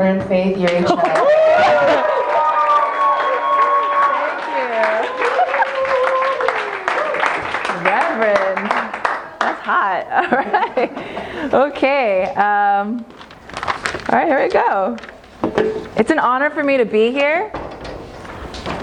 Reverend 0.00 0.28
Faith 0.30 0.56
Rachel. 0.56 0.96
Thank 0.96 1.18
you. 1.18 1.24
Reverend. 7.84 8.70
That's 9.40 9.60
hot. 9.60 10.06
All 10.10 10.30
right. 10.38 11.52
Okay. 11.52 12.24
Um, 12.34 13.04
all 14.08 14.18
right, 14.18 14.26
here 14.26 14.42
we 14.42 14.48
go. 14.48 14.96
It's 15.96 16.10
an 16.10 16.18
honor 16.18 16.48
for 16.48 16.64
me 16.64 16.78
to 16.78 16.86
be 16.86 17.12
here. 17.12 17.50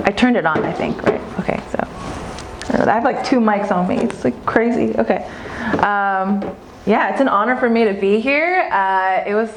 I 0.04 0.14
turned 0.16 0.38
it 0.38 0.46
on, 0.46 0.64
I 0.64 0.72
think, 0.72 1.02
right? 1.02 1.20
Okay, 1.40 1.60
so 1.72 1.80
I 2.86 2.94
have 2.94 3.04
like 3.04 3.26
two 3.26 3.40
mics 3.40 3.72
on 3.72 3.88
me. 3.88 3.98
It's 3.98 4.24
like 4.24 4.46
crazy. 4.46 4.96
Okay. 4.98 5.26
Um, 5.80 6.56
yeah, 6.86 7.10
it's 7.12 7.22
an 7.22 7.28
honor 7.28 7.58
for 7.58 7.70
me 7.70 7.86
to 7.86 7.94
be 7.94 8.20
here. 8.20 8.70
Uh, 8.72 9.24
it 9.26 9.34
was, 9.34 9.50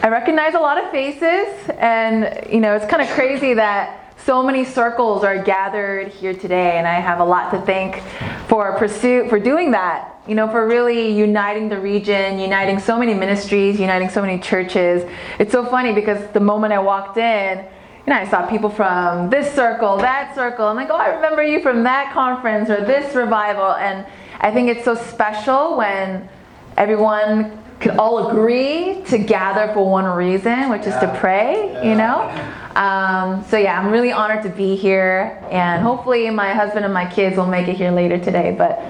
I 0.00 0.10
recognize 0.10 0.54
a 0.54 0.60
lot 0.60 0.82
of 0.82 0.92
faces, 0.92 1.48
and 1.76 2.46
you 2.48 2.60
know, 2.60 2.76
it's 2.76 2.86
kind 2.86 3.02
of 3.02 3.08
crazy 3.08 3.54
that 3.54 4.14
so 4.24 4.44
many 4.44 4.64
circles 4.64 5.24
are 5.24 5.42
gathered 5.42 6.08
here 6.08 6.32
today, 6.32 6.78
and 6.78 6.86
I 6.86 7.00
have 7.00 7.18
a 7.18 7.24
lot 7.24 7.50
to 7.50 7.60
thank 7.62 8.00
for 8.46 8.76
pursuit 8.78 9.28
for 9.28 9.40
doing 9.40 9.72
that. 9.72 10.14
You 10.28 10.36
know, 10.36 10.48
for 10.48 10.68
really 10.68 11.10
uniting 11.10 11.68
the 11.68 11.80
region, 11.80 12.38
uniting 12.38 12.78
so 12.78 12.96
many 12.96 13.12
ministries, 13.12 13.80
uniting 13.80 14.08
so 14.08 14.22
many 14.22 14.38
churches. 14.38 15.02
It's 15.40 15.50
so 15.50 15.66
funny 15.66 15.92
because 15.92 16.30
the 16.32 16.40
moment 16.40 16.72
I 16.72 16.78
walked 16.78 17.16
in, 17.16 17.58
you 17.58 18.12
know, 18.12 18.20
I 18.20 18.28
saw 18.28 18.46
people 18.46 18.70
from 18.70 19.30
this 19.30 19.52
circle, 19.52 19.96
that 19.96 20.32
circle. 20.34 20.66
I'm 20.66 20.76
like, 20.76 20.90
oh, 20.90 20.96
I 20.96 21.08
remember 21.08 21.42
you 21.42 21.60
from 21.60 21.82
that 21.82 22.12
conference 22.12 22.70
or 22.70 22.84
this 22.84 23.16
revival. 23.16 23.72
And 23.72 24.06
I 24.38 24.52
think 24.52 24.68
it's 24.68 24.84
so 24.84 24.94
special 24.94 25.76
when 25.76 26.28
everyone 26.76 27.64
can 27.80 27.98
all 27.98 28.30
agree 28.30 29.02
to 29.06 29.18
gather 29.18 29.72
for 29.72 29.88
one 29.88 30.04
reason, 30.04 30.68
which 30.68 30.86
is 30.86 30.94
to 30.94 31.16
pray, 31.20 31.68
you 31.88 31.94
know? 31.94 32.28
Um, 32.74 33.44
so, 33.44 33.56
yeah, 33.56 33.78
I'm 33.80 33.90
really 33.90 34.12
honored 34.12 34.42
to 34.44 34.48
be 34.48 34.76
here. 34.76 35.42
And 35.50 35.82
hopefully, 35.82 36.28
my 36.30 36.52
husband 36.52 36.84
and 36.84 36.94
my 36.94 37.10
kids 37.10 37.36
will 37.36 37.46
make 37.46 37.68
it 37.68 37.76
here 37.76 37.90
later 37.90 38.18
today. 38.18 38.54
But 38.56 38.80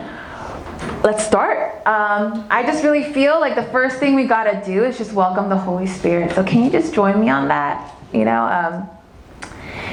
let's 1.02 1.26
start. 1.26 1.86
Um, 1.86 2.46
I 2.50 2.62
just 2.64 2.84
really 2.84 3.12
feel 3.12 3.40
like 3.40 3.54
the 3.54 3.64
first 3.64 3.98
thing 3.98 4.14
we 4.14 4.24
got 4.24 4.44
to 4.44 4.62
do 4.64 4.84
is 4.84 4.98
just 4.98 5.12
welcome 5.12 5.48
the 5.48 5.56
Holy 5.56 5.86
Spirit. 5.86 6.32
So, 6.32 6.42
can 6.42 6.64
you 6.64 6.70
just 6.70 6.94
join 6.94 7.20
me 7.20 7.28
on 7.28 7.48
that? 7.48 7.94
You 8.12 8.24
know, 8.24 8.42
um, 8.44 8.88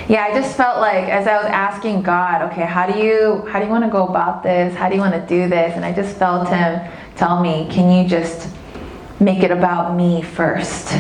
yeah, 0.08 0.26
I 0.26 0.34
just 0.34 0.56
felt 0.56 0.80
like 0.80 1.10
as 1.10 1.28
I 1.28 1.38
was 1.38 1.48
asking 1.48 2.04
God, 2.04 2.52
okay, 2.52 2.66
how 2.66 2.90
do 2.90 3.00
you 3.00 3.46
how 3.50 3.60
do 3.60 3.66
you 3.66 3.72
want 3.72 3.84
to 3.84 3.90
go 3.90 4.08
about 4.08 4.44
this? 4.44 4.76
How 4.76 4.88
do 4.88 4.96
you 4.96 5.02
want 5.02 5.14
to 5.14 5.26
do 5.28 5.50
this? 5.50 5.76
And 5.76 5.84
I 5.84 5.92
just 5.92 6.16
felt 6.18 6.48
Him 6.48 6.80
tell 7.16 7.42
me, 7.42 7.68
can 7.72 7.92
you 7.92 8.08
just 8.08 8.50
make 9.20 9.44
it 9.44 9.52
about 9.52 9.96
me 9.96 10.22
first? 10.22 10.94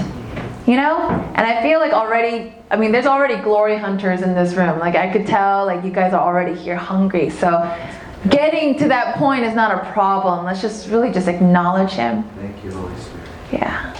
You 0.65 0.77
know? 0.77 1.09
And 1.35 1.45
I 1.45 1.61
feel 1.61 1.79
like 1.79 1.93
already, 1.93 2.53
I 2.71 2.77
mean, 2.77 2.91
there's 2.91 3.05
already 3.05 3.35
glory 3.41 3.77
hunters 3.77 4.21
in 4.21 4.33
this 4.33 4.53
room. 4.55 4.79
Like 4.79 4.95
I 4.95 5.11
could 5.11 5.27
tell, 5.27 5.65
like 5.65 5.83
you 5.83 5.91
guys 5.91 6.13
are 6.13 6.21
already 6.25 6.55
here 6.55 6.75
hungry. 6.75 7.29
So 7.29 7.49
getting 8.29 8.77
to 8.79 8.87
that 8.87 9.17
point 9.17 9.43
is 9.43 9.53
not 9.53 9.71
a 9.71 9.91
problem. 9.91 10.45
Let's 10.45 10.61
just 10.61 10.89
really 10.89 11.11
just 11.11 11.27
acknowledge 11.27 11.91
Him. 11.91 12.23
Thank 12.35 12.63
you, 12.63 12.71
Holy 12.71 12.95
Spirit. 12.99 13.29
Yeah. 13.51 13.93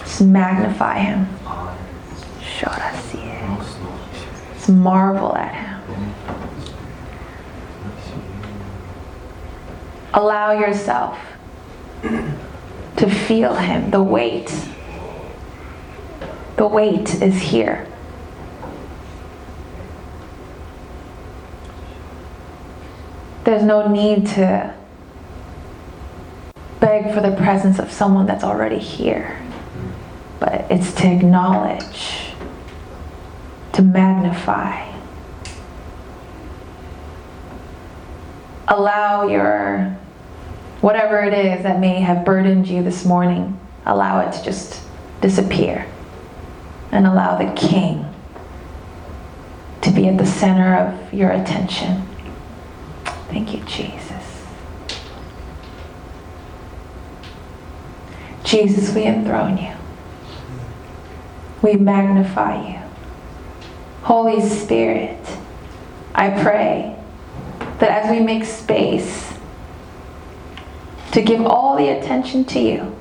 Just 0.00 0.20
magnify 0.20 0.98
Him. 0.98 1.26
Just 4.54 4.68
marvel 4.68 5.34
at 5.34 5.52
Him. 5.54 6.14
Allow 10.14 10.52
yourself 10.52 11.18
to 12.96 13.08
feel 13.08 13.54
Him, 13.54 13.90
the 13.90 14.02
weight. 14.02 14.52
The 16.56 16.66
weight 16.66 17.22
is 17.22 17.40
here. 17.40 17.86
There's 23.44 23.64
no 23.64 23.88
need 23.88 24.26
to 24.28 24.74
beg 26.78 27.12
for 27.14 27.20
the 27.20 27.34
presence 27.36 27.78
of 27.78 27.90
someone 27.90 28.26
that's 28.26 28.44
already 28.44 28.78
here, 28.78 29.40
but 30.38 30.66
it's 30.70 30.92
to 30.94 31.08
acknowledge, 31.08 32.34
to 33.72 33.82
magnify. 33.82 34.90
Allow 38.68 39.26
your 39.26 39.96
whatever 40.82 41.20
it 41.20 41.32
is 41.32 41.62
that 41.62 41.80
may 41.80 42.00
have 42.00 42.24
burdened 42.24 42.68
you 42.68 42.82
this 42.82 43.06
morning, 43.06 43.58
allow 43.86 44.20
it 44.20 44.32
to 44.32 44.44
just 44.44 44.82
disappear. 45.22 45.86
And 46.90 47.06
allow 47.06 47.38
the 47.38 47.50
King 47.58 48.04
to 49.80 49.90
be 49.90 50.06
at 50.06 50.18
the 50.18 50.26
center 50.26 50.74
of 50.76 51.14
your 51.14 51.30
attention. 51.30 52.06
Thank 53.30 53.54
you, 53.54 53.60
Jesus. 53.64 54.44
Jesus, 58.44 58.94
we 58.94 59.04
enthrone 59.04 59.56
you. 59.56 59.72
We 61.62 61.76
magnify 61.76 62.72
you. 62.72 62.80
Holy 64.02 64.46
Spirit, 64.46 65.24
I 66.14 66.42
pray 66.42 66.94
that 67.78 68.04
as 68.04 68.10
we 68.10 68.20
make 68.20 68.44
space 68.44 69.31
to 71.12 71.22
give 71.22 71.44
all 71.46 71.76
the 71.76 71.88
attention 71.88 72.44
to 72.46 72.58
you, 72.58 72.96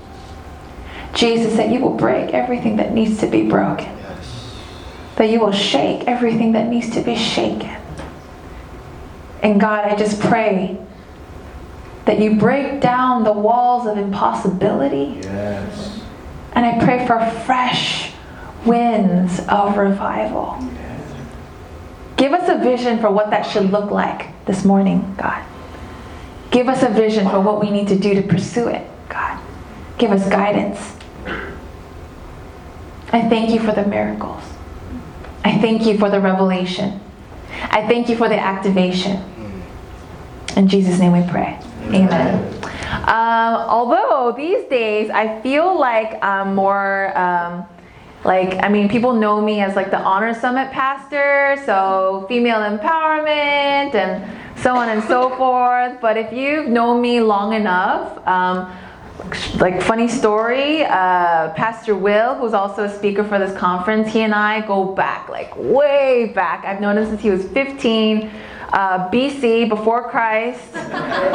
Jesus, 1.13 1.55
that 1.57 1.69
you 1.69 1.79
will 1.79 1.95
break 1.95 2.33
everything 2.33 2.77
that 2.77 2.93
needs 2.93 3.19
to 3.19 3.27
be 3.27 3.49
broken, 3.49 3.89
that 5.15 5.29
you 5.29 5.39
will 5.39 5.51
shake 5.51 6.07
everything 6.07 6.51
that 6.53 6.67
needs 6.67 6.89
to 6.91 7.01
be 7.01 7.15
shaken. 7.15 7.81
And 9.41 9.59
God, 9.59 9.85
I 9.85 9.95
just 9.95 10.19
pray 10.19 10.77
that 12.05 12.19
you 12.19 12.35
break 12.35 12.81
down 12.81 13.23
the 13.23 13.31
walls 13.31 13.87
of 13.87 13.97
impossibility. 13.97 15.19
Yes. 15.21 16.01
And 16.53 16.65
I 16.65 16.83
pray 16.83 17.05
for 17.07 17.19
fresh 17.45 18.11
winds 18.65 19.39
of 19.47 19.77
revival. 19.77 20.57
Give 22.17 22.33
us 22.33 22.49
a 22.49 22.61
vision 22.63 22.99
for 22.99 23.09
what 23.09 23.29
that 23.31 23.43
should 23.43 23.71
look 23.71 23.89
like 23.89 24.45
this 24.45 24.63
morning, 24.65 25.15
God. 25.17 25.43
Give 26.51 26.67
us 26.67 26.83
a 26.83 26.89
vision 26.89 27.29
for 27.29 27.39
what 27.39 27.61
we 27.61 27.71
need 27.71 27.87
to 27.87 27.97
do 27.97 28.13
to 28.13 28.21
pursue 28.21 28.67
it, 28.67 28.85
God. 29.07 29.39
Give 29.97 30.11
us 30.11 30.27
guidance. 30.29 30.79
I 33.13 33.27
thank 33.29 33.51
you 33.51 33.59
for 33.59 33.71
the 33.71 33.85
miracles. 33.85 34.43
I 35.43 35.57
thank 35.59 35.85
you 35.85 35.97
for 35.97 36.09
the 36.09 36.19
revelation. 36.19 36.99
I 37.63 37.87
thank 37.87 38.09
you 38.09 38.17
for 38.17 38.29
the 38.29 38.37
activation. 38.37 39.23
In 40.55 40.67
Jesus' 40.67 40.99
name 40.99 41.13
we 41.13 41.27
pray. 41.29 41.59
Amen. 41.85 42.63
Um, 43.07 43.55
although 43.69 44.33
these 44.35 44.65
days 44.69 45.09
I 45.09 45.41
feel 45.41 45.77
like 45.79 46.21
I'm 46.23 46.53
more. 46.55 47.17
Um, 47.17 47.65
like 48.23 48.63
i 48.63 48.69
mean 48.69 48.87
people 48.87 49.13
know 49.13 49.41
me 49.41 49.61
as 49.61 49.75
like 49.75 49.89
the 49.89 49.97
honor 49.97 50.31
summit 50.31 50.69
pastor 50.71 51.55
so 51.65 52.23
female 52.27 52.59
empowerment 52.59 53.95
and 53.95 54.40
so 54.61 54.75
on 54.75 54.89
and 54.89 55.03
so 55.03 55.29
forth 55.37 55.99
but 56.01 56.17
if 56.17 56.31
you've 56.31 56.67
known 56.67 57.01
me 57.01 57.19
long 57.19 57.53
enough 57.53 58.25
um, 58.27 58.71
like 59.59 59.81
funny 59.81 60.07
story 60.07 60.83
uh, 60.83 61.51
pastor 61.53 61.95
will 61.95 62.35
who's 62.35 62.53
also 62.53 62.85
a 62.85 62.89
speaker 62.89 63.23
for 63.23 63.39
this 63.39 63.55
conference 63.57 64.11
he 64.11 64.21
and 64.21 64.33
i 64.33 64.65
go 64.67 64.85
back 64.85 65.29
like 65.29 65.55
way 65.57 66.31
back 66.35 66.65
i've 66.65 66.81
known 66.81 66.97
him 66.97 67.05
since 67.05 67.21
he 67.21 67.29
was 67.29 67.45
15 67.49 68.29
uh, 68.73 69.09
BC, 69.09 69.67
before 69.67 70.09
Christ, 70.09 70.73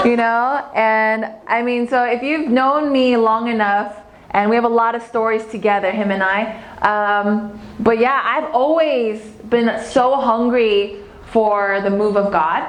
you 0.07 0.17
know? 0.17 0.67
And 0.75 1.27
I 1.47 1.61
mean, 1.63 1.87
so 1.87 2.05
if 2.05 2.23
you've 2.23 2.49
known 2.49 2.91
me 2.91 3.17
long 3.19 3.49
enough, 3.49 3.95
and 4.31 4.51
we 4.51 4.57
have 4.57 4.65
a 4.65 4.69
lot 4.69 4.95
of 4.95 5.03
stories 5.03 5.45
together, 5.47 5.91
him 5.91 6.11
and 6.11 6.23
I. 6.23 6.63
Um, 6.81 7.61
but 7.81 7.99
yeah, 7.99 8.21
I've 8.25 8.55
always 8.55 9.21
been 9.49 9.83
so 9.85 10.17
hungry 10.17 10.99
for 11.27 11.81
the 11.83 11.91
move 11.91 12.17
of 12.17 12.33
God. 12.33 12.67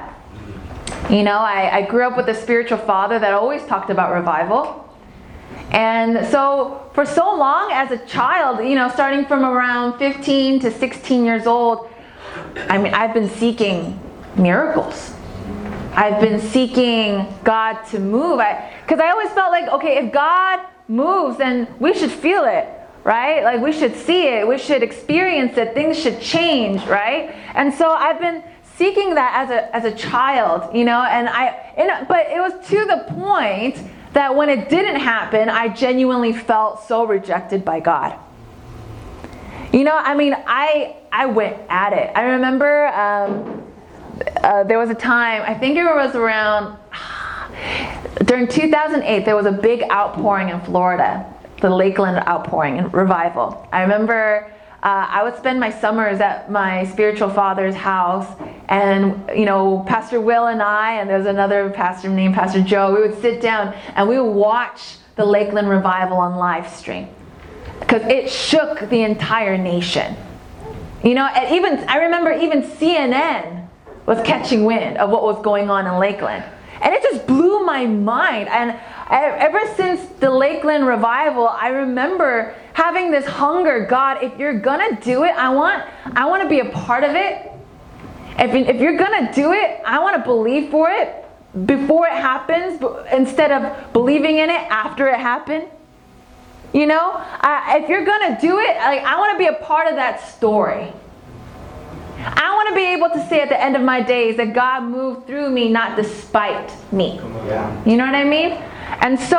You 1.09 1.24
know, 1.24 1.38
I, 1.38 1.77
I 1.77 1.81
grew 1.83 2.06
up 2.06 2.18
with 2.18 2.27
a 2.27 2.36
spiritual 2.36 2.80
father 2.80 3.18
that 3.18 3.33
always 3.33 3.63
talked 3.65 3.89
about 3.89 4.13
revival. 4.13 4.83
And 5.71 6.27
so, 6.27 6.89
for 6.94 7.06
so 7.06 7.33
long 7.33 7.71
as 7.71 7.92
a 7.92 7.98
child, 8.07 8.59
you 8.68 8.75
know, 8.75 8.89
starting 8.89 9.25
from 9.25 9.45
around 9.45 10.00
15 10.00 10.59
to 10.59 10.71
16 10.71 11.24
years 11.24 11.48
old, 11.48 11.89
I 12.69 12.77
mean, 12.77 12.94
I've 12.94 13.13
been 13.13 13.30
seeking 13.30 13.98
miracles. 14.36 15.13
I've 15.94 16.19
been 16.19 16.42
seeking 16.42 17.25
God 17.45 17.81
to 17.92 18.00
move. 18.00 18.42
Because 18.81 19.00
I, 19.00 19.07
I 19.07 19.12
always 19.12 19.30
felt 19.30 19.51
like, 19.51 19.69
okay, 19.69 20.06
if 20.06 20.12
God 20.12 20.59
moves, 20.89 21.38
then 21.38 21.74
we 21.80 21.94
should 21.94 22.12
feel 22.12 22.44
it, 22.44 22.68
right? 23.06 23.44
Like 23.44 23.62
we 23.62 23.71
should 23.71 23.95
see 23.95 24.27
it, 24.27 24.45
we 24.45 24.57
should 24.57 24.83
experience 24.83 25.57
it, 25.57 25.74
things 25.74 25.98
should 25.98 26.19
change, 26.19 26.86
right? 26.86 27.33
And 27.56 27.74
so 27.74 27.92
I've 27.92 28.19
been 28.19 28.44
seeking 28.78 29.16
that 29.16 29.34
as 29.36 29.50
a 29.50 29.76
as 29.76 29.86
a 29.86 29.92
child, 29.92 30.76
you 30.76 30.86
know, 30.86 31.02
and 31.02 31.28
I 31.28 32.06
but 32.08 32.28
it 32.30 32.40
was 32.40 32.54
to 32.70 32.86
the 32.86 33.06
point 33.14 33.82
that 34.14 34.36
when 34.36 34.50
it 34.50 34.70
didn't 34.70 35.00
happen, 35.00 35.50
I 35.50 35.68
genuinely 35.70 36.34
felt 36.34 36.88
so 36.88 37.06
rejected 37.06 37.66
by 37.66 37.80
God. 37.80 38.18
You 39.74 39.84
know, 39.84 39.96
I 39.96 40.16
mean, 40.16 40.36
I 40.46 40.96
I 41.12 41.26
went 41.26 41.58
at 41.70 41.94
it. 41.94 42.12
I 42.16 42.24
remember 42.24 42.88
um, 42.88 43.64
uh, 44.44 44.64
there 44.64 44.78
was 44.78 44.90
a 44.90 44.96
time. 44.96 45.42
I 45.42 45.54
think 45.54 45.78
it 45.78 45.84
was 45.84 46.16
around 46.16 46.78
during 48.26 48.48
2008. 48.48 49.26
There 49.26 49.36
was 49.36 49.46
a 49.46 49.52
big 49.52 49.84
outpouring 49.92 50.50
in 50.50 50.62
Florida, 50.62 51.26
the 51.62 51.70
Lakeland 51.70 52.18
outpouring 52.28 52.78
and 52.78 52.94
revival. 52.94 53.68
I 53.72 53.82
remember. 53.82 54.54
Uh, 54.84 55.08
I 55.10 55.24
would 55.24 55.36
spend 55.36 55.60
my 55.60 55.72
summers 55.72 56.20
at 56.20 56.52
my 56.52 56.86
spiritual 56.86 57.30
father's 57.30 57.74
house, 57.74 58.28
and 58.70 59.28
you 59.36 59.46
know, 59.46 59.84
Pastor 59.88 60.22
Will 60.22 60.48
and 60.48 60.62
I, 60.62 61.00
and 61.00 61.10
there's 61.10 61.26
another 61.26 61.72
pastor 61.72 62.10
named 62.10 62.36
Pastor 62.36 62.62
Joe. 62.62 62.94
We 62.94 63.02
would 63.02 63.20
sit 63.20 63.42
down 63.42 63.74
and 63.96 64.08
we 64.08 64.20
would 64.20 64.32
watch 64.32 64.98
the 65.16 65.26
Lakeland 65.26 65.68
revival 65.68 66.18
on 66.18 66.36
live 66.36 66.70
stream 66.70 67.08
because 67.80 68.04
it 68.04 68.30
shook 68.30 68.88
the 68.90 69.02
entire 69.02 69.58
nation. 69.58 70.16
You 71.04 71.16
know, 71.16 71.26
and 71.26 71.56
even 71.56 71.90
I 71.90 71.98
remember 71.98 72.32
even 72.32 72.62
CNN 72.62 73.68
was 74.06 74.20
catching 74.26 74.64
wind 74.64 74.98
of 74.98 75.10
what 75.10 75.24
was 75.24 75.42
going 75.44 75.70
on 75.70 75.88
in 75.88 76.00
Lakeland. 76.00 76.44
And 76.82 76.94
it 76.94 77.02
just 77.04 77.28
blew 77.28 77.66
my 77.66 77.86
mind. 77.86 78.50
And 78.50 78.80
ever 79.10 79.62
since 79.76 80.06
the 80.20 80.30
Lakeland 80.30 80.86
revival, 80.86 81.48
I 81.48 81.70
remember 81.70 82.56
having 82.74 83.12
this 83.12 83.26
hunger, 83.26 83.86
God, 83.86 84.24
if 84.24 84.38
you're 84.38 84.60
to 84.96 85.04
do 85.04 85.24
it, 85.24 85.32
I 85.32 85.50
want 85.50 85.84
I 86.16 86.26
want 86.26 86.44
to 86.44 86.50
be 86.50 86.60
a 86.60 86.70
part 86.70 87.04
of 87.04 87.16
it. 87.16 87.52
If, 88.40 88.54
if 88.54 88.80
you're 88.80 88.98
to 89.28 89.34
do 89.34 89.54
it, 89.54 89.82
I 89.86 90.00
want 90.00 90.16
to 90.18 90.24
believe 90.24 90.70
for 90.70 90.90
it 90.90 91.26
before 91.66 92.06
it 92.08 92.14
happens 92.14 92.84
instead 93.12 93.52
of 93.52 93.94
believing 93.94 94.38
in 94.38 94.50
it 94.50 94.62
after 94.70 95.08
it 95.08 95.20
happened. 95.20 95.66
You 96.74 96.86
know, 96.86 97.14
I, 97.16 97.80
if 97.82 97.90
you're 97.90 98.06
gonna 98.06 98.38
do 98.40 98.60
it, 98.60 98.76
like 98.78 99.02
I 99.02 99.18
want 99.18 99.34
to 99.34 99.38
be 99.40 99.48
a 99.48 99.64
part 99.64 99.88
of 99.88 99.96
that 99.96 100.22
story. 100.36 100.94
I 102.36 102.54
want 102.56 102.70
to 102.70 102.76
be 102.76 102.86
able 102.86 103.10
to 103.10 103.30
say 103.30 103.42
at 103.42 103.50
the 103.50 103.62
end 103.62 103.76
of 103.76 103.82
my 103.82 104.02
days 104.02 104.38
that 104.38 104.54
God 104.54 104.84
moved 104.84 105.28
through 105.28 105.50
me, 105.50 105.70
not 105.70 105.96
despite 105.96 106.72
me. 106.92 107.20
You 107.86 107.98
know 107.98 108.06
what 108.06 108.16
I 108.16 108.24
mean? 108.24 108.52
And 109.02 109.20
so 109.20 109.38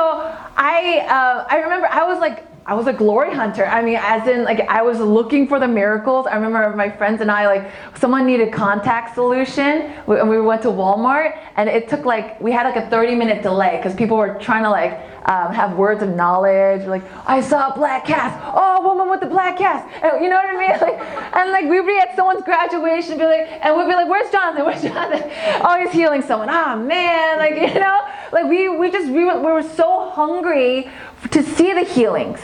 I, 0.57 1.01
uh, 1.09 1.47
I 1.51 1.57
remember 1.59 1.87
I 1.89 2.05
was 2.05 2.19
like, 2.21 2.45
I 2.69 2.75
was 2.75 2.87
a 2.87 2.93
glory 2.93 3.35
hunter. 3.35 3.65
I 3.65 3.81
mean, 3.81 3.97
as 3.97 4.29
in, 4.29 4.45
like, 4.45 4.61
I 4.69 4.83
was 4.83 5.01
looking 5.01 5.49
for 5.49 5.59
the 5.59 5.67
miracles. 5.67 6.27
I 6.27 6.35
remember 6.35 6.77
my 6.77 6.91
friends 6.91 7.23
and 7.23 7.31
I, 7.31 7.47
like, 7.47 7.73
someone 7.97 8.27
needed 8.27 8.53
contact 8.53 9.15
solution, 9.15 9.91
and 10.07 10.29
we 10.29 10.39
went 10.39 10.61
to 10.63 10.69
Walmart, 10.69 11.39
and 11.57 11.67
it 11.67 11.89
took 11.89 12.05
like 12.05 12.39
we 12.43 12.53
had 12.53 12.65
like 12.65 12.77
a 12.77 12.91
30 12.91 13.15
minute 13.15 13.43
delay 13.43 13.79
because 13.79 13.95
people 13.95 14.19
were 14.19 14.35
trying 14.39 14.65
to 14.65 14.71
like 14.71 15.01
um, 15.29 15.53
have 15.53 15.77
words 15.77 16.03
of 16.03 16.09
knowledge, 16.09 16.87
like 16.87 17.03
I 17.27 17.43
saw 17.43 17.73
a 17.73 17.75
black 17.75 18.07
cast. 18.07 18.43
Oh, 18.55 18.79
a 18.79 18.83
woman 18.83 19.11
with 19.11 19.21
the 19.21 19.27
black 19.27 19.59
cast. 19.59 19.87
And, 20.03 20.25
you 20.25 20.31
know 20.31 20.37
what 20.37 20.47
I 20.47 20.57
mean? 20.57 20.69
Like, 20.79 21.01
and 21.35 21.51
like 21.51 21.65
we'd 21.65 21.87
be 21.87 21.99
at 21.99 22.15
someone's 22.17 22.45
graduation, 22.45 23.19
be 23.19 23.25
like, 23.25 23.49
and 23.63 23.77
we'd 23.77 23.87
be 23.87 23.95
like, 23.95 24.09
"Where's 24.09 24.31
Jonathan? 24.31 24.65
Where's 24.65 24.83
Jonathan? 24.83 25.31
Oh, 25.65 25.79
he's 25.79 25.93
healing 25.93 26.23
someone. 26.23 26.49
Ah, 26.51 26.75
oh, 26.75 26.83
man, 26.83 27.39
like 27.39 27.55
you 27.75 27.81
know, 27.81 28.09
like 28.33 28.47
we 28.47 28.69
we 28.69 28.91
just 28.91 29.09
we 29.09 29.25
were, 29.25 29.39
we 29.39 29.53
were 29.53 29.63
so 29.63 30.11
hungry 30.11 30.91
to 31.31 31.43
see 31.43 31.73
the 31.73 31.85
healings. 31.85 32.41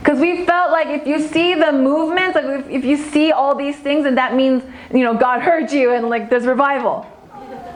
Because 0.00 0.18
we 0.18 0.46
felt 0.46 0.72
like 0.72 0.88
if 0.88 1.06
you 1.06 1.20
see 1.20 1.54
the 1.54 1.72
movements, 1.72 2.34
like 2.34 2.44
if, 2.44 2.68
if 2.68 2.84
you 2.84 2.96
see 2.96 3.32
all 3.32 3.54
these 3.54 3.76
things, 3.76 4.06
and 4.06 4.16
that 4.16 4.34
means, 4.34 4.62
you 4.92 5.04
know, 5.04 5.14
God 5.14 5.42
heard 5.42 5.70
you 5.70 5.92
and 5.92 6.08
like 6.08 6.30
there's 6.30 6.46
revival. 6.46 7.06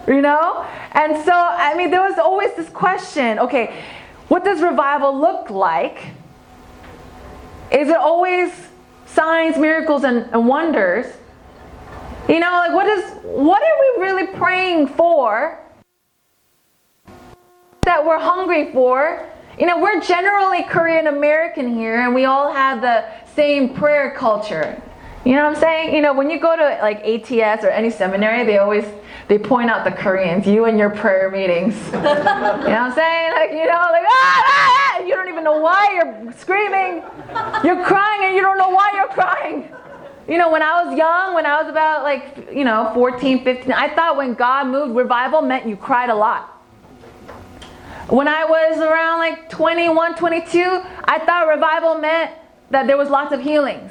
You 0.09 0.21
know? 0.21 0.67
And 0.93 1.23
so, 1.25 1.33
I 1.33 1.75
mean, 1.77 1.91
there 1.91 2.03
was 2.03 2.19
always 2.19 2.55
this 2.55 2.69
question 2.71 3.39
okay, 3.39 3.85
what 4.29 4.45
does 4.45 4.63
revival 4.63 5.19
look 5.19 5.51
like? 5.51 5.99
Is 7.71 7.89
it 7.89 7.97
always 7.97 8.53
signs, 9.07 9.57
miracles, 9.57 10.05
and, 10.05 10.29
and 10.33 10.47
wonders? 10.47 11.07
You 12.29 12.41
know, 12.41 12.53
like 12.53 12.73
what 12.73 12.87
is 12.87 13.05
what 13.23 13.63
are 13.63 13.99
we 13.99 14.05
really 14.05 14.27
praying 14.29 14.89
for? 14.89 15.59
That 17.83 18.05
we're 18.05 18.19
hungry 18.19 18.73
for? 18.73 19.29
You 19.59 19.67
know, 19.67 19.81
we're 19.81 20.01
generally 20.01 20.63
Korean 20.65 21.07
American 21.07 21.75
here, 21.75 22.01
and 22.01 22.15
we 22.15 22.25
all 22.25 22.53
have 22.53 22.81
the 22.81 23.05
same 23.35 23.75
prayer 23.75 24.15
culture. 24.17 24.81
You 25.25 25.33
know 25.33 25.45
what 25.45 25.57
I'm 25.57 25.61
saying? 25.61 25.95
You 25.95 26.03
know, 26.03 26.13
when 26.13 26.29
you 26.31 26.41
go 26.41 26.57
to 26.57 26.79
like 26.83 27.05
ATS 27.05 27.65
or 27.65 27.71
any 27.71 27.91
seminary, 27.91 28.45
they 28.45 28.59
always 28.59 28.85
they 29.29 29.39
point 29.39 29.71
out 29.71 29.85
the 29.85 29.91
Koreans, 29.91 30.47
you 30.47 30.67
and 30.67 30.79
your 30.79 30.91
prayer 30.91 31.31
meetings. 31.31 31.75
you 31.87 31.93
know 31.93 32.03
what 32.03 32.69
I'm 32.69 32.93
saying? 32.93 33.33
Like, 33.33 33.51
you 33.51 33.67
know, 33.67 33.81
like, 33.91 34.05
ah, 34.07 34.45
ah, 34.47 34.97
ah, 34.97 35.01
you 35.01 35.15
don't 35.15 35.29
even 35.29 35.45
know 35.45 35.59
why 35.59 35.93
you're 35.95 36.33
screaming. 36.35 37.03
You're 37.65 37.85
crying 37.85 38.25
and 38.25 38.35
you 38.35 38.43
don't 38.43 38.59
know 38.59 38.69
why 38.69 38.93
you're 38.95 39.09
crying. 39.09 39.71
You 40.29 40.39
know, 40.39 40.51
when 40.51 40.63
I 40.63 40.85
was 40.85 40.97
young, 40.97 41.35
when 41.35 41.47
I 41.47 41.61
was 41.61 41.71
about 41.71 42.03
like, 42.03 42.51
you 42.53 42.65
know, 42.65 42.91
14, 42.95 43.45
15, 43.45 43.73
I 43.73 43.95
thought 43.95 44.17
when 44.17 44.35
God 44.35 44.67
moved, 44.69 44.95
revival 44.95 45.43
meant 45.43 45.67
you 45.67 45.77
cried 45.77 46.11
a 46.11 46.15
lot. 46.15 46.51
When 48.09 48.29
I 48.29 48.45
was 48.45 48.79
around 48.79 49.19
like 49.19 49.49
21, 49.49 50.17
22, 50.17 50.83
I 51.05 51.19
thought 51.25 51.49
revival 51.49 51.97
meant 51.99 52.31
that 52.71 52.87
there 52.87 52.99
was 52.99 53.09
lots 53.09 53.33
of 53.33 53.41
healings. 53.41 53.91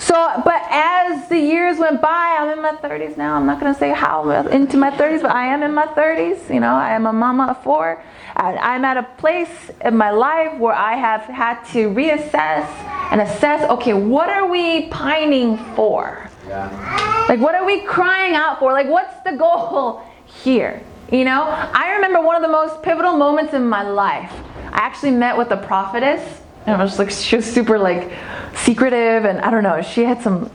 So, 0.00 0.14
but 0.46 0.62
as 0.70 1.28
the 1.28 1.38
years 1.38 1.76
went 1.76 2.00
by, 2.00 2.38
I'm 2.40 2.48
in 2.48 2.62
my 2.62 2.72
30s 2.72 3.18
now. 3.18 3.36
I'm 3.36 3.44
not 3.44 3.60
going 3.60 3.72
to 3.72 3.78
say 3.78 3.92
how 3.92 4.30
into 4.30 4.78
my 4.78 4.90
30s, 4.90 5.20
but 5.20 5.30
I 5.30 5.44
am 5.46 5.62
in 5.62 5.74
my 5.74 5.86
30s. 5.88 6.52
You 6.52 6.58
know, 6.58 6.74
I 6.74 6.94
am 6.94 7.04
a 7.04 7.12
mama 7.12 7.48
of 7.48 7.62
four. 7.62 8.02
And 8.36 8.58
I'm 8.60 8.86
at 8.86 8.96
a 8.96 9.02
place 9.18 9.70
in 9.84 9.94
my 9.98 10.10
life 10.10 10.58
where 10.58 10.72
I 10.72 10.96
have 10.96 11.20
had 11.22 11.62
to 11.72 11.90
reassess 11.90 12.66
and 13.12 13.20
assess 13.20 13.68
okay, 13.68 13.92
what 13.92 14.30
are 14.30 14.48
we 14.48 14.88
pining 14.88 15.58
for? 15.76 16.30
Yeah. 16.48 17.26
Like, 17.28 17.40
what 17.40 17.54
are 17.54 17.66
we 17.66 17.82
crying 17.82 18.34
out 18.34 18.58
for? 18.58 18.72
Like, 18.72 18.88
what's 18.88 19.22
the 19.22 19.32
goal 19.32 20.02
here? 20.24 20.82
You 21.12 21.26
know, 21.26 21.42
I 21.42 21.92
remember 21.96 22.22
one 22.22 22.36
of 22.36 22.42
the 22.42 22.48
most 22.48 22.82
pivotal 22.82 23.18
moments 23.18 23.52
in 23.52 23.68
my 23.68 23.82
life. 23.82 24.32
I 24.72 24.78
actually 24.78 25.10
met 25.10 25.36
with 25.36 25.50
a 25.50 25.58
prophetess 25.58 26.39
and 26.66 26.80
I 26.80 26.82
was 26.82 26.98
like, 26.98 27.10
she 27.10 27.36
was 27.36 27.44
super 27.44 27.78
like 27.78 28.12
secretive, 28.54 29.24
and 29.24 29.40
I 29.40 29.50
don't 29.50 29.62
know, 29.62 29.82
she 29.82 30.02
had 30.02 30.22
some 30.22 30.50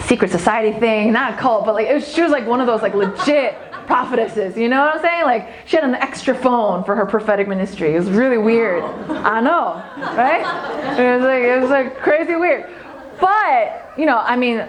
secret 0.00 0.30
society 0.30 0.78
thing, 0.78 1.12
not 1.12 1.34
a 1.34 1.36
cult, 1.36 1.66
but 1.66 1.74
like 1.74 1.88
was, 1.88 2.08
she 2.12 2.22
was 2.22 2.30
like 2.30 2.46
one 2.46 2.60
of 2.60 2.66
those 2.66 2.82
like 2.82 2.94
legit 2.94 3.54
prophetesses. 3.86 4.56
You 4.56 4.68
know 4.68 4.80
what 4.80 4.96
I'm 4.96 5.02
saying? 5.02 5.24
Like 5.24 5.52
she 5.66 5.76
had 5.76 5.84
an 5.84 5.94
extra 5.94 6.34
phone 6.34 6.84
for 6.84 6.94
her 6.96 7.06
prophetic 7.06 7.48
ministry. 7.48 7.94
It 7.94 7.98
was 7.98 8.10
really 8.10 8.38
weird. 8.38 8.82
I 9.10 9.40
know, 9.40 9.82
right? 10.16 10.98
It 10.98 11.16
was 11.16 11.24
like 11.24 11.42
it 11.42 11.60
was 11.60 11.70
like 11.70 11.98
crazy 11.98 12.34
weird. 12.36 12.68
But 13.20 13.92
you 13.96 14.06
know, 14.06 14.18
I 14.18 14.36
mean, 14.36 14.66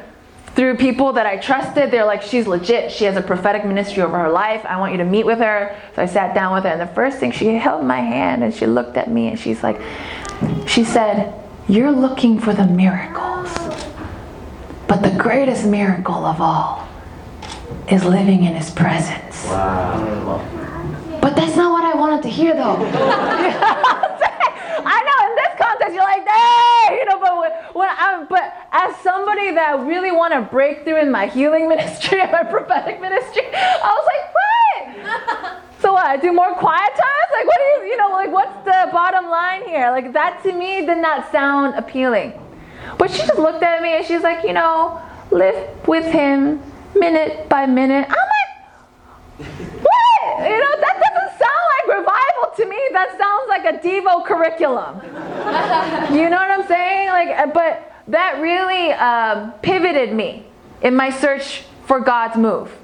through 0.58 0.76
people 0.76 1.14
that 1.14 1.28
I 1.28 1.38
trusted. 1.38 1.92
They're 1.92 2.04
like, 2.04 2.24
she's 2.24 2.48
legit. 2.48 2.92
She 2.92 3.04
has 3.04 3.16
a 3.16 3.22
prophetic 3.22 3.64
ministry 3.64 4.02
over 4.02 4.18
her 4.18 4.30
life. 4.30 4.66
I 4.66 4.78
want 4.78 4.92
you 4.92 4.98
to 4.98 5.06
meet 5.06 5.24
with 5.24 5.38
her. 5.38 5.80
So 5.96 6.02
I 6.02 6.08
sat 6.08 6.34
down 6.34 6.56
with 6.56 6.64
her, 6.64 6.72
and 6.72 6.82
the 6.82 6.94
first 6.96 7.20
thing 7.20 7.32
she 7.32 7.54
held 7.54 7.86
my 7.86 8.02
hand 8.02 8.44
and 8.44 8.52
she 8.52 8.66
looked 8.66 8.98
at 8.98 9.10
me 9.10 9.28
and 9.28 9.40
she's 9.40 9.62
like, 9.62 9.80
she 10.68 10.84
said, 10.84 11.34
You're 11.68 11.92
looking 11.92 12.40
for 12.40 12.54
the 12.54 12.66
miracles. 12.66 13.54
But 14.88 15.02
the 15.02 15.16
greatest 15.18 15.66
miracle 15.66 16.26
of 16.26 16.40
all 16.40 16.88
is 17.90 18.04
living 18.04 18.44
in 18.44 18.56
his 18.56 18.70
presence. 18.70 19.46
Wow. 19.46 20.42
But 21.22 21.36
that's 21.36 21.56
not 21.56 21.72
what 21.72 21.84
I 21.84 21.98
wanted 21.98 22.24
to 22.24 22.30
hear, 22.30 22.54
though. 22.54 22.78
I 24.86 25.04
know 25.04 25.30
in 25.30 25.36
this 25.36 25.54
context 25.60 25.94
you're 25.94 26.04
like, 26.04 26.28
hey, 26.28 27.00
you 27.00 27.06
know, 27.06 27.20
but 27.20 27.38
when, 27.38 27.52
when 27.74 27.90
I'm, 27.98 28.28
but 28.28 28.54
as 28.72 28.96
somebody 28.98 29.52
that 29.52 29.80
really 29.86 30.12
want 30.12 30.34
to 30.34 30.42
break 30.42 30.84
through 30.84 31.02
in 31.02 31.12
my 31.12 31.28
healing 31.28 31.68
ministry 31.74 32.22
and 32.22 32.32
my 32.32 32.44
prophetic 32.44 33.02
ministry, 33.02 33.44
I 33.54 33.92
was 33.98 34.08
like, 34.08 34.34
what? 34.34 35.67
So 35.88 35.94
what? 35.94 36.06
I 36.06 36.18
do 36.18 36.34
more 36.34 36.54
quiet 36.54 36.92
times? 36.92 37.30
Like, 37.32 37.48
what 37.48 37.56
do 37.56 37.88
you, 37.88 37.96
know, 37.96 38.10
like, 38.10 38.30
what's 38.30 38.66
the 38.66 38.90
bottom 38.92 39.30
line 39.30 39.64
here? 39.64 39.90
Like, 39.90 40.12
that 40.12 40.44
to 40.44 40.52
me 40.52 40.86
did 40.86 40.98
not 40.98 41.32
sound 41.32 41.76
appealing. 41.76 42.34
But 42.98 43.10
she 43.10 43.20
just 43.20 43.40
looked 43.40 43.64
at 43.64 43.82
me 43.82 43.96
and 43.96 44.06
she's 44.06 44.22
like, 44.22 44.44
you 44.44 44.52
know, 44.52 45.02
live 45.32 45.88
with 45.88 46.04
him 46.04 46.62
minute 46.94 47.48
by 47.48 47.66
minute. 47.68 48.06
I'm 48.06 48.28
like, 48.36 49.48
what? 49.82 50.50
You 50.50 50.60
know, 50.60 50.76
that 50.76 51.02
doesn't 51.06 51.40
sound 51.40 51.66
like 51.78 52.00
revival 52.00 52.52
to 52.58 52.66
me. 52.66 52.80
That 52.92 53.18
sounds 53.18 53.48
like 53.48 53.64
a 53.64 53.78
Devo 53.78 54.26
curriculum. 54.26 55.00
you 56.14 56.30
know 56.30 56.36
what 56.36 56.52
I'm 56.52 56.68
saying? 56.68 57.08
Like, 57.08 57.54
but 57.54 57.94
that 58.10 58.42
really 58.42 58.92
um, 58.92 59.54
pivoted 59.62 60.14
me 60.14 60.48
in 60.82 60.98
my 60.98 61.12
search 61.12 61.64
for 61.86 62.02
God's 62.02 62.36
move. 62.36 62.78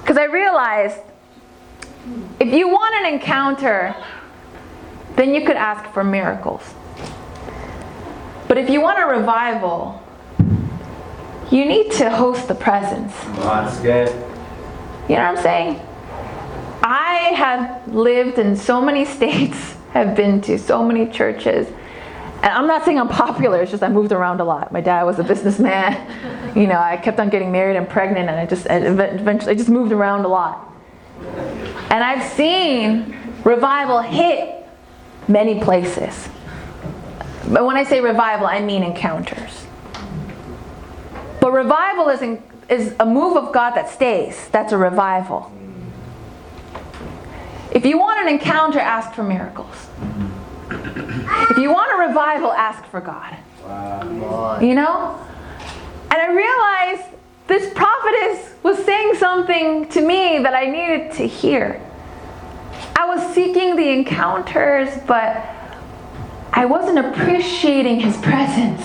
Because 0.00 0.16
I 0.16 0.26
realized 0.26 1.00
if 2.38 2.52
you 2.52 2.68
want 2.68 2.94
an 3.04 3.12
encounter, 3.14 3.94
then 5.16 5.34
you 5.34 5.44
could 5.44 5.56
ask 5.56 5.92
for 5.92 6.02
miracles. 6.02 6.62
But 8.48 8.58
if 8.58 8.70
you 8.70 8.80
want 8.80 8.98
a 8.98 9.06
revival, 9.06 10.02
you 11.50 11.64
need 11.64 11.92
to 11.92 12.10
host 12.10 12.48
the 12.48 12.54
presence. 12.54 13.12
that's 13.36 13.78
good. 13.80 14.08
You 15.08 15.16
know 15.16 15.32
what 15.32 15.38
I'm 15.38 15.42
saying? 15.42 15.80
I 16.82 17.32
have 17.36 17.94
lived 17.94 18.38
in 18.38 18.56
so 18.56 18.80
many 18.80 19.04
states, 19.16 19.76
have 19.92 20.16
been 20.16 20.40
to 20.42 20.58
so 20.58 20.84
many 20.84 21.06
churches, 21.10 21.66
And 22.42 22.52
I'm 22.52 22.66
not 22.66 22.84
saying 22.84 22.98
I'm 22.98 23.08
popular, 23.08 23.60
it's 23.60 23.70
just 23.70 23.82
I 23.82 23.88
moved 23.88 24.12
around 24.12 24.40
a 24.40 24.44
lot. 24.44 24.72
My 24.72 24.80
dad 24.80 25.02
was 25.04 25.18
a 25.18 25.24
businessman. 25.24 25.96
You 26.50 26.66
know, 26.66 26.80
I 26.80 26.96
kept 26.96 27.20
on 27.20 27.28
getting 27.28 27.52
married 27.52 27.76
and 27.76 27.88
pregnant, 27.88 28.28
and 28.28 28.36
I 28.36 28.44
just 28.44 28.66
eventually 28.68 29.52
I 29.52 29.54
just 29.54 29.68
moved 29.68 29.92
around 29.92 30.24
a 30.24 30.28
lot. 30.28 30.68
And 31.90 32.04
I've 32.04 32.32
seen 32.32 33.16
revival 33.44 34.00
hit 34.00 34.66
many 35.26 35.60
places. 35.60 36.28
But 37.48 37.64
when 37.64 37.76
I 37.76 37.84
say 37.84 38.00
revival, 38.00 38.46
I 38.46 38.60
mean 38.60 38.82
encounters. 38.84 39.66
But 41.40 41.52
revival 41.52 42.08
is, 42.10 42.22
in, 42.22 42.42
is 42.68 42.94
a 43.00 43.06
move 43.06 43.36
of 43.36 43.52
God 43.52 43.72
that 43.72 43.88
stays. 43.88 44.48
That's 44.48 44.72
a 44.72 44.78
revival. 44.78 45.50
If 47.72 47.84
you 47.84 47.98
want 47.98 48.20
an 48.20 48.28
encounter, 48.28 48.78
ask 48.78 49.14
for 49.14 49.22
miracles. 49.22 49.88
If 50.70 51.58
you 51.58 51.72
want 51.72 51.90
a 51.92 52.08
revival, 52.08 52.52
ask 52.52 52.84
for 52.86 53.00
God. 53.00 53.36
Wow. 53.64 54.60
You 54.60 54.74
know? 54.74 55.26
And 56.10 56.20
I 56.20 56.32
realized 56.32 57.16
this 57.46 57.72
prophetess 58.10 58.54
was 58.62 58.84
saying 58.84 59.14
something 59.16 59.88
to 59.88 60.00
me 60.00 60.38
that 60.38 60.54
I 60.54 60.66
needed 60.66 61.12
to 61.12 61.26
hear. 61.26 61.80
I 62.96 63.06
was 63.06 63.34
seeking 63.34 63.76
the 63.76 63.88
encounters, 63.88 64.88
but 65.06 65.46
I 66.52 66.66
wasn't 66.66 66.98
appreciating 66.98 68.00
his 68.00 68.16
presence. 68.18 68.84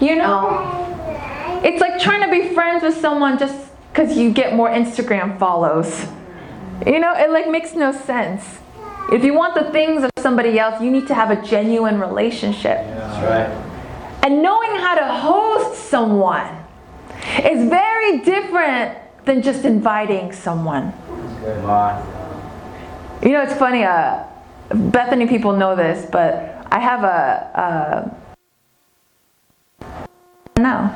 You 0.00 0.16
know? 0.16 1.60
It's 1.62 1.80
like 1.80 2.00
trying 2.00 2.22
to 2.22 2.30
be 2.30 2.54
friends 2.54 2.82
with 2.82 2.96
someone 2.96 3.38
just 3.38 3.68
because 3.92 4.16
you 4.16 4.32
get 4.32 4.54
more 4.54 4.70
Instagram 4.70 5.38
follows. 5.38 6.06
You 6.86 7.00
know, 7.00 7.12
it 7.14 7.30
like 7.30 7.50
makes 7.50 7.74
no 7.74 7.92
sense. 7.92 8.58
If 9.12 9.24
you 9.24 9.34
want 9.34 9.54
the 9.54 9.70
things 9.72 10.04
of 10.04 10.10
somebody 10.18 10.58
else, 10.58 10.80
you 10.80 10.90
need 10.90 11.06
to 11.08 11.14
have 11.14 11.30
a 11.30 11.42
genuine 11.44 12.00
relationship. 12.00 12.78
Yeah, 12.78 12.94
that's 12.94 13.24
right. 13.24 14.22
And 14.22 14.42
knowing 14.42 14.76
how 14.76 14.94
to 14.94 15.12
host 15.12 15.90
someone 15.90 16.59
is 17.38 17.68
very 17.68 18.18
different 18.18 18.98
than 19.24 19.42
just 19.42 19.64
inviting 19.64 20.32
someone. 20.32 20.92
You 23.22 23.32
know, 23.32 23.42
it's 23.42 23.54
funny. 23.54 23.84
Uh, 23.84 24.24
Bethany 24.74 25.26
people 25.26 25.52
know 25.52 25.76
this, 25.76 26.08
but 26.10 26.66
I 26.70 26.78
have 26.78 27.04
a. 27.04 27.50
a 27.54 28.20
no. 30.60 30.94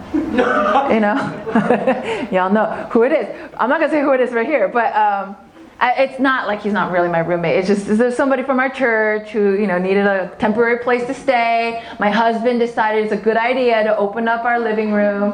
you 0.93 1.01
know? 1.01 2.29
Y'all 2.33 2.53
know 2.53 2.89
who 2.91 3.03
it 3.05 3.13
is. 3.13 3.51
I'm 3.59 3.69
not 3.71 3.79
going 3.81 3.91
to 3.91 3.97
say 3.97 4.03
who 4.03 4.13
it 4.13 4.21
is 4.21 4.33
right 4.33 4.47
here, 4.47 4.69
but 4.69 4.95
um, 4.95 5.37
it's 5.81 6.21
not 6.21 6.47
like 6.47 6.63
he's 6.63 6.73
not 6.73 6.93
really 6.93 7.09
my 7.09 7.21
roommate. 7.21 7.59
It's 7.59 7.69
just 7.69 7.87
there's 7.87 8.17
somebody 8.17 8.43
from 8.43 8.61
our 8.61 8.69
church 8.69 9.31
who 9.31 9.55
you 9.55 9.67
know 9.67 9.79
needed 9.79 10.07
a 10.07 10.35
temporary 10.39 10.79
place 10.79 11.07
to 11.07 11.15
stay. 11.15 11.83
My 11.99 12.11
husband 12.11 12.61
decided 12.61 13.05
it's 13.05 13.13
a 13.13 13.17
good 13.17 13.37
idea 13.37 13.85
to 13.85 13.97
open 13.97 14.29
up 14.29 14.45
our 14.45 14.59
living 14.59 14.93
room. 14.93 15.33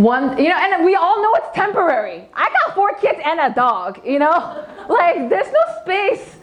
One, 0.00 0.38
you 0.38 0.48
know, 0.48 0.56
and 0.56 0.84
we 0.84 0.94
all 0.94 1.22
know 1.22 1.34
it's 1.34 1.54
temporary. 1.54 2.26
I 2.32 2.48
got 2.48 2.74
four 2.74 2.94
kids 2.94 3.20
and 3.22 3.38
a 3.38 3.52
dog. 3.54 4.00
You 4.04 4.18
know, 4.18 4.66
like 4.88 5.28
there's 5.28 5.52
no 5.52 5.82
space 5.82 6.36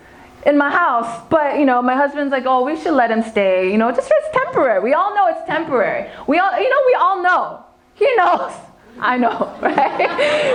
in 0.46 0.58
my 0.58 0.70
house. 0.70 1.26
But 1.30 1.58
you 1.58 1.66
know, 1.66 1.82
my 1.82 1.96
husband's 1.96 2.32
like, 2.32 2.46
oh, 2.46 2.64
we 2.64 2.80
should 2.80 2.94
let 2.94 3.10
him 3.10 3.24
stay. 3.24 3.72
You 3.72 3.78
know, 3.80 3.92
just 3.92 4.12
it's 4.14 4.38
temporary. 4.38 4.84
We 4.84 4.94
all 4.94 5.16
know 5.16 5.28
it's 5.28 5.46
temporary. 5.48 6.10
We 6.28 6.38
all, 6.38 6.52
you 6.60 6.70
know, 6.70 6.82
we 6.86 6.94
all 6.96 7.24
know. 7.24 7.66
He 7.96 8.16
knows. 8.16 8.54
I 9.00 9.18
know, 9.18 9.56
right? 9.62 9.76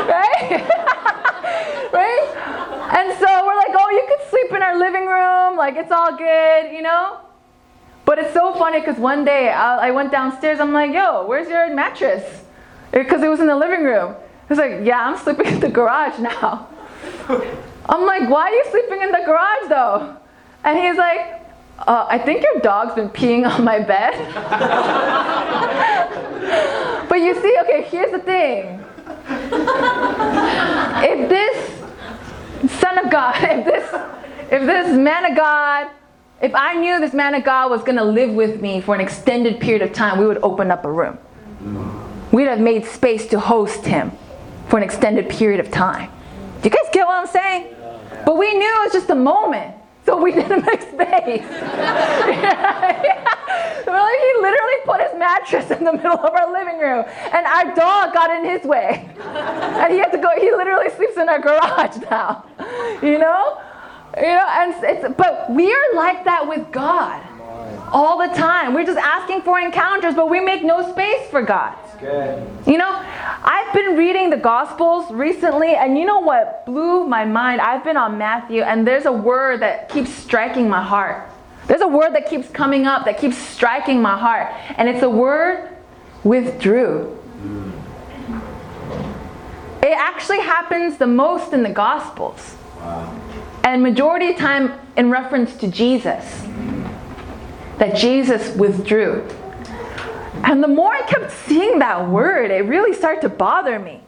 right? 0.07 0.63
right? 1.93 2.33
And 2.95 3.19
so 3.19 3.47
we're 3.47 3.57
like, 3.57 3.75
oh, 3.75 3.91
you 3.91 4.05
could 4.09 4.31
sleep 4.31 4.53
in 4.53 4.63
our 4.63 4.79
living 4.79 5.07
room. 5.07 5.57
Like, 5.57 5.77
it's 5.77 5.91
all 5.93 6.17
good, 6.17 6.73
you 6.73 6.83
know? 6.83 7.19
But 8.05 8.19
it's 8.19 8.33
so 8.33 8.53
funny 8.55 8.81
because 8.81 8.99
one 8.99 9.25
day 9.25 9.49
I, 9.49 9.89
I, 9.89 9.91
went 9.93 10.11
downstairs. 10.11 10.59
I'm 10.59 10.73
like, 10.73 10.93
yo, 10.93 11.25
where's 11.27 11.49
your 11.49 11.73
mattress? 11.73 12.43
Because 12.93 13.23
it 13.23 13.29
was 13.29 13.41
in 13.41 13.47
the 13.47 13.57
living 13.57 13.83
room. 13.83 14.15
He's 14.49 14.59
like, 14.59 14.85
yeah, 14.85 15.01
I'm 15.01 15.17
sleeping 15.17 15.47
in 15.47 15.61
the 15.61 15.71
garage 15.71 16.19
now. 16.19 16.69
I'm 17.87 18.07
like, 18.07 18.29
why 18.29 18.51
are 18.51 18.55
you 18.55 18.65
sleeping 18.71 19.03
in 19.03 19.11
the 19.11 19.23
garage 19.25 19.69
though? 19.69 20.17
And 20.65 20.79
he's 20.79 20.97
like, 20.97 21.41
uh, 21.79 22.07
I 22.09 22.19
think 22.19 22.43
your 22.43 22.61
dog's 22.61 22.95
been 22.95 23.09
peeing 23.09 23.49
on 23.49 23.65
my 23.65 23.81
bed. 23.81 24.13
but 27.09 27.17
you 27.17 27.35
see, 27.41 27.59
okay, 27.63 27.83
here's 27.83 28.13
the 28.13 28.21
thing. 28.21 28.85
if 31.03 31.29
this 31.29 31.83
son 32.79 32.99
of 32.99 33.11
God, 33.11 33.35
if 33.39 33.65
this, 33.65 33.89
if 34.51 34.67
this 34.67 34.97
man 34.97 35.31
of 35.31 35.37
God, 35.37 35.91
if 36.41 36.55
I 36.55 36.75
knew 36.75 37.01
this 37.01 37.15
man 37.15 37.35
of 37.35 37.45
God 37.45 37.71
was 37.71 37.83
gonna 37.83 38.05
live 38.05 38.31
with 38.31 38.61
me 38.61 38.81
for 38.81 38.95
an 38.95 39.01
extended 39.01 39.61
period 39.61 39.83
of 39.83 39.93
time, 39.93 40.19
we 40.19 40.27
would 40.27 40.39
open 40.43 40.71
up 40.71 40.85
a 40.85 40.91
room. 40.91 41.19
We'd 42.33 42.49
have 42.49 42.61
made 42.61 42.87
space 42.87 43.27
to 43.29 43.39
host 43.39 43.85
him 43.85 44.11
for 44.69 44.79
an 44.79 44.83
extended 44.83 45.29
period 45.29 45.61
of 45.61 45.71
time. 45.71 46.11
Do 46.63 46.69
you 46.69 46.71
guys 46.71 46.91
get 46.93 47.07
what 47.07 47.21
I'm 47.21 47.27
saying? 47.27 47.75
But 48.25 48.39
we 48.39 48.53
knew 48.55 48.67
it 48.67 48.85
was 48.85 48.93
just 48.93 49.11
a 49.11 49.15
moment. 49.15 49.77
So 50.05 50.21
we 50.21 50.33
didn't 50.39 50.65
make 50.67 50.83
space. 50.83 51.45
Really, 53.93 54.19
he 54.19 54.41
literally 54.41 54.81
put 54.85 55.01
his 55.03 55.19
mattress 55.19 55.71
in 55.71 55.85
the 55.85 55.93
middle 55.93 56.13
of 56.13 56.33
our 56.33 56.51
living 56.51 56.79
room, 56.79 57.05
and 57.33 57.47
our 57.47 57.75
dog 57.75 58.15
got 58.15 58.31
in 58.31 58.49
his 58.49 58.65
way, 58.65 59.07
and 59.21 59.93
he 59.93 59.99
had 59.99 60.11
to 60.13 60.19
go. 60.19 60.31
He 60.41 60.51
literally 60.51 60.89
sleeps 60.91 61.19
in 61.19 61.29
our 61.29 61.39
garage 61.39 61.99
now. 62.11 62.47
You 63.03 63.19
know, 63.19 63.61
you 64.17 64.23
know, 64.23 64.47
and 64.51 64.75
it's. 64.83 65.15
But 65.17 65.51
we 65.51 65.71
are 65.71 65.95
like 65.95 66.25
that 66.25 66.49
with 66.49 66.71
God 66.73 67.23
all 67.93 68.17
the 68.17 68.35
time. 68.35 68.73
We're 68.73 68.87
just 68.87 68.99
asking 68.99 69.43
for 69.43 69.61
encounters, 69.61 70.15
but 70.15 70.31
we 70.31 70.41
make 70.41 70.63
no 70.63 70.91
space 70.91 71.29
for 71.29 71.43
God. 71.43 71.77
Good. 72.03 72.49
You 72.67 72.79
know, 72.79 72.91
I've 72.91 73.73
been 73.73 73.97
reading 73.97 74.31
the 74.31 74.37
Gospels 74.37 75.09
recently, 75.13 75.77
and 75.77 75.97
you 75.97 76.05
know 76.05 76.19
what 76.19 76.67
blew 76.67 77.07
my 77.07 77.25
mind? 77.25 77.61
I've 77.61 77.85
been 77.85 77.97
on 77.97 78.19
Matthew, 78.19 78.63
and 78.63 78.85
there's 78.85 79.07
a 79.07 79.13
word 79.13 79.61
that 79.61 79.89
keeps 79.89 80.11
striking 80.11 80.69
my 80.69 80.83
heart. 80.83 81.31
There's 81.69 81.81
a 81.81 81.87
word 81.87 82.13
that 82.15 82.29
keeps 82.29 82.49
coming 82.49 82.89
up 82.89 83.05
that 83.05 83.19
keeps 83.19 83.39
striking 83.39 84.03
my 84.03 84.19
heart, 84.19 84.49
and 84.77 84.89
it's 84.89 85.05
a 85.05 85.09
word 85.09 85.77
withdrew. 86.25 87.17
It 89.81 89.97
actually 89.97 90.41
happens 90.41 90.97
the 90.97 91.07
most 91.07 91.53
in 91.53 91.63
the 91.63 91.71
Gospels. 91.71 92.57
Wow. 92.79 93.17
And 93.63 93.81
majority 93.81 94.31
of 94.31 94.37
time 94.39 94.73
in 94.97 95.09
reference 95.09 95.57
to 95.59 95.69
Jesus. 95.69 96.43
That 97.79 97.97
Jesus 97.97 98.57
withdrew. 98.57 99.29
And 100.45 100.63
the 100.63 100.69
more 100.69 100.93
I 100.93 101.03
kept 101.03 101.31
seeing 101.31 101.79
that 101.79 102.09
word, 102.09 102.51
it 102.51 102.65
really 102.65 102.95
started 102.95 103.23
to 103.23 103.29
bother 103.29 103.79
me. 103.79 104.01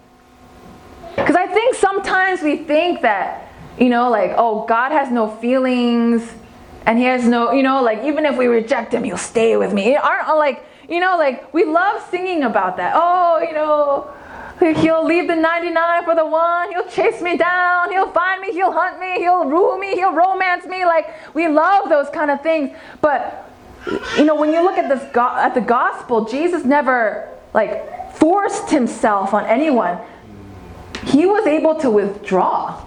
Because 1.17 1.37
I 1.37 1.47
think 1.47 1.77
sometimes 1.77 2.43
we 2.43 2.57
think 2.57 3.03
that, 3.03 3.53
you 3.79 3.89
know, 3.89 4.11
like, 4.11 4.33
oh, 4.37 4.67
God 4.67 4.91
has 4.93 5.11
no 5.11 5.29
feelings 5.29 6.29
and 6.87 6.99
he 6.99 7.05
has 7.05 7.27
no, 7.27 7.53
you 7.53 7.63
know, 7.63 7.83
like, 7.83 8.03
even 8.05 8.27
if 8.27 8.37
we 8.37 8.47
reject 8.47 8.93
him, 8.93 9.05
he'll 9.05 9.17
stay 9.17 9.57
with 9.57 9.73
me. 9.73 9.97
Aren't 9.97 10.29
uh, 10.29 10.37
like, 10.37 10.67
you 10.89 11.01
know, 11.01 11.17
like, 11.17 11.53
we 11.55 11.65
love 11.65 12.05
singing 12.11 12.43
about 12.43 12.77
that. 12.77 12.93
Oh, 12.95 13.41
you 13.41 13.55
know, 13.55 14.11
he'll 14.81 15.05
leave 15.05 15.29
the 15.29 15.37
99 15.37 16.05
for 16.05 16.15
the 16.15 16.27
one. 16.27 16.71
He'll 16.71 16.89
chase 16.89 17.23
me 17.23 17.37
down. 17.37 17.91
He'll 17.91 18.11
find 18.11 18.41
me. 18.41 18.53
He'll 18.53 18.73
hunt 18.73 19.01
me. 19.01 19.19
He'll 19.19 19.45
rule 19.45 19.79
me. 19.79 19.95
He'll 19.95 20.13
romance 20.13 20.67
me. 20.67 20.85
Like, 20.85 21.15
we 21.35 21.49
love 21.49 21.89
those 21.89 22.11
kind 22.11 22.31
of 22.31 22.43
things. 22.43 22.77
But 23.01 23.44
you 24.17 24.25
know, 24.25 24.35
when 24.35 24.53
you 24.53 24.63
look 24.63 24.79
at 24.79 24.89
this 24.89 25.03
at 25.17 25.55
the 25.55 25.61
gospel, 25.61 26.25
Jesus 26.25 26.65
never 26.65 27.29
like 27.53 28.15
forced 28.15 28.71
himself 28.71 29.35
on 29.35 29.45
anyone. 29.47 29.99
He 31.05 31.27
was 31.27 31.47
able 31.47 31.75
to 31.81 31.91
withdraw. 31.91 32.83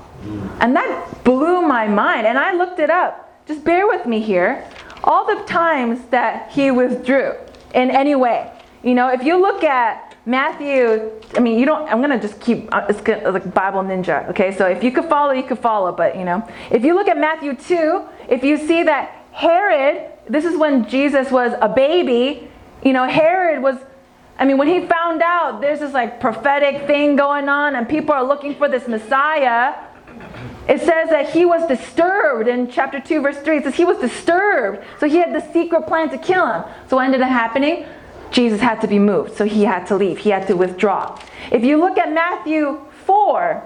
And 0.59 0.75
that 0.75 1.23
blew 1.23 1.61
my 1.61 1.87
mind. 1.87 2.27
And 2.27 2.37
I 2.37 2.53
looked 2.53 2.79
it 2.79 2.89
up. 2.89 3.45
Just 3.47 3.63
bear 3.63 3.87
with 3.87 4.05
me 4.05 4.19
here. 4.19 4.67
All 5.03 5.25
the 5.25 5.43
times 5.43 6.03
that 6.09 6.51
he 6.51 6.71
withdrew 6.71 7.33
in 7.73 7.91
any 7.91 8.15
way. 8.15 8.51
You 8.83 8.95
know, 8.95 9.09
if 9.09 9.23
you 9.23 9.39
look 9.39 9.63
at 9.63 10.15
Matthew, 10.25 11.11
I 11.35 11.39
mean, 11.39 11.57
you 11.57 11.65
don't, 11.65 11.87
I'm 11.89 12.01
to 12.01 12.19
just 12.19 12.41
keep, 12.41 12.73
uh, 12.73 12.85
it's 12.89 13.07
like 13.07 13.53
Bible 13.53 13.81
ninja, 13.81 14.27
okay? 14.29 14.53
So 14.53 14.67
if 14.67 14.83
you 14.83 14.91
could 14.91 15.05
follow, 15.05 15.31
you 15.31 15.43
could 15.43 15.59
follow, 15.59 15.91
but 15.91 16.17
you 16.17 16.25
know, 16.25 16.45
if 16.69 16.83
you 16.83 16.95
look 16.95 17.07
at 17.07 17.17
Matthew 17.17 17.55
2, 17.55 18.03
if 18.27 18.43
you 18.43 18.57
see 18.57 18.83
that 18.83 19.25
Herod 19.31 20.11
this 20.29 20.46
is 20.46 20.57
when 20.57 20.88
Jesus 20.88 21.31
was 21.31 21.53
a 21.62 21.69
baby. 21.69 22.50
You 22.84 22.93
know, 22.93 23.07
Herod 23.07 23.62
was, 23.62 23.77
I 24.38 24.46
mean, 24.46 24.57
when 24.57 24.67
he 24.67 24.86
found 24.86 25.22
out 25.22 25.62
there's 25.62 25.79
this 25.79 25.93
like 25.93 26.19
prophetic 26.19 26.88
thing 26.88 27.15
going 27.15 27.50
on 27.50 27.75
and 27.75 27.88
people 27.88 28.13
are 28.13 28.24
looking 28.24 28.55
for 28.55 28.67
this 28.67 28.88
Messiah, 28.88 29.75
it 30.67 30.81
says 30.81 31.10
that 31.10 31.29
he 31.29 31.46
was 31.46 31.65
disturbed 31.67 32.48
in 32.50 32.69
chapter 32.69 33.00
2, 33.00 33.22
verse 33.22 33.38
3. 33.38 33.57
It 33.57 33.63
says 33.63 33.75
he 33.75 33.86
was 33.86 33.98
disturbed. 34.00 34.84
So 35.00 35.07
he 35.07 35.17
had 35.17 35.34
the 35.34 35.53
secret 35.53 35.88
plan 35.88 36.10
to 36.10 36.17
kill 36.17 36.46
him. 36.46 36.63
So 36.89 36.98
what 36.98 37.05
ended 37.05 37.22
up 37.22 37.29
happening? 37.29 37.86
Jesus 38.31 38.60
had 38.60 38.81
to 38.81 38.88
be 38.88 39.00
moved. 39.00 39.38
So 39.38 39.46
he 39.46 39.63
had 39.63 39.86
to 39.88 39.96
leave, 39.96 40.19
he 40.19 40.29
had 40.29 40.48
to 40.48 40.55
withdraw. 40.55 41.17
If 41.51 41.63
you 41.63 41.77
look 41.77 41.98
at 41.98 42.12
Matthew 42.12 42.81
4, 43.05 43.63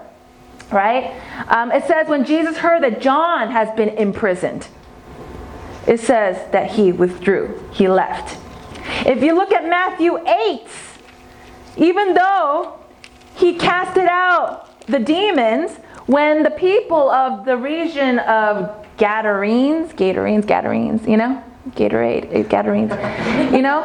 right, 0.70 1.20
um, 1.48 1.72
it 1.72 1.84
says 1.86 2.08
when 2.08 2.24
Jesus 2.24 2.56
heard 2.58 2.82
that 2.84 3.00
John 3.00 3.50
has 3.50 3.74
been 3.76 3.90
imprisoned. 3.90 4.68
It 5.86 6.00
says 6.00 6.50
that 6.52 6.70
he 6.72 6.92
withdrew, 6.92 7.68
he 7.72 7.88
left. 7.88 8.38
If 9.06 9.22
you 9.22 9.34
look 9.34 9.52
at 9.52 9.68
Matthew 9.68 10.18
8, 10.26 10.60
even 11.76 12.14
though 12.14 12.78
he 13.34 13.54
casted 13.54 14.06
out 14.06 14.86
the 14.86 14.98
demons, 14.98 15.72
when 16.06 16.42
the 16.42 16.50
people 16.50 17.10
of 17.10 17.44
the 17.44 17.56
region 17.56 18.18
of 18.20 18.86
Gadarenes, 18.96 19.92
Gadarenes, 19.94 20.46
Gadarenes, 20.46 21.06
you 21.06 21.16
know, 21.16 21.42
Gatorade, 21.70 22.28
eh, 22.32 22.42
Gadarenes, 22.42 22.92
you 23.52 23.62
know, 23.62 23.82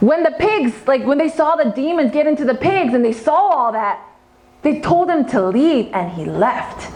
when 0.00 0.22
the 0.22 0.32
pigs, 0.32 0.86
like 0.86 1.04
when 1.04 1.18
they 1.18 1.28
saw 1.28 1.56
the 1.56 1.70
demons 1.70 2.12
get 2.12 2.26
into 2.26 2.44
the 2.44 2.54
pigs 2.54 2.92
and 2.94 3.04
they 3.04 3.12
saw 3.12 3.34
all 3.34 3.72
that, 3.72 4.02
they 4.62 4.80
told 4.80 5.08
him 5.08 5.24
to 5.26 5.46
leave 5.48 5.90
and 5.92 6.10
he 6.12 6.24
left. 6.24 6.92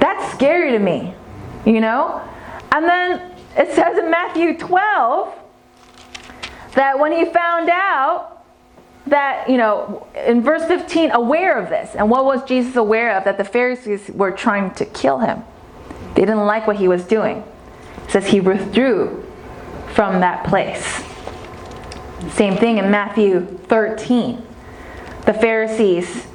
That's 0.00 0.32
scary 0.32 0.72
to 0.72 0.78
me, 0.78 1.14
you 1.64 1.80
know? 1.80 2.22
And 2.74 2.86
then 2.86 3.32
it 3.56 3.72
says 3.74 3.98
in 3.98 4.10
Matthew 4.10 4.58
12 4.58 5.34
that 6.74 6.98
when 6.98 7.12
he 7.12 7.26
found 7.26 7.68
out 7.68 8.44
that, 9.06 9.48
you 9.48 9.58
know, 9.58 10.06
in 10.16 10.42
verse 10.42 10.64
15, 10.64 11.10
aware 11.10 11.58
of 11.58 11.68
this, 11.68 11.94
and 11.94 12.08
what 12.08 12.24
was 12.24 12.42
Jesus 12.44 12.76
aware 12.76 13.16
of? 13.16 13.24
That 13.24 13.36
the 13.36 13.44
Pharisees 13.44 14.08
were 14.10 14.30
trying 14.30 14.72
to 14.74 14.86
kill 14.86 15.18
him. 15.18 15.44
They 16.14 16.22
didn't 16.22 16.46
like 16.46 16.66
what 16.66 16.76
he 16.76 16.88
was 16.88 17.04
doing. 17.04 17.44
It 18.04 18.10
says 18.10 18.26
he 18.26 18.40
withdrew 18.40 19.24
from 19.92 20.20
that 20.20 20.46
place. 20.46 21.04
Same 22.34 22.56
thing 22.56 22.78
in 22.78 22.90
Matthew 22.90 23.46
13. 23.64 24.46
The 25.26 25.34
Pharisees, 25.34 26.26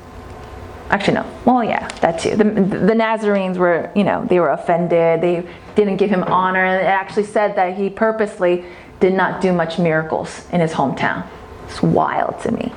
actually, 0.89 1.15
no, 1.15 1.31
well, 1.45 1.63
yeah, 1.63 1.87
that 2.01 2.19
too. 2.19 2.35
The, 2.35 2.43
the 2.43 2.95
Nazarenes 2.95 3.57
were, 3.57 3.91
you 3.95 4.03
know, 4.03 4.25
they 4.25 4.39
were 4.39 4.49
offended. 4.49 5.21
They 5.21 5.47
didn't 5.75 5.97
give 5.97 6.09
him 6.09 6.23
honor. 6.23 6.63
And 6.63 6.81
it 6.81 6.87
actually 6.87 7.25
said 7.25 7.55
that 7.55 7.77
he 7.77 7.89
purposely 7.89 8.65
did 8.99 9.13
not 9.13 9.41
do 9.41 9.53
much 9.53 9.77
miracles 9.79 10.47
in 10.51 10.61
his 10.61 10.73
hometown. 10.73 11.27
It's 11.67 11.81
wild 11.83 12.39
to 12.41 12.51
me. 12.51 12.71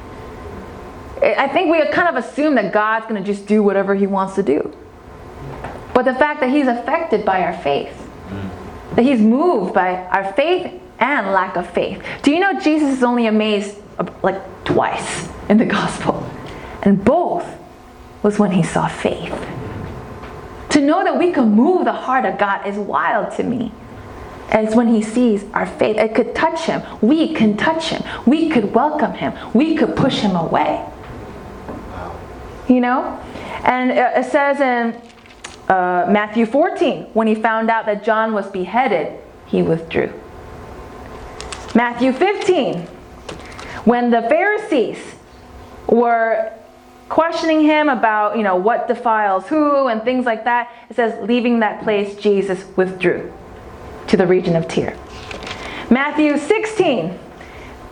I 1.22 1.48
think 1.48 1.70
we 1.70 1.86
kind 1.92 2.08
of 2.08 2.22
assume 2.22 2.54
that 2.54 2.72
God's 2.72 3.06
going 3.06 3.22
to 3.22 3.26
just 3.26 3.46
do 3.46 3.62
whatever 3.62 3.94
he 3.94 4.06
wants 4.06 4.34
to 4.36 4.42
do. 4.42 4.74
But 5.92 6.04
the 6.04 6.14
fact 6.14 6.40
that 6.40 6.50
he's 6.50 6.66
affected 6.66 7.24
by 7.24 7.42
our 7.42 7.56
faith, 7.58 7.96
that 8.94 9.02
he's 9.02 9.20
moved 9.20 9.74
by 9.74 9.96
our 10.06 10.32
faith 10.32 10.80
and 10.98 11.28
lack 11.28 11.56
of 11.56 11.68
faith. 11.70 12.02
Do 12.22 12.30
you 12.30 12.40
know 12.40 12.58
Jesus 12.60 12.96
is 12.98 13.02
only 13.02 13.26
amazed 13.26 13.76
uh, 13.98 14.06
like 14.22 14.64
twice 14.64 15.28
in 15.48 15.58
the 15.58 15.64
gospel? 15.78 16.26
And 16.82 17.02
both 17.04 17.46
was 18.22 18.38
when 18.38 18.52
he 18.52 18.62
saw 18.62 18.88
faith. 18.88 19.34
To 20.70 20.80
know 20.80 21.02
that 21.02 21.18
we 21.18 21.32
can 21.32 21.50
move 21.50 21.84
the 21.84 21.92
heart 21.92 22.24
of 22.24 22.38
God 22.38 22.66
is 22.66 22.76
wild 22.76 23.34
to 23.36 23.42
me. 23.42 23.72
It's 24.52 24.74
when 24.74 24.88
he 24.88 25.02
sees 25.02 25.44
our 25.52 25.66
faith. 25.66 25.96
It 25.96 26.14
could 26.14 26.34
touch 26.34 26.62
him. 26.62 26.82
We 27.00 27.34
can 27.34 27.56
touch 27.56 27.88
him. 27.88 28.02
We 28.26 28.48
could 28.48 28.74
welcome 28.74 29.12
him. 29.12 29.32
We 29.54 29.76
could 29.76 29.96
push 29.96 30.20
him 30.20 30.34
away. 30.34 30.84
You 32.68 32.80
know? 32.80 33.20
And 33.64 33.90
it 33.90 34.30
says 34.30 34.60
in 34.60 35.00
uh, 35.68 36.06
Matthew 36.10 36.46
14, 36.46 37.04
when 37.14 37.26
he 37.26 37.34
found 37.34 37.70
out 37.70 37.86
that 37.86 38.02
John 38.02 38.32
was 38.32 38.46
beheaded, 38.48 39.18
he 39.46 39.62
withdrew. 39.62 40.12
Matthew 41.74 42.12
15, 42.12 42.80
when 43.84 44.10
the 44.10 44.22
Pharisees 44.22 44.98
were 45.86 46.52
questioning 47.10 47.60
him 47.60 47.88
about, 47.88 48.36
you 48.36 48.42
know, 48.42 48.56
what 48.56 48.88
defiles 48.88 49.46
who 49.48 49.88
and 49.88 50.02
things 50.02 50.24
like 50.24 50.44
that, 50.44 50.72
it 50.88 50.96
says, 50.96 51.28
leaving 51.28 51.58
that 51.60 51.82
place, 51.82 52.14
Jesus 52.14 52.64
withdrew 52.76 53.30
to 54.06 54.16
the 54.16 54.26
region 54.26 54.56
of 54.56 54.66
Tyre. 54.68 54.96
Matthew 55.90 56.38
16, 56.38 57.18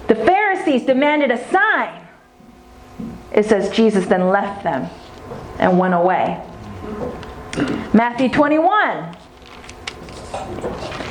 the 0.06 0.14
Pharisees 0.14 0.86
demanded 0.86 1.32
a 1.32 1.50
sign. 1.50 2.06
It 3.32 3.44
says, 3.44 3.70
Jesus 3.70 4.06
then 4.06 4.28
left 4.28 4.62
them 4.62 4.88
and 5.58 5.78
went 5.78 5.94
away. 5.94 6.40
Matthew 7.92 8.28
21, 8.28 9.16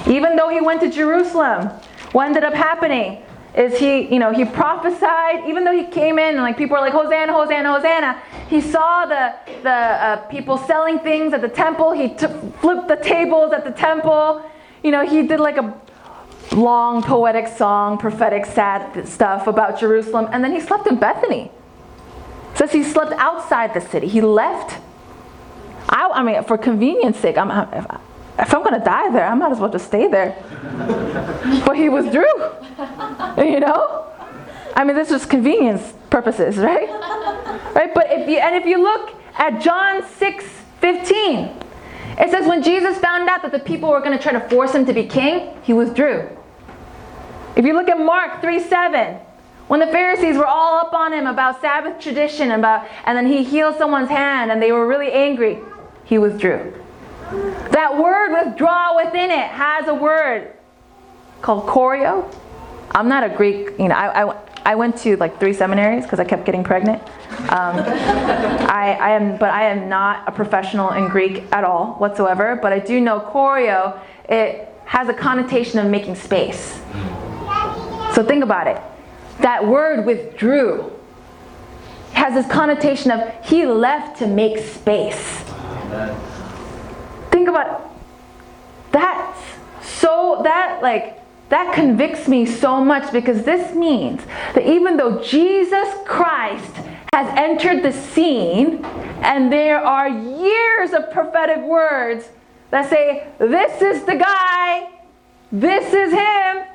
even 0.08 0.38
though 0.38 0.47
he 0.47 0.62
went 0.62 0.79
to 0.79 0.89
Jerusalem, 0.89 1.67
what 2.13 2.27
ended 2.27 2.45
up 2.45 2.53
happening 2.53 3.21
is 3.57 3.79
he, 3.79 4.01
you 4.13 4.19
know, 4.19 4.31
he 4.31 4.45
prophesied, 4.45 5.49
even 5.49 5.63
though 5.63 5.75
he 5.75 5.85
came 5.85 6.19
in 6.19 6.35
and 6.35 6.37
like 6.37 6.57
people 6.57 6.75
were 6.75 6.81
like, 6.81 6.93
Hosanna, 6.93 7.33
Hosanna, 7.33 7.73
Hosanna. 7.73 8.21
He 8.49 8.61
saw 8.61 9.07
the, 9.07 9.33
the 9.63 9.69
uh, 9.69 10.17
people 10.27 10.59
selling 10.59 10.99
things 10.99 11.33
at 11.33 11.41
the 11.41 11.49
temple. 11.49 11.91
He 11.91 12.09
t- 12.09 12.27
flipped 12.61 12.87
the 12.87 12.97
tables 12.97 13.53
at 13.53 13.65
the 13.65 13.71
temple. 13.71 14.47
You 14.83 14.91
know, 14.91 15.03
he 15.07 15.25
did 15.25 15.39
like 15.39 15.57
a 15.57 15.73
long 16.55 17.01
poetic 17.01 17.47
song, 17.47 17.97
prophetic 17.97 18.45
sad 18.45 19.07
stuff 19.07 19.47
about 19.47 19.79
Jerusalem. 19.79 20.29
And 20.31 20.43
then 20.43 20.53
he 20.53 20.61
slept 20.61 20.85
in 20.85 20.99
Bethany. 20.99 21.49
It 22.51 22.57
says 22.59 22.71
he 22.71 22.83
slept 22.83 23.13
outside 23.13 23.73
the 23.73 23.81
city. 23.81 24.07
He 24.07 24.21
left. 24.21 24.79
I, 25.89 26.07
I 26.13 26.21
mean, 26.21 26.43
for 26.43 26.59
convenience 26.59 27.17
sake, 27.17 27.39
I'm, 27.39 27.49
if 28.39 28.54
I'm 28.54 28.63
going 28.63 28.80
to 28.80 28.86
die 28.86 29.10
there, 29.12 29.26
I 29.26 29.34
might 29.34 29.52
as 29.52 29.60
well 29.60 29.71
just 29.71 29.88
stay 29.88 30.08
there. 30.08 30.36
but 31.65 31.76
he 31.76 31.89
withdrew. 31.89 32.26
You 33.38 33.60
know? 33.60 34.08
I 34.76 34.84
mean, 34.84 34.95
this 34.95 35.12
was 35.12 35.26
convenience 35.26 35.93
purposes, 36.10 36.58
right? 36.58 36.89
Right? 37.76 37.93
But 37.93 38.08
if 38.10 38.28
you, 38.28 38.38
and 38.38 38.56
if 38.56 38.65
you 38.65 38.82
look 38.82 39.12
at 39.36 39.62
John 39.62 40.04
6 40.04 40.45
15, 40.82 41.50
it 42.19 42.32
says 42.32 42.47
when 42.47 42.63
Jesus 42.63 42.97
found 42.97 43.30
out 43.30 43.41
that 43.43 43.52
the 43.52 43.60
people 43.60 43.89
were 43.89 44.00
going 44.00 44.17
to 44.17 44.21
try 44.21 44.32
to 44.32 44.50
force 44.50 44.73
him 44.73 44.86
to 44.86 44.93
be 44.93 45.06
king, 45.06 45.56
he 45.63 45.73
withdrew. 45.73 46.30
If 47.56 47.65
you 47.65 47.73
look 47.73 47.89
at 47.89 48.00
Mark 48.00 48.41
3 48.41 48.60
7, 48.60 49.19
when 49.67 49.80
the 49.80 49.88
Pharisees 49.88 50.38
were 50.38 50.45
all 50.45 50.80
up 50.80 50.93
on 50.93 51.13
him 51.13 51.28
about 51.28 51.62
Sabbath 51.62 52.00
tradition, 52.00 52.52
about, 52.52 52.88
and 53.06 53.17
then 53.17 53.28
he 53.28 53.43
healed 53.43 53.78
someone's 53.78 54.10
hand 54.10 54.52
and 54.52 54.62
they 54.62 54.71
were 54.71 54.88
really 54.88 55.12
angry, 55.12 55.60
he 56.06 56.17
withdrew. 56.17 56.73
That 57.71 57.97
word 57.97 58.45
withdraw 58.45 58.95
within 59.03 59.31
it 59.31 59.47
has 59.49 59.87
a 59.87 59.93
word 59.93 60.53
called 61.41 61.65
choreo. 61.65 62.33
I'm 62.91 63.09
not 63.09 63.23
a 63.23 63.29
Greek, 63.29 63.77
you 63.77 63.89
know, 63.89 63.95
I, 63.95 64.23
I, 64.23 64.37
I 64.65 64.75
went 64.75 64.97
to 64.99 65.17
like 65.17 65.39
three 65.39 65.53
seminaries 65.53 66.03
because 66.03 66.19
I 66.19 66.23
kept 66.23 66.45
getting 66.45 66.63
pregnant. 66.63 67.01
Um, 67.01 67.07
I, 67.49 68.97
I 68.99 69.09
am, 69.11 69.37
but 69.37 69.49
I 69.49 69.63
am 69.69 69.89
not 69.89 70.27
a 70.27 70.31
professional 70.31 70.91
in 70.91 71.09
Greek 71.09 71.43
at 71.51 71.63
all 71.63 71.93
whatsoever. 71.95 72.57
But 72.61 72.73
I 72.73 72.79
do 72.79 72.99
know 73.01 73.19
choreo. 73.19 73.99
It 74.29 74.73
has 74.85 75.09
a 75.09 75.13
connotation 75.13 75.79
of 75.79 75.87
making 75.91 76.15
space. 76.15 76.81
So 78.13 78.25
think 78.25 78.43
about 78.43 78.67
it. 78.67 78.81
That 79.41 79.65
word 79.67 80.05
withdrew 80.05 80.91
has 82.13 82.33
this 82.33 82.51
connotation 82.51 83.11
of 83.11 83.45
he 83.45 83.65
left 83.65 84.19
to 84.19 84.27
make 84.27 84.57
space. 84.57 85.43
Amen 85.51 86.26
think 87.47 87.57
about 87.57 87.93
that. 88.91 89.36
So 89.81 90.41
that 90.43 90.81
like 90.81 91.21
that 91.49 91.73
convicts 91.73 92.27
me 92.27 92.45
so 92.45 92.83
much 92.83 93.12
because 93.13 93.43
this 93.43 93.73
means 93.73 94.21
that 94.53 94.67
even 94.67 94.97
though 94.97 95.21
Jesus 95.21 95.88
Christ 96.05 96.75
has 97.13 97.31
entered 97.38 97.83
the 97.83 97.93
scene 97.93 98.83
and 99.21 99.51
there 99.51 99.79
are 99.79 100.10
years 100.10 100.91
of 100.91 101.12
prophetic 101.12 101.63
words 101.63 102.29
that 102.71 102.89
say, 102.89 103.27
This 103.39 103.81
is 103.81 104.03
the 104.03 104.15
guy, 104.15 104.89
this 105.51 105.93
is 105.93 106.12
him, 106.12 106.65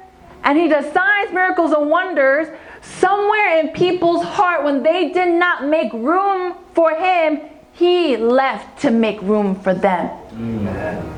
and 0.44 0.58
he 0.58 0.68
does 0.68 0.90
signs, 0.92 1.32
miracles, 1.32 1.72
and 1.72 1.90
wonders, 1.90 2.48
somewhere 2.80 3.60
in 3.60 3.68
people's 3.68 4.24
heart, 4.24 4.64
when 4.64 4.82
they 4.82 5.10
did 5.10 5.34
not 5.34 5.66
make 5.66 5.92
room 5.92 6.54
for 6.72 6.90
him, 6.94 7.42
he 7.72 8.16
left 8.16 8.80
to 8.82 8.90
make 8.90 9.20
room 9.22 9.54
for 9.54 9.74
them. 9.74 10.10
Amen. 10.32 11.14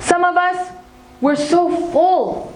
Some 0.00 0.24
of 0.24 0.36
us, 0.36 0.70
we're 1.20 1.36
so 1.36 1.70
full 1.92 2.52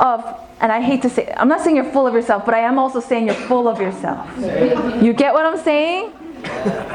of, 0.00 0.24
and 0.60 0.72
I 0.72 0.80
hate 0.80 1.02
to 1.02 1.10
say, 1.10 1.32
I'm 1.36 1.48
not 1.48 1.60
saying 1.60 1.76
you're 1.76 1.92
full 1.92 2.06
of 2.06 2.14
yourself, 2.14 2.44
but 2.44 2.54
I 2.54 2.60
am 2.60 2.78
also 2.78 3.00
saying 3.00 3.26
you're 3.26 3.34
full 3.34 3.68
of 3.68 3.80
yourself. 3.80 4.28
You 5.02 5.12
get 5.12 5.32
what 5.32 5.44
I'm 5.44 5.58
saying? 5.58 6.12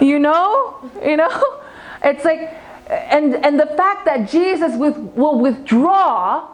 You 0.02 0.20
know? 0.20 0.90
You 1.04 1.18
know? 1.18 1.62
It's 2.04 2.26
like, 2.26 2.54
and, 2.90 3.36
and 3.46 3.60
the 3.60 3.66
fact 3.66 4.06
that 4.06 4.30
Jesus 4.30 4.76
with, 4.78 4.98
will 4.98 5.40
withdraw 5.40 6.48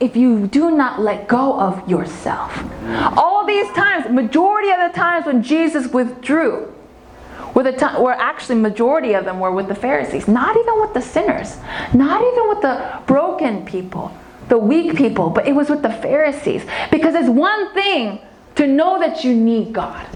if 0.00 0.16
you 0.16 0.46
do 0.48 0.70
not 0.70 1.00
let 1.00 1.28
go 1.28 1.58
of 1.58 1.88
yourself. 1.88 2.62
All 3.16 3.46
these 3.46 3.70
times, 3.72 4.10
majority 4.10 4.70
of 4.70 4.78
the 4.78 4.96
times 4.96 5.26
when 5.26 5.42
Jesus 5.42 5.88
withdrew, 5.88 6.73
time, 7.62 8.02
were 8.02 8.12
actually 8.12 8.56
majority 8.56 9.14
of 9.14 9.24
them 9.24 9.38
were 9.38 9.52
with 9.52 9.68
the 9.68 9.74
Pharisees, 9.74 10.26
not 10.26 10.56
even 10.56 10.80
with 10.80 10.94
the 10.94 11.00
sinners, 11.00 11.56
not 11.92 12.20
even 12.20 12.48
with 12.48 12.60
the 12.62 13.00
broken 13.06 13.64
people, 13.64 14.16
the 14.48 14.58
weak 14.58 14.96
people, 14.96 15.30
but 15.30 15.46
it 15.46 15.54
was 15.54 15.70
with 15.70 15.82
the 15.82 15.92
Pharisees. 15.92 16.64
Because 16.90 17.14
it's 17.14 17.28
one 17.28 17.72
thing 17.74 18.20
to 18.56 18.66
know 18.66 18.98
that 18.98 19.24
you 19.24 19.34
need 19.34 19.72
God. 19.72 20.06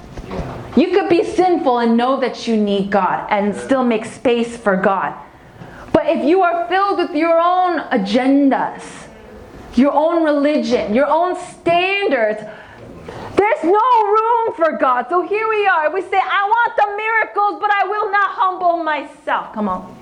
You 0.77 0.89
could 0.89 1.09
be 1.09 1.25
sinful 1.25 1.79
and 1.79 1.97
know 1.97 2.21
that 2.21 2.47
you 2.47 2.57
need 2.57 2.91
God 2.91 3.27
and 3.31 3.55
still 3.55 3.85
make 3.85 4.05
space 4.05 4.57
for 4.57 4.77
God. 4.77 5.15
But 5.93 6.07
if 6.07 6.25
you 6.25 6.43
are 6.43 6.69
filled 6.69 6.99
with 6.99 7.15
your 7.17 7.39
own 7.41 7.81
agendas, 7.91 9.09
your 9.75 9.93
own 9.93 10.25
religion, 10.25 10.95
your 10.95 11.07
own 11.07 11.37
standards, 11.37 12.43
there's 13.39 13.65
no 13.65 13.89
room 14.05 14.55
for 14.55 14.77
God. 14.79 15.07
So 15.09 15.27
here 15.27 15.49
we 15.49 15.67
are. 15.67 15.91
We 15.93 16.03
say, 16.03 16.19
I 16.19 16.45
want 16.49 16.77
the 16.77 16.97
miracles, 16.97 17.61
but 17.61 17.71
I 17.71 17.85
will 17.85 18.11
not 18.11 18.31
humble 18.31 18.83
myself. 18.83 19.53
Come 19.55 19.69
on. 19.69 19.95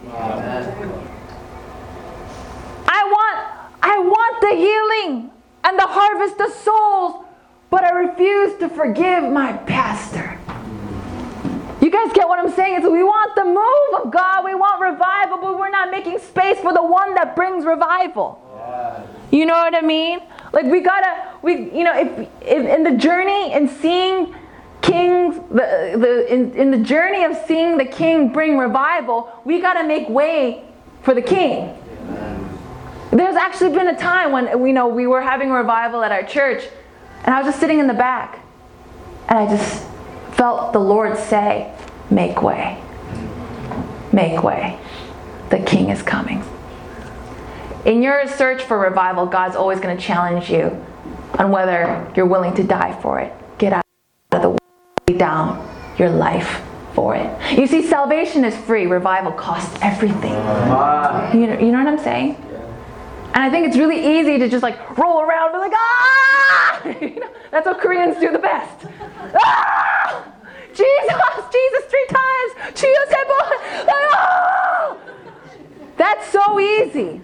I 2.88 3.04
want 3.04 3.38
I 3.82 3.98
want 3.98 4.40
the 4.40 4.54
healing 4.56 5.30
and 5.64 5.78
the 5.78 5.86
harvest 5.86 6.40
of 6.40 6.50
souls, 6.62 7.24
but 7.70 7.84
I 7.84 7.90
refuse 7.90 8.58
to 8.58 8.68
forgive 8.68 9.24
my 9.24 9.52
pastor. 9.52 10.38
You 11.82 11.90
guys 11.90 12.10
get 12.14 12.26
what 12.26 12.38
I'm 12.38 12.50
saying? 12.52 12.82
Is 12.82 12.88
we 12.88 13.04
want 13.04 13.34
the 13.36 13.44
move 13.44 14.04
of 14.04 14.10
God, 14.10 14.44
we 14.44 14.54
want 14.54 14.80
revival, 14.80 15.38
but 15.38 15.58
we're 15.58 15.70
not 15.70 15.90
making 15.90 16.18
space 16.18 16.58
for 16.58 16.72
the 16.72 16.82
one 16.82 17.14
that 17.14 17.36
brings 17.36 17.64
revival. 17.64 18.42
You 19.30 19.44
know 19.44 19.54
what 19.54 19.74
I 19.74 19.82
mean? 19.82 20.20
Like 20.52 20.66
we 20.66 20.80
gotta, 20.80 21.34
we 21.42 21.70
you 21.72 21.84
know, 21.84 21.96
if, 21.96 22.28
if 22.42 22.66
in 22.66 22.82
the 22.82 22.96
journey 22.96 23.52
and 23.52 23.68
seeing 23.68 24.34
kings, 24.82 25.36
the 25.50 25.96
the 25.98 26.32
in, 26.32 26.54
in 26.54 26.70
the 26.70 26.78
journey 26.78 27.24
of 27.24 27.36
seeing 27.46 27.76
the 27.76 27.84
king 27.84 28.32
bring 28.32 28.58
revival, 28.58 29.40
we 29.44 29.60
gotta 29.60 29.86
make 29.86 30.08
way 30.08 30.64
for 31.02 31.14
the 31.14 31.22
king. 31.22 31.76
There's 33.10 33.36
actually 33.36 33.70
been 33.70 33.88
a 33.88 33.96
time 33.96 34.32
when 34.32 34.60
we 34.60 34.72
know 34.72 34.88
we 34.88 35.06
were 35.06 35.22
having 35.22 35.50
revival 35.50 36.02
at 36.02 36.12
our 36.12 36.22
church, 36.22 36.64
and 37.24 37.34
I 37.34 37.38
was 37.38 37.46
just 37.46 37.60
sitting 37.60 37.78
in 37.78 37.86
the 37.86 37.94
back, 37.94 38.44
and 39.28 39.38
I 39.38 39.48
just 39.48 39.86
felt 40.32 40.72
the 40.72 40.78
Lord 40.78 41.16
say, 41.16 41.72
Make 42.10 42.42
way. 42.42 42.80
Make 44.12 44.42
way. 44.42 44.78
The 45.50 45.58
king 45.58 45.90
is 45.90 46.02
coming. 46.02 46.44
In 47.86 48.02
your 48.02 48.26
search 48.26 48.64
for 48.64 48.80
revival, 48.80 49.26
God's 49.26 49.54
always 49.54 49.78
going 49.78 49.96
to 49.96 50.02
challenge 50.02 50.50
you 50.50 50.84
on 51.38 51.52
whether 51.52 52.12
you're 52.16 52.26
willing 52.26 52.52
to 52.54 52.64
die 52.64 53.00
for 53.00 53.20
it. 53.20 53.32
Get 53.58 53.72
out 53.72 53.84
of 54.32 54.42
the 54.42 54.50
way, 54.50 54.58
lay 55.08 55.16
down 55.16 55.64
your 55.96 56.10
life 56.10 56.62
for 56.94 57.14
it. 57.14 57.56
You 57.56 57.68
see, 57.68 57.86
salvation 57.86 58.44
is 58.44 58.56
free, 58.56 58.86
revival 58.86 59.30
costs 59.30 59.78
everything. 59.82 60.32
You 60.32 61.46
know, 61.46 61.58
you 61.60 61.70
know 61.70 61.78
what 61.78 61.86
I'm 61.86 62.00
saying? 62.00 62.34
And 63.34 63.44
I 63.44 63.50
think 63.50 63.68
it's 63.68 63.76
really 63.76 64.18
easy 64.18 64.36
to 64.38 64.48
just 64.48 64.64
like 64.64 64.98
roll 64.98 65.20
around 65.20 65.54
and 65.54 65.54
be 65.54 65.58
like, 65.60 65.72
ah! 65.76 66.88
you 67.00 67.20
know, 67.20 67.30
that's 67.52 67.66
what 67.66 67.78
Koreans 67.78 68.18
do 68.18 68.32
the 68.32 68.40
best. 68.40 68.86
Ah! 69.38 70.32
Jesus, 70.68 71.16
Jesus 71.52 71.84
three 71.88 72.06
times. 72.08 72.82
Like, 72.82 73.86
ah! 73.88 74.96
That's 75.96 76.28
so 76.30 76.58
easy. 76.58 77.20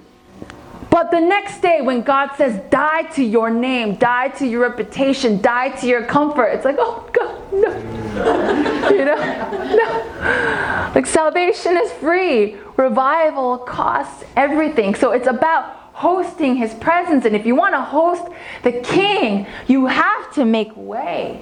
But 0.93 1.11
the 1.11 1.23
next 1.23 1.63
day, 1.63 1.81
when 1.81 2.03
God 2.03 2.37
says, 2.37 2.61
die 2.69 3.05
to 3.15 3.25
your 3.25 3.49
name, 3.49 3.95
die 3.95 4.29
to 4.29 4.47
your 4.47 4.61
reputation, 4.61 5.41
die 5.41 5.71
to 5.81 5.87
your 5.87 6.05
comfort, 6.05 6.49
it's 6.49 6.67
like, 6.67 6.77
oh, 6.79 7.09
God, 7.15 7.51
no. 7.51 8.91
you 8.91 9.07
know? 9.07 9.17
No. 9.75 10.93
Like, 10.95 11.07
salvation 11.07 11.79
is 11.79 11.91
free, 11.93 12.59
revival 12.77 13.57
costs 13.57 14.23
everything. 14.37 14.95
So 14.95 15.13
it's 15.13 15.27
about 15.27 15.65
hosting 15.95 16.57
his 16.57 16.75
presence. 16.75 17.25
And 17.25 17.35
if 17.35 17.47
you 17.47 17.55
want 17.55 17.75
to 17.75 17.81
host 17.81 18.31
the 18.63 18.73
king, 18.73 19.47
you 19.67 19.87
have 19.87 20.31
to 20.35 20.45
make 20.45 20.77
way. 20.77 21.41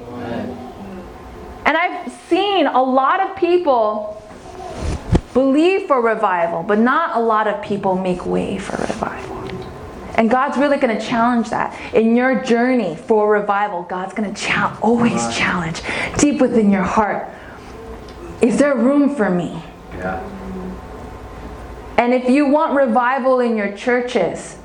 And 1.67 1.77
I've 1.77 2.13
seen 2.29 2.69
a 2.69 2.81
lot 2.81 3.19
of 3.19 3.35
people 3.35 4.17
believe 5.35 5.89
for 5.89 6.01
revival, 6.01 6.63
but 6.63 6.79
not 6.79 7.17
a 7.17 7.21
lot 7.21 7.49
of 7.49 7.61
people 7.65 7.97
make 7.97 8.25
way 8.25 8.57
for 8.57 8.77
revival. 8.77 9.40
And 10.21 10.29
God's 10.29 10.59
really 10.59 10.77
going 10.77 10.95
to 10.95 11.03
challenge 11.03 11.49
that. 11.49 11.75
In 11.95 12.15
your 12.15 12.45
journey 12.45 12.95
for 12.95 13.33
revival, 13.33 13.85
God's 13.85 14.13
going 14.13 14.31
to 14.33 14.39
cha- 14.39 14.79
always 14.83 15.35
challenge 15.35 15.81
deep 16.19 16.43
within 16.43 16.71
your 16.71 16.83
heart. 16.83 17.27
Is 18.43 18.59
there 18.59 18.77
room 18.77 19.15
for 19.17 19.31
me? 19.31 19.63
Yeah. 19.97 20.23
And 21.97 22.13
if 22.13 22.29
you 22.29 22.45
want 22.45 22.75
revival 22.75 23.41
in 23.41 23.57
your 23.57 23.75
churches, 23.75 24.59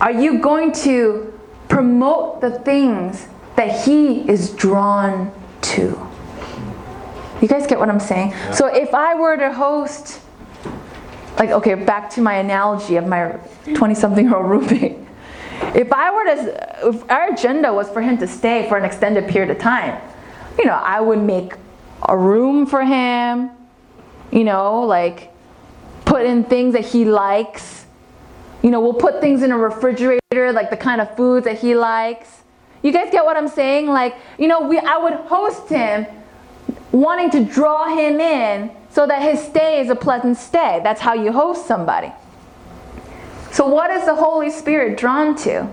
are 0.00 0.12
you 0.12 0.38
going 0.38 0.70
to 0.86 1.36
promote 1.66 2.40
the 2.40 2.60
things 2.60 3.26
that 3.56 3.84
He 3.84 4.20
is 4.30 4.50
drawn 4.50 5.32
to? 5.62 6.08
You 7.42 7.48
guys 7.48 7.66
get 7.66 7.80
what 7.80 7.88
I'm 7.88 7.98
saying? 7.98 8.30
Yeah. 8.30 8.52
So 8.52 8.66
if 8.68 8.94
I 8.94 9.16
were 9.16 9.36
to 9.36 9.52
host, 9.52 10.20
like, 11.38 11.50
okay, 11.50 11.74
back 11.74 12.10
to 12.10 12.20
my 12.20 12.34
analogy 12.34 12.96
of 12.96 13.06
my 13.06 13.38
20 13.74 13.94
something 13.94 14.26
year 14.26 14.36
old 14.36 14.50
roommate. 14.50 14.96
If 15.74 15.92
I 15.92 16.10
were 16.10 16.24
to, 16.24 16.88
if 16.88 17.10
our 17.10 17.32
agenda 17.32 17.72
was 17.72 17.88
for 17.90 18.00
him 18.00 18.18
to 18.18 18.26
stay 18.26 18.68
for 18.68 18.76
an 18.76 18.84
extended 18.84 19.28
period 19.28 19.50
of 19.50 19.58
time, 19.58 20.00
you 20.58 20.64
know, 20.64 20.74
I 20.74 21.00
would 21.00 21.20
make 21.20 21.54
a 22.08 22.16
room 22.16 22.66
for 22.66 22.84
him, 22.84 23.50
you 24.30 24.44
know, 24.44 24.82
like 24.82 25.32
put 26.04 26.24
in 26.24 26.44
things 26.44 26.74
that 26.74 26.84
he 26.84 27.04
likes. 27.04 27.86
You 28.62 28.70
know, 28.70 28.80
we'll 28.80 28.94
put 28.94 29.20
things 29.20 29.42
in 29.42 29.52
a 29.52 29.58
refrigerator, 29.58 30.52
like 30.52 30.70
the 30.70 30.76
kind 30.76 31.00
of 31.00 31.16
foods 31.16 31.44
that 31.44 31.58
he 31.58 31.74
likes. 31.74 32.42
You 32.82 32.92
guys 32.92 33.10
get 33.10 33.24
what 33.24 33.36
I'm 33.36 33.48
saying? 33.48 33.88
Like, 33.88 34.16
you 34.38 34.48
know, 34.48 34.60
we 34.60 34.78
I 34.78 34.96
would 34.98 35.14
host 35.14 35.68
him 35.68 36.06
wanting 36.92 37.30
to 37.30 37.44
draw 37.44 37.94
him 37.94 38.20
in 38.20 38.70
so 38.90 39.06
that 39.06 39.22
his 39.22 39.40
stay 39.40 39.80
is 39.80 39.90
a 39.90 39.94
pleasant 39.94 40.36
stay. 40.36 40.80
That's 40.82 41.00
how 41.00 41.14
you 41.14 41.32
host 41.32 41.66
somebody. 41.66 42.12
So 43.50 43.66
what 43.66 43.90
is 43.90 44.04
the 44.04 44.14
Holy 44.14 44.50
Spirit 44.50 44.98
drawn 44.98 45.36
to? 45.38 45.64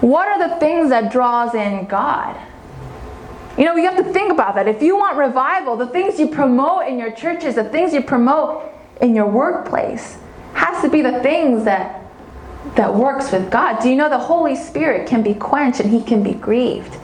What 0.00 0.28
are 0.28 0.48
the 0.48 0.56
things 0.56 0.90
that 0.90 1.12
draws 1.12 1.54
in 1.54 1.86
God? 1.86 2.36
You 3.56 3.64
know, 3.66 3.76
you 3.76 3.84
have 3.84 4.04
to 4.04 4.12
think 4.12 4.32
about 4.32 4.54
that. 4.54 4.66
If 4.66 4.82
you 4.82 4.96
want 4.96 5.16
revival, 5.16 5.76
the 5.76 5.86
things 5.86 6.18
you 6.18 6.28
promote 6.28 6.86
in 6.86 6.98
your 6.98 7.12
churches, 7.12 7.54
the 7.54 7.64
things 7.64 7.92
you 7.92 8.02
promote 8.02 8.72
in 9.00 9.14
your 9.14 9.26
workplace, 9.26 10.18
has 10.54 10.82
to 10.82 10.88
be 10.88 11.02
the 11.02 11.20
things 11.20 11.64
that 11.64 12.00
that 12.76 12.94
works 12.94 13.32
with 13.32 13.50
God. 13.50 13.82
Do 13.82 13.88
you 13.88 13.96
know 13.96 14.08
the 14.08 14.18
Holy 14.18 14.54
Spirit 14.54 15.08
can 15.08 15.22
be 15.22 15.34
quenched 15.34 15.80
and 15.80 15.90
he 15.90 16.02
can 16.02 16.22
be 16.22 16.32
grieved? 16.32 16.94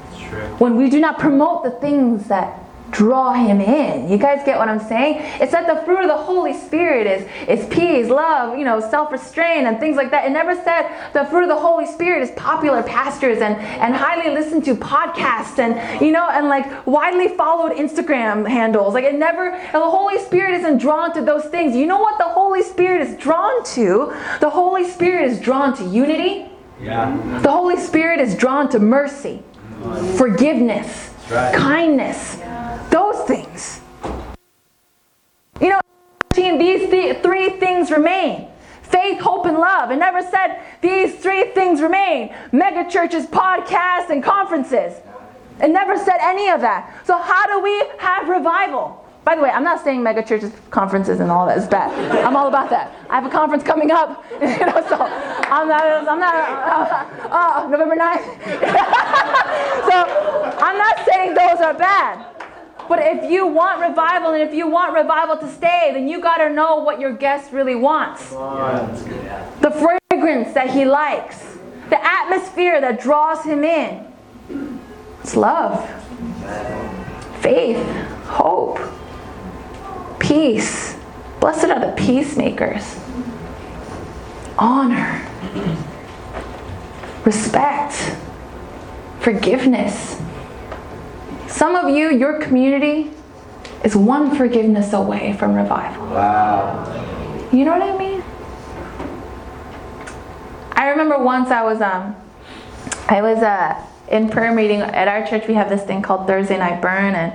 When 0.60 0.76
we 0.76 0.88
do 0.88 1.00
not 1.00 1.18
promote 1.18 1.64
the 1.64 1.70
things 1.70 2.28
that 2.28 2.62
draw 2.90 3.32
him 3.32 3.60
in. 3.60 4.10
You 4.10 4.18
guys 4.18 4.42
get 4.44 4.58
what 4.58 4.68
I'm 4.68 4.80
saying? 4.80 5.16
It's 5.40 5.52
that 5.52 5.66
the 5.66 5.84
fruit 5.84 6.00
of 6.00 6.08
the 6.08 6.16
Holy 6.16 6.54
Spirit 6.54 7.06
is 7.06 7.28
is 7.48 7.66
peace, 7.68 8.08
love, 8.08 8.58
you 8.58 8.64
know, 8.64 8.80
self-restraint 8.80 9.66
and 9.66 9.78
things 9.78 9.96
like 9.96 10.10
that. 10.10 10.26
It 10.26 10.30
never 10.30 10.54
said 10.54 11.12
the 11.12 11.24
fruit 11.26 11.42
of 11.42 11.48
the 11.48 11.58
Holy 11.58 11.86
Spirit 11.86 12.22
is 12.22 12.30
popular 12.32 12.82
pastors 12.82 13.38
and 13.38 13.56
and 13.56 13.94
highly 13.94 14.34
listened 14.34 14.64
to 14.64 14.74
podcasts 14.74 15.58
and 15.58 16.00
you 16.00 16.12
know 16.12 16.28
and 16.30 16.48
like 16.48 16.86
widely 16.86 17.28
followed 17.28 17.72
Instagram 17.72 18.48
handles. 18.48 18.94
Like 18.94 19.04
it 19.04 19.14
never 19.14 19.50
the 19.72 19.90
Holy 19.90 20.18
Spirit 20.18 20.54
isn't 20.60 20.78
drawn 20.78 21.12
to 21.14 21.22
those 21.22 21.44
things. 21.46 21.76
You 21.76 21.86
know 21.86 21.98
what 22.00 22.18
the 22.18 22.28
Holy 22.28 22.62
Spirit 22.62 23.02
is 23.02 23.16
drawn 23.16 23.64
to? 23.64 24.14
The 24.40 24.50
Holy 24.50 24.88
Spirit 24.88 25.30
is 25.30 25.40
drawn 25.40 25.76
to 25.76 25.84
unity. 25.84 26.50
Yeah. 26.80 27.40
The 27.42 27.50
Holy 27.50 27.76
Spirit 27.76 28.20
is 28.20 28.36
drawn 28.36 28.68
to 28.70 28.78
mercy, 28.78 29.42
forgiveness, 30.16 31.12
right. 31.30 31.54
kindness, 31.54 32.38
things. 33.28 33.80
You 35.60 35.68
know, 35.68 35.80
these 36.34 36.88
th- 36.90 37.22
three 37.22 37.50
things 37.50 37.90
remain 37.90 38.48
faith, 38.82 39.20
hope, 39.20 39.44
and 39.44 39.58
love. 39.58 39.90
It 39.90 39.96
never 39.96 40.22
said 40.22 40.62
these 40.80 41.16
three 41.16 41.52
things 41.52 41.82
remain 41.82 42.34
mega 42.52 42.90
churches, 42.90 43.26
podcasts, 43.26 44.08
and 44.08 44.24
conferences. 44.24 44.94
It 45.60 45.68
never 45.68 45.98
said 45.98 46.16
any 46.22 46.48
of 46.48 46.62
that. 46.62 47.04
So, 47.04 47.18
how 47.18 47.46
do 47.46 47.62
we 47.62 47.84
have 47.98 48.28
revival? 48.28 49.04
By 49.24 49.36
the 49.36 49.42
way, 49.42 49.50
I'm 49.50 49.64
not 49.64 49.84
saying 49.84 50.02
mega 50.02 50.22
churches, 50.22 50.52
conferences, 50.70 51.20
and 51.20 51.30
all 51.30 51.44
that 51.48 51.58
is 51.58 51.66
bad. 51.66 51.90
I'm 52.24 52.34
all 52.34 52.48
about 52.48 52.70
that. 52.70 52.94
I 53.10 53.16
have 53.16 53.26
a 53.26 53.30
conference 53.30 53.62
coming 53.62 53.90
up, 53.90 54.24
you 54.32 54.38
know, 54.38 54.80
so 54.88 54.96
I'm 54.96 55.68
not, 55.68 55.84
I'm 56.08 56.18
not, 56.18 56.34
uh, 56.34 57.64
uh, 57.64 57.68
November 57.68 57.96
9th. 57.96 58.24
so 59.90 59.96
I'm 60.64 60.78
not 60.78 60.96
saying 61.06 61.34
those 61.34 61.60
are 61.60 61.74
bad. 61.74 62.37
But 62.88 63.00
if 63.00 63.30
you 63.30 63.46
want 63.46 63.80
revival 63.80 64.32
and 64.32 64.42
if 64.42 64.54
you 64.54 64.66
want 64.66 64.94
revival 64.94 65.36
to 65.36 65.52
stay, 65.52 65.90
then 65.92 66.08
you 66.08 66.20
got 66.20 66.38
to 66.38 66.48
know 66.48 66.76
what 66.78 66.98
your 66.98 67.12
guest 67.12 67.52
really 67.52 67.74
wants. 67.74 68.30
The 68.30 69.70
fragrance 69.70 70.54
that 70.54 70.70
he 70.70 70.84
likes, 70.84 71.58
the 71.90 72.02
atmosphere 72.04 72.80
that 72.80 73.00
draws 73.00 73.44
him 73.44 73.62
in. 73.62 74.06
It's 75.22 75.36
love, 75.36 75.86
faith, 77.40 77.84
hope, 78.24 78.80
peace. 80.18 80.96
Blessed 81.40 81.66
are 81.66 81.80
the 81.80 81.92
peacemakers. 81.92 82.98
Honor, 84.58 85.26
respect, 87.24 88.16
forgiveness. 89.20 90.20
Some 91.48 91.74
of 91.74 91.94
you, 91.94 92.10
your 92.10 92.38
community, 92.40 93.10
is 93.82 93.96
one 93.96 94.36
forgiveness 94.36 94.92
away 94.92 95.32
from 95.32 95.54
revival. 95.54 96.06
Wow. 96.06 96.84
You 97.52 97.64
know 97.64 97.72
what 97.76 97.82
I 97.82 97.96
mean? 97.98 98.22
I 100.72 100.90
remember 100.90 101.18
once 101.18 101.50
I 101.50 101.62
was 101.62 101.80
um 101.80 102.14
I 103.08 103.20
was 103.22 103.38
uh 103.38 103.84
in 104.08 104.28
prayer 104.30 104.52
meeting 104.54 104.80
at 104.80 105.08
our 105.08 105.26
church 105.26 105.48
we 105.48 105.54
have 105.54 105.68
this 105.68 105.82
thing 105.82 106.02
called 106.02 106.26
Thursday 106.26 106.56
night 106.56 106.80
burn 106.80 107.14
and 107.14 107.32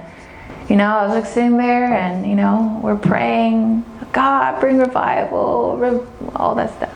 you 0.70 0.76
know 0.76 0.86
I 0.86 1.06
was 1.06 1.14
like 1.16 1.26
sitting 1.26 1.58
there 1.58 1.94
and 1.94 2.26
you 2.26 2.36
know 2.36 2.80
we're 2.82 2.96
praying 2.96 3.84
God 4.14 4.60
bring 4.60 4.78
revival 4.78 5.78
re- 5.78 6.30
all 6.36 6.56
that 6.56 6.74
stuff 6.78 6.94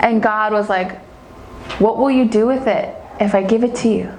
and 0.00 0.22
God 0.22 0.52
was 0.52 0.68
like 0.68 0.98
what 1.78 1.98
will 1.98 2.10
you 2.10 2.24
do 2.24 2.46
with 2.46 2.66
it 2.66 2.96
if 3.20 3.34
I 3.34 3.42
give 3.42 3.62
it 3.64 3.74
to 3.76 3.88
you 3.88 4.12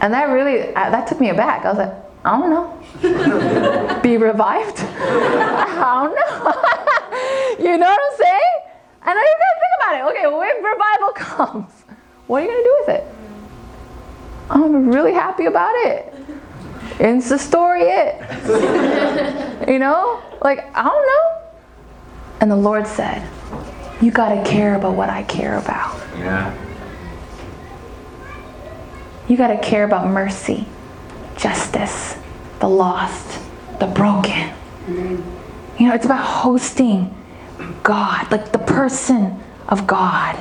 and 0.00 0.12
that 0.12 0.24
really 0.24 0.74
uh, 0.74 0.90
that 0.90 1.06
took 1.06 1.20
me 1.20 1.30
aback 1.30 1.64
I 1.64 1.68
was 1.68 1.78
like 1.78 1.94
I 2.24 2.38
don't 2.38 2.50
know 2.50 4.00
be 4.02 4.16
revived 4.16 4.80
I 4.80 6.04
don't 6.04 6.14
know 6.14 7.64
you 7.70 7.76
know 7.78 7.86
what 7.86 8.00
I'm 8.00 8.18
saying 8.18 8.60
and 9.02 9.16
then 9.16 9.24
you 9.24 9.36
gotta 9.38 9.60
think 9.60 9.72
about 9.80 9.94
it. 9.94 10.12
Okay, 10.12 10.26
well, 10.26 10.38
when 10.38 10.62
revival 10.62 11.12
comes, 11.12 11.72
what 12.26 12.42
are 12.42 12.44
you 12.44 12.50
gonna 12.50 12.62
do 12.62 12.76
with 12.80 12.88
it? 12.96 13.04
I'm 14.50 14.88
really 14.88 15.12
happy 15.12 15.46
about 15.46 15.74
it. 15.86 16.14
It's 16.98 17.30
the 17.30 17.38
story 17.38 17.82
it. 17.84 19.68
you 19.68 19.78
know? 19.78 20.22
Like, 20.42 20.66
I 20.76 20.84
don't 20.84 21.06
know. 21.06 21.50
And 22.40 22.50
the 22.50 22.56
Lord 22.56 22.86
said, 22.86 23.26
You 24.02 24.10
gotta 24.10 24.42
care 24.48 24.74
about 24.74 24.94
what 24.94 25.08
I 25.08 25.22
care 25.22 25.56
about. 25.56 25.96
Yeah. 26.18 26.69
You 29.30 29.36
gotta 29.36 29.58
care 29.58 29.84
about 29.84 30.08
mercy, 30.08 30.66
justice, 31.36 32.16
the 32.58 32.68
lost, 32.68 33.38
the 33.78 33.86
broken. 33.86 34.50
You 34.88 35.86
know, 35.86 35.94
it's 35.94 36.04
about 36.04 36.24
hosting 36.24 37.14
God, 37.84 38.28
like 38.32 38.50
the 38.50 38.58
person 38.58 39.38
of 39.68 39.86
God. 39.86 40.36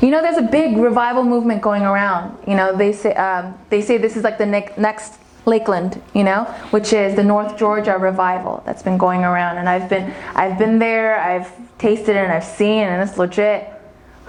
You 0.00 0.08
know, 0.08 0.22
there's 0.22 0.38
a 0.38 0.48
big 0.50 0.78
revival 0.78 1.22
movement 1.22 1.60
going 1.60 1.82
around. 1.82 2.34
You 2.48 2.54
know, 2.54 2.74
they 2.74 2.94
say 2.94 3.12
um, 3.12 3.58
they 3.68 3.82
say 3.82 3.98
this 3.98 4.16
is 4.16 4.24
like 4.24 4.38
the 4.38 4.46
ne- 4.46 4.72
next 4.78 5.18
Lakeland, 5.44 6.00
you 6.14 6.24
know, 6.24 6.44
which 6.70 6.94
is 6.94 7.16
the 7.16 7.22
North 7.22 7.58
Georgia 7.58 7.98
revival 7.98 8.62
that's 8.64 8.82
been 8.82 8.96
going 8.96 9.22
around. 9.22 9.58
And 9.58 9.68
I've 9.68 9.90
been 9.90 10.14
I've 10.34 10.56
been 10.58 10.78
there, 10.78 11.20
I've 11.20 11.52
tasted 11.76 12.16
it, 12.16 12.24
and 12.24 12.32
I've 12.32 12.44
seen, 12.44 12.84
and 12.84 13.06
it's 13.06 13.18
legit. 13.18 13.70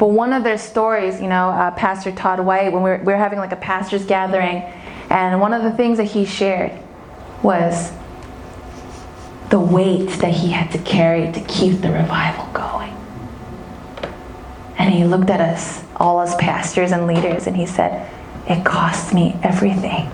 But 0.02 0.08
one 0.08 0.34
of 0.34 0.44
their 0.44 0.58
stories, 0.58 1.22
you 1.22 1.28
know, 1.28 1.50
uh, 1.50 1.70
Pastor 1.70 2.12
Todd 2.12 2.40
White, 2.40 2.74
when 2.74 2.82
we 2.82 2.90
were, 2.90 2.98
we 2.98 3.14
were 3.14 3.20
having 3.20 3.38
like 3.38 3.52
a 3.52 3.56
pastors 3.56 4.04
gathering, 4.04 4.64
and 5.12 5.40
one 5.40 5.54
of 5.54 5.62
the 5.62 5.70
things 5.70 6.00
that 6.00 6.06
he 6.06 6.26
shared 6.26 6.72
was 7.44 7.92
the 9.52 9.60
weight 9.60 10.10
that 10.22 10.34
he 10.34 10.50
had 10.50 10.72
to 10.72 10.80
carry 10.80 11.32
to 11.32 11.40
keep 11.42 11.82
the 11.82 11.92
revival 11.92 12.48
going. 12.52 12.98
And 14.80 14.92
he 14.92 15.04
looked 15.04 15.30
at 15.30 15.40
us, 15.40 15.84
all 15.98 16.20
as 16.20 16.34
pastors 16.38 16.92
and 16.92 17.06
leaders, 17.06 17.46
and 17.46 17.56
he 17.56 17.68
said, 17.68 18.12
It 18.50 18.66
cost 18.66 19.14
me 19.14 19.38
everything. 19.44 20.10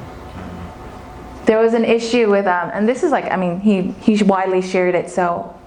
There 1.45 1.59
was 1.59 1.73
an 1.73 1.85
issue 1.85 2.29
with, 2.29 2.45
um, 2.45 2.71
and 2.73 2.89
this 2.89 3.03
is 3.03 3.11
like, 3.13 3.31
I 3.31 3.37
mean, 3.37 3.61
he, 3.61 3.83
he 4.01 4.21
widely 4.21 4.61
shared 4.61 4.95
it, 4.95 5.09
so 5.09 5.57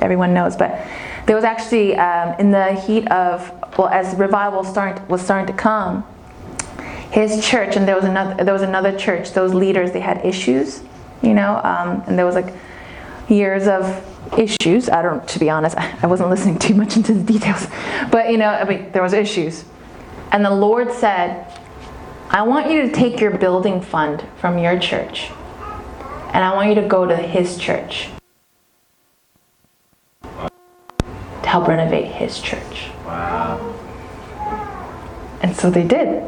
everyone 0.00 0.32
knows, 0.32 0.54
but 0.54 0.86
there 1.28 1.36
was 1.36 1.44
actually, 1.44 1.94
um, 1.94 2.34
in 2.38 2.50
the 2.50 2.72
heat 2.72 3.06
of, 3.12 3.52
well, 3.76 3.88
as 3.88 4.16
revival 4.16 4.64
start, 4.64 5.06
was 5.10 5.20
starting 5.20 5.46
to 5.46 5.52
come, 5.52 6.02
his 7.10 7.46
church, 7.46 7.76
and 7.76 7.86
there 7.86 7.96
was 7.96 8.06
another, 8.06 8.42
there 8.42 8.54
was 8.54 8.62
another 8.62 8.96
church, 8.96 9.32
those 9.32 9.52
leaders, 9.52 9.92
they 9.92 10.00
had 10.00 10.24
issues, 10.24 10.82
you 11.20 11.34
know, 11.34 11.60
um, 11.64 12.02
and 12.06 12.18
there 12.18 12.24
was 12.24 12.34
like, 12.34 12.54
years 13.28 13.68
of 13.68 14.02
issues. 14.38 14.88
I 14.88 15.02
don't, 15.02 15.28
to 15.28 15.38
be 15.38 15.50
honest, 15.50 15.76
I 16.02 16.06
wasn't 16.06 16.30
listening 16.30 16.58
too 16.58 16.74
much 16.74 16.96
into 16.96 17.12
the 17.12 17.22
details, 17.22 17.66
but 18.10 18.30
you 18.30 18.38
know, 18.38 18.48
I 18.48 18.64
mean, 18.64 18.90
there 18.92 19.02
was 19.02 19.12
issues, 19.12 19.66
and 20.32 20.42
the 20.42 20.50
Lord 20.50 20.90
said, 20.92 21.46
"I 22.30 22.40
want 22.40 22.70
you 22.70 22.88
to 22.88 22.90
take 22.90 23.20
your 23.20 23.36
building 23.36 23.82
fund 23.82 24.24
from 24.40 24.56
your 24.56 24.78
church, 24.78 25.30
and 26.32 26.42
I 26.42 26.54
want 26.54 26.70
you 26.70 26.74
to 26.76 26.88
go 26.88 27.04
to 27.04 27.16
His 27.16 27.58
church 27.58 28.08
to 31.48 31.52
help 31.52 31.68
renovate 31.68 32.06
His 32.06 32.40
church." 32.40 32.90
Wow. 33.04 33.74
And 35.40 35.56
so 35.56 35.70
they 35.70 35.84
did. 35.84 36.22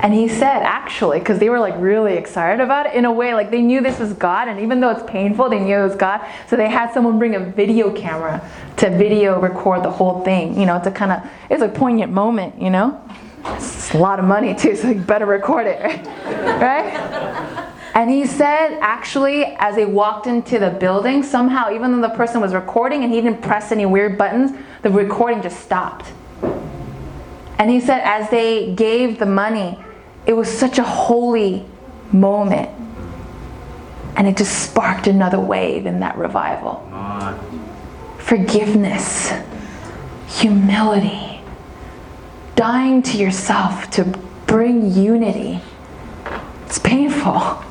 And 0.00 0.12
he 0.12 0.28
said, 0.28 0.62
actually, 0.62 1.20
because 1.20 1.38
they 1.38 1.48
were 1.48 1.60
like 1.60 1.74
really 1.78 2.14
excited 2.14 2.60
about 2.60 2.86
it 2.86 2.94
in 2.94 3.04
a 3.04 3.12
way, 3.12 3.34
like 3.34 3.50
they 3.50 3.62
knew 3.62 3.80
this 3.80 4.00
was 4.00 4.12
God, 4.12 4.48
and 4.48 4.60
even 4.60 4.80
though 4.80 4.90
it's 4.90 5.08
painful, 5.10 5.48
they 5.48 5.60
knew 5.60 5.76
it 5.76 5.82
was 5.82 5.94
God. 5.94 6.20
So 6.48 6.56
they 6.56 6.68
had 6.68 6.92
someone 6.92 7.18
bring 7.18 7.36
a 7.36 7.40
video 7.40 7.90
camera 7.92 8.46
to 8.78 8.90
video 8.90 9.40
record 9.40 9.84
the 9.84 9.90
whole 9.90 10.22
thing, 10.24 10.58
you 10.58 10.66
know, 10.66 10.82
to 10.82 10.90
kind 10.90 11.12
of, 11.12 11.30
it's 11.50 11.62
a 11.62 11.68
poignant 11.68 12.12
moment, 12.12 12.60
you 12.60 12.70
know? 12.70 13.00
It's 13.44 13.94
a 13.94 13.98
lot 13.98 14.18
of 14.18 14.24
money 14.24 14.54
too, 14.54 14.74
so 14.76 14.88
you 14.90 15.00
better 15.00 15.26
record 15.26 15.66
it, 15.66 15.80
right? 16.60 17.71
And 17.94 18.10
he 18.10 18.26
said, 18.26 18.78
actually, 18.80 19.44
as 19.44 19.76
they 19.76 19.84
walked 19.84 20.26
into 20.26 20.58
the 20.58 20.70
building, 20.70 21.22
somehow, 21.22 21.72
even 21.74 21.92
though 21.92 22.08
the 22.08 22.14
person 22.14 22.40
was 22.40 22.54
recording 22.54 23.04
and 23.04 23.12
he 23.12 23.20
didn't 23.20 23.42
press 23.42 23.70
any 23.70 23.84
weird 23.84 24.16
buttons, 24.16 24.52
the 24.80 24.90
recording 24.90 25.42
just 25.42 25.60
stopped. 25.60 26.06
And 27.58 27.70
he 27.70 27.80
said, 27.80 28.00
as 28.00 28.30
they 28.30 28.74
gave 28.74 29.18
the 29.18 29.26
money, 29.26 29.78
it 30.26 30.32
was 30.32 30.48
such 30.48 30.78
a 30.78 30.82
holy 30.82 31.66
moment. 32.12 32.70
And 34.16 34.26
it 34.26 34.36
just 34.36 34.70
sparked 34.70 35.06
another 35.06 35.38
wave 35.38 35.84
in 35.86 36.00
that 36.00 36.16
revival. 36.16 36.88
Forgiveness, 38.18 39.32
humility, 40.28 41.40
dying 42.56 43.02
to 43.02 43.18
yourself 43.18 43.90
to 43.90 44.04
bring 44.46 44.92
unity. 44.92 45.60
It's 46.66 46.78
painful. 46.78 47.62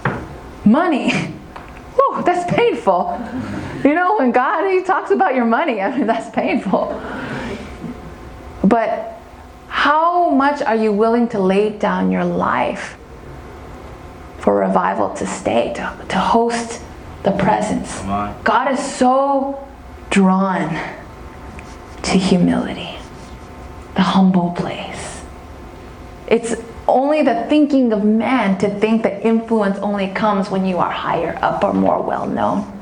Money. 0.66 1.12
Whew, 1.96 2.24
that's 2.24 2.54
painful. 2.54 3.20
You 3.84 3.96
know, 3.96 4.18
when 4.18 4.32
God 4.32 4.70
he 4.70 4.84
talks 4.84 5.12
about 5.12 5.36
your 5.36 5.46
money, 5.46 5.82
I 5.82 5.96
mean 5.98 6.08
that's 6.08 6.30
painful. 6.34 7.02
But 8.64 9.20
how 9.68 10.30
much 10.30 10.62
are 10.62 10.76
you 10.76 10.94
willing 10.94 11.28
to 11.30 11.40
lay 11.40 11.70
down 11.70 12.12
your 12.12 12.24
life 12.24 12.98
for 14.38 14.56
revival 14.56 15.14
to 15.16 15.26
stay, 15.26 15.74
to, 15.74 16.06
to 16.10 16.18
host 16.18 16.82
the 17.24 17.32
presence? 17.32 18.00
God 18.44 18.72
is 18.72 18.80
so 18.80 19.68
drawn 20.10 20.70
to 22.04 22.12
humility, 22.12 22.98
the 23.96 24.02
humble 24.02 24.52
place. 24.52 25.22
It's 26.28 26.56
only 26.88 27.22
the 27.22 27.46
thinking 27.48 27.94
of 27.94 28.04
man 28.04 28.58
to 28.60 28.70
think 28.80 29.04
that 29.04 29.26
influence 29.26 29.78
only 29.80 30.08
comes 30.08 30.50
when 30.50 30.66
you 30.66 30.78
are 30.78 30.92
higher 30.92 31.38
up 31.42 31.64
or 31.64 31.74
more 31.74 32.02
well 32.02 32.28
known. 32.28 32.80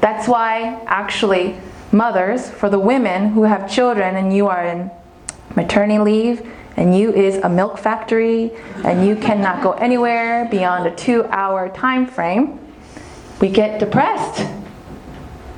That's 0.00 0.28
why, 0.28 0.82
actually, 0.86 1.56
mothers, 1.92 2.50
for 2.50 2.68
the 2.68 2.78
women 2.78 3.30
who 3.30 3.44
have 3.44 3.70
children 3.70 4.16
and 4.16 4.34
you 4.34 4.48
are 4.48 4.64
in 4.64 4.90
maternity 5.56 5.98
leave 5.98 6.50
and 6.76 6.96
you 6.96 7.12
is 7.12 7.36
a 7.36 7.48
milk 7.48 7.78
factory 7.78 8.50
and 8.84 9.06
you 9.06 9.16
cannot 9.16 9.62
go 9.62 9.72
anywhere 9.72 10.46
beyond 10.50 10.86
a 10.86 10.94
two 10.94 11.24
hour 11.26 11.68
time 11.68 12.06
frame, 12.06 12.58
we 13.40 13.48
get 13.48 13.78
depressed 13.78 14.46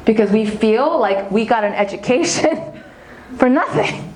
because 0.05 0.31
we 0.31 0.47
feel 0.47 0.99
like 0.99 1.31
we 1.31 1.45
got 1.45 1.64
an 1.64 1.73
education 1.73 2.83
for 3.38 3.49
nothing. 3.49 4.12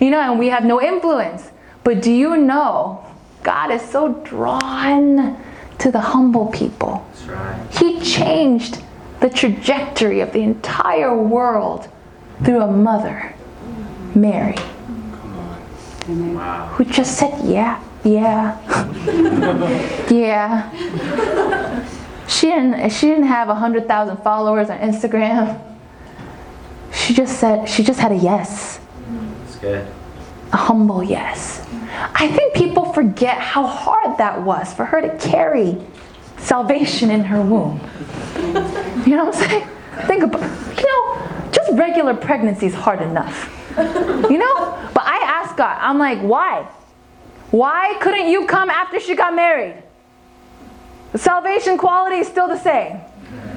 You 0.00 0.10
know, 0.10 0.20
and 0.20 0.38
we 0.38 0.46
have 0.48 0.64
no 0.64 0.80
influence. 0.80 1.49
But 1.84 2.02
do 2.02 2.12
you 2.12 2.36
know 2.36 3.04
God 3.42 3.70
is 3.70 3.82
so 3.82 4.14
drawn 4.24 5.36
to 5.78 5.90
the 5.90 6.00
humble 6.00 6.46
people? 6.46 7.06
Right. 7.26 7.66
He 7.70 8.00
changed 8.00 8.82
the 9.20 9.30
trajectory 9.30 10.20
of 10.20 10.32
the 10.32 10.40
entire 10.40 11.16
world 11.16 11.88
through 12.44 12.60
a 12.62 12.70
mother, 12.70 13.34
Mary. 14.14 14.56
Wow. 16.08 16.66
who 16.72 16.84
just 16.86 17.18
said, 17.18 17.44
yeah, 17.44 17.80
yeah, 18.02 18.58
yeah. 20.10 21.86
She 22.26 22.46
didn't, 22.48 22.90
she 22.90 23.06
didn't 23.08 23.24
have 23.26 23.46
100,000 23.48 24.16
followers 24.18 24.70
on 24.70 24.78
Instagram. 24.78 25.60
She 26.92 27.14
just 27.14 27.38
said, 27.38 27.68
she 27.68 27.84
just 27.84 28.00
had 28.00 28.10
a 28.10 28.16
yes, 28.16 28.80
That's 29.44 29.56
good. 29.56 29.86
a 30.52 30.56
humble 30.56 31.02
yes. 31.04 31.64
I 31.92 32.28
think 32.28 32.54
people 32.54 32.92
forget 32.92 33.38
how 33.38 33.66
hard 33.66 34.18
that 34.18 34.42
was 34.42 34.72
for 34.72 34.84
her 34.84 35.00
to 35.00 35.16
carry 35.18 35.76
salvation 36.38 37.10
in 37.10 37.24
her 37.24 37.42
womb. 37.42 37.80
You 39.06 39.16
know 39.16 39.26
what 39.26 39.34
I'm 39.36 39.48
saying? 39.48 39.68
Think 40.06 40.22
about, 40.22 40.42
you 40.78 40.86
know, 40.86 41.50
just 41.52 41.72
regular 41.72 42.14
pregnancy 42.14 42.66
is 42.66 42.74
hard 42.74 43.02
enough. 43.02 43.56
You 43.76 44.38
know? 44.38 44.90
But 44.94 45.04
I 45.04 45.20
asked 45.22 45.56
God, 45.56 45.78
I'm 45.80 45.98
like, 45.98 46.20
why? 46.20 46.68
Why 47.50 47.96
couldn't 48.00 48.28
you 48.28 48.46
come 48.46 48.70
after 48.70 49.00
she 49.00 49.14
got 49.14 49.34
married? 49.34 49.82
the 51.12 51.18
salvation 51.18 51.76
quality 51.76 52.16
is 52.16 52.28
still 52.28 52.46
the 52.46 52.58
same. 52.58 53.00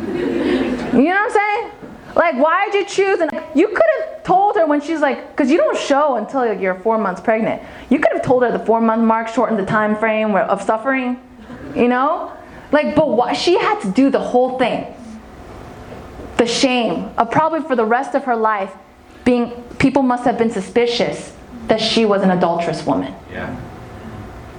You 0.07 1.09
know 1.09 1.15
what 1.15 1.17
I'm 1.17 1.31
saying? 1.31 1.71
Like, 2.15 2.35
why 2.35 2.69
did 2.69 2.81
you 2.81 2.95
choose? 2.95 3.19
And 3.19 3.31
you 3.55 3.67
could 3.67 3.85
have 3.99 4.23
told 4.23 4.55
her 4.55 4.65
when 4.65 4.81
she's 4.81 4.99
like, 4.99 5.31
because 5.31 5.49
you 5.49 5.57
don't 5.57 5.77
show 5.77 6.15
until 6.15 6.41
like, 6.41 6.59
you're 6.59 6.75
four 6.75 6.97
months 6.97 7.19
pregnant. 7.21 7.61
You 7.89 7.99
could 7.99 8.11
have 8.13 8.21
told 8.21 8.43
her 8.43 8.51
the 8.51 8.63
four 8.63 8.81
month 8.81 9.03
mark 9.03 9.27
shortened 9.27 9.59
the 9.59 9.65
time 9.65 9.95
frame 9.95 10.35
of 10.35 10.61
suffering. 10.61 11.19
You 11.75 11.87
know, 11.87 12.31
like, 12.71 12.95
but 12.95 13.09
why 13.09 13.33
she 13.33 13.57
had 13.57 13.79
to 13.81 13.91
do 13.91 14.09
the 14.09 14.19
whole 14.19 14.59
thing. 14.59 14.93
The 16.37 16.45
shame 16.45 17.11
of 17.17 17.31
probably 17.31 17.61
for 17.61 17.75
the 17.75 17.85
rest 17.85 18.15
of 18.15 18.25
her 18.25 18.35
life, 18.35 18.73
being 19.25 19.51
people 19.79 20.03
must 20.03 20.23
have 20.25 20.37
been 20.37 20.51
suspicious 20.51 21.35
that 21.67 21.79
she 21.79 22.05
was 22.05 22.21
an 22.21 22.31
adulterous 22.31 22.85
woman. 22.85 23.13
Yeah. 23.31 23.59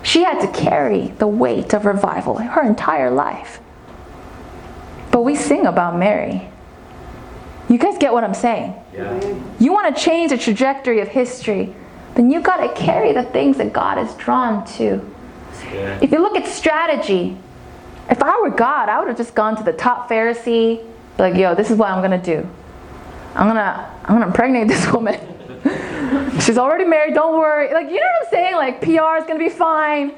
She 0.03 0.23
had 0.23 0.41
to 0.41 0.49
carry 0.49 1.09
the 1.19 1.27
weight 1.27 1.73
of 1.73 1.85
revival 1.87 2.37
her 2.37 2.63
entire 2.63 3.11
life. 3.11 3.61
But 5.11 5.23
we 5.23 5.37
sing 5.37 5.67
about 5.67 5.97
Mary. 5.97 6.49
You 7.69 7.79
guys 7.79 7.97
get 7.99 8.13
what 8.13 8.25
I'm 8.25 8.35
saying? 8.35 8.75
Yeah. 8.93 9.39
You 9.59 9.73
want 9.73 9.95
to 9.95 10.03
change 10.03 10.31
the 10.31 10.39
trajectory 10.39 11.01
of 11.01 11.09
history, 11.09 11.75
then 12.15 12.31
you 12.31 12.41
got 12.41 12.59
to 12.59 12.73
carry 12.81 13.13
the 13.13 13.25
things 13.25 13.57
that 13.57 13.73
God 13.73 13.99
is 13.99 14.15
drawn 14.15 14.65
to. 14.77 15.01
Good. 15.71 16.03
If 16.03 16.13
you 16.13 16.19
look 16.19 16.37
at 16.37 16.47
strategy, 16.47 17.37
if 18.11 18.23
I 18.23 18.39
were 18.41 18.51
God, 18.51 18.89
I 18.89 18.99
would 18.99 19.09
have 19.09 19.17
just 19.17 19.35
gone 19.35 19.57
to 19.57 19.63
the 19.63 19.73
top 19.73 20.09
Pharisee, 20.11 20.85
like, 21.19 21.35
yo, 21.37 21.55
this 21.55 21.71
is 21.71 21.79
what 21.79 21.91
I'm 21.91 22.03
gonna 22.03 22.23
do. 22.23 22.47
I'm 23.35 23.49
gonna 23.49 23.91
I'm 24.05 24.15
gonna 24.17 24.27
impregnate 24.27 24.69
this 24.69 24.87
woman. 24.93 25.19
She's 26.41 26.59
already 26.59 26.85
married, 26.85 27.15
don't 27.15 27.39
worry. 27.39 27.73
Like, 27.73 27.87
you 27.87 27.97
know 27.97 28.07
what 28.21 28.27
I'm 28.27 28.31
saying? 28.31 28.55
Like 28.57 28.81
PR 28.81 29.17
is 29.19 29.27
gonna 29.27 29.39
be 29.39 29.49
fine. 29.49 30.11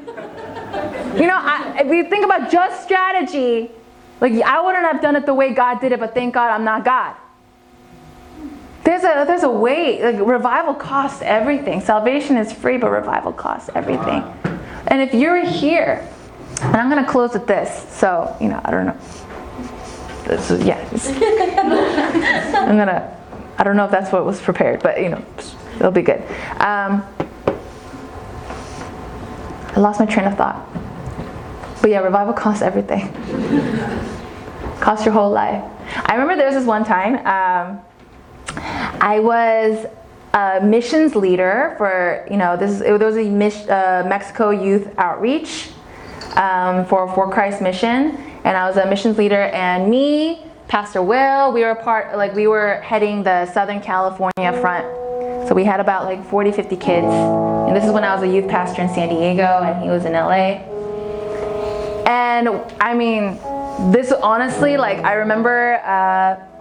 You 1.16 1.26
know, 1.26 1.38
I, 1.38 1.82
if 1.84 1.92
you 1.92 2.08
think 2.10 2.24
about 2.24 2.50
just 2.50 2.82
strategy, 2.82 3.70
like 4.20 4.32
I 4.32 4.60
wouldn't 4.60 4.84
have 4.84 5.00
done 5.00 5.16
it 5.16 5.24
the 5.24 5.34
way 5.34 5.52
God 5.52 5.80
did 5.80 5.92
it, 5.92 6.00
but 6.00 6.14
thank 6.14 6.34
God 6.34 6.50
I'm 6.50 6.64
not 6.64 6.84
God. 6.84 7.14
There's 8.86 9.02
a 9.02 9.24
there's 9.26 9.42
a 9.42 9.50
way. 9.50 10.00
Like 10.00 10.24
revival 10.24 10.72
costs 10.72 11.20
everything. 11.20 11.80
Salvation 11.80 12.36
is 12.36 12.52
free, 12.52 12.78
but 12.78 12.90
revival 12.90 13.32
costs 13.32 13.68
everything. 13.74 14.22
And 14.86 15.02
if 15.02 15.12
you're 15.12 15.44
here, 15.44 16.08
and 16.60 16.76
I'm 16.76 16.88
gonna 16.88 17.04
close 17.04 17.32
with 17.32 17.48
this. 17.48 17.84
So 17.92 18.36
you 18.40 18.46
know, 18.46 18.60
I 18.64 18.70
don't 18.70 18.86
know. 18.86 18.96
This 20.22 20.52
is, 20.52 20.64
yeah. 20.64 20.78
I'm 22.54 22.76
gonna. 22.76 23.12
I 23.58 23.64
don't 23.64 23.74
know 23.76 23.86
if 23.86 23.90
that's 23.90 24.12
what 24.12 24.24
was 24.24 24.40
prepared, 24.40 24.84
but 24.84 25.02
you 25.02 25.08
know, 25.08 25.24
it'll 25.74 25.90
be 25.90 26.02
good. 26.02 26.20
Um, 26.60 27.04
I 29.74 29.80
lost 29.80 29.98
my 29.98 30.06
train 30.06 30.26
of 30.26 30.38
thought. 30.38 30.64
But 31.80 31.90
yeah, 31.90 31.98
revival 31.98 32.34
costs 32.34 32.62
everything. 32.62 33.12
costs 34.80 35.04
your 35.04 35.12
whole 35.12 35.32
life. 35.32 35.64
I 36.04 36.12
remember 36.12 36.36
there 36.36 36.46
was 36.46 36.54
this 36.54 36.66
one 36.66 36.84
time. 36.84 37.16
Um, 37.26 37.82
I 39.00 39.20
was 39.20 39.86
a 40.34 40.60
missions 40.62 41.14
leader 41.14 41.74
for, 41.78 42.26
you 42.30 42.36
know, 42.36 42.56
this 42.56 42.80
it, 42.80 42.98
there 42.98 43.08
was 43.08 43.16
a 43.16 43.28
mis- 43.28 43.68
uh, 43.68 44.04
Mexico 44.06 44.50
Youth 44.50 44.88
Outreach 44.98 45.70
um, 46.36 46.84
for 46.86 47.12
For 47.14 47.30
Christ 47.30 47.62
Mission, 47.62 48.16
and 48.44 48.56
I 48.56 48.68
was 48.68 48.76
a 48.76 48.86
missions 48.86 49.18
leader. 49.18 49.42
And 49.42 49.90
me, 49.90 50.44
Pastor 50.68 51.02
Will, 51.02 51.52
we 51.52 51.62
were 51.62 51.74
part, 51.74 52.16
like 52.16 52.34
we 52.34 52.46
were 52.46 52.80
heading 52.82 53.22
the 53.22 53.46
Southern 53.52 53.80
California 53.80 54.52
front. 54.60 54.86
So 55.48 55.54
we 55.54 55.64
had 55.64 55.80
about 55.80 56.04
like 56.04 56.24
40, 56.26 56.52
50 56.52 56.76
kids. 56.76 57.06
And 57.06 57.74
this 57.74 57.84
is 57.84 57.92
when 57.92 58.04
I 58.04 58.14
was 58.14 58.22
a 58.22 58.28
youth 58.28 58.48
pastor 58.48 58.82
in 58.82 58.88
San 58.88 59.08
Diego, 59.08 59.62
and 59.62 59.82
he 59.82 59.88
was 59.88 60.04
in 60.04 60.12
LA. 60.12 60.62
And 62.06 62.48
I 62.80 62.94
mean, 62.94 63.38
this 63.92 64.12
honestly, 64.12 64.76
like 64.76 64.98
I 64.98 65.14
remember. 65.14 65.80
Uh, 65.84 66.55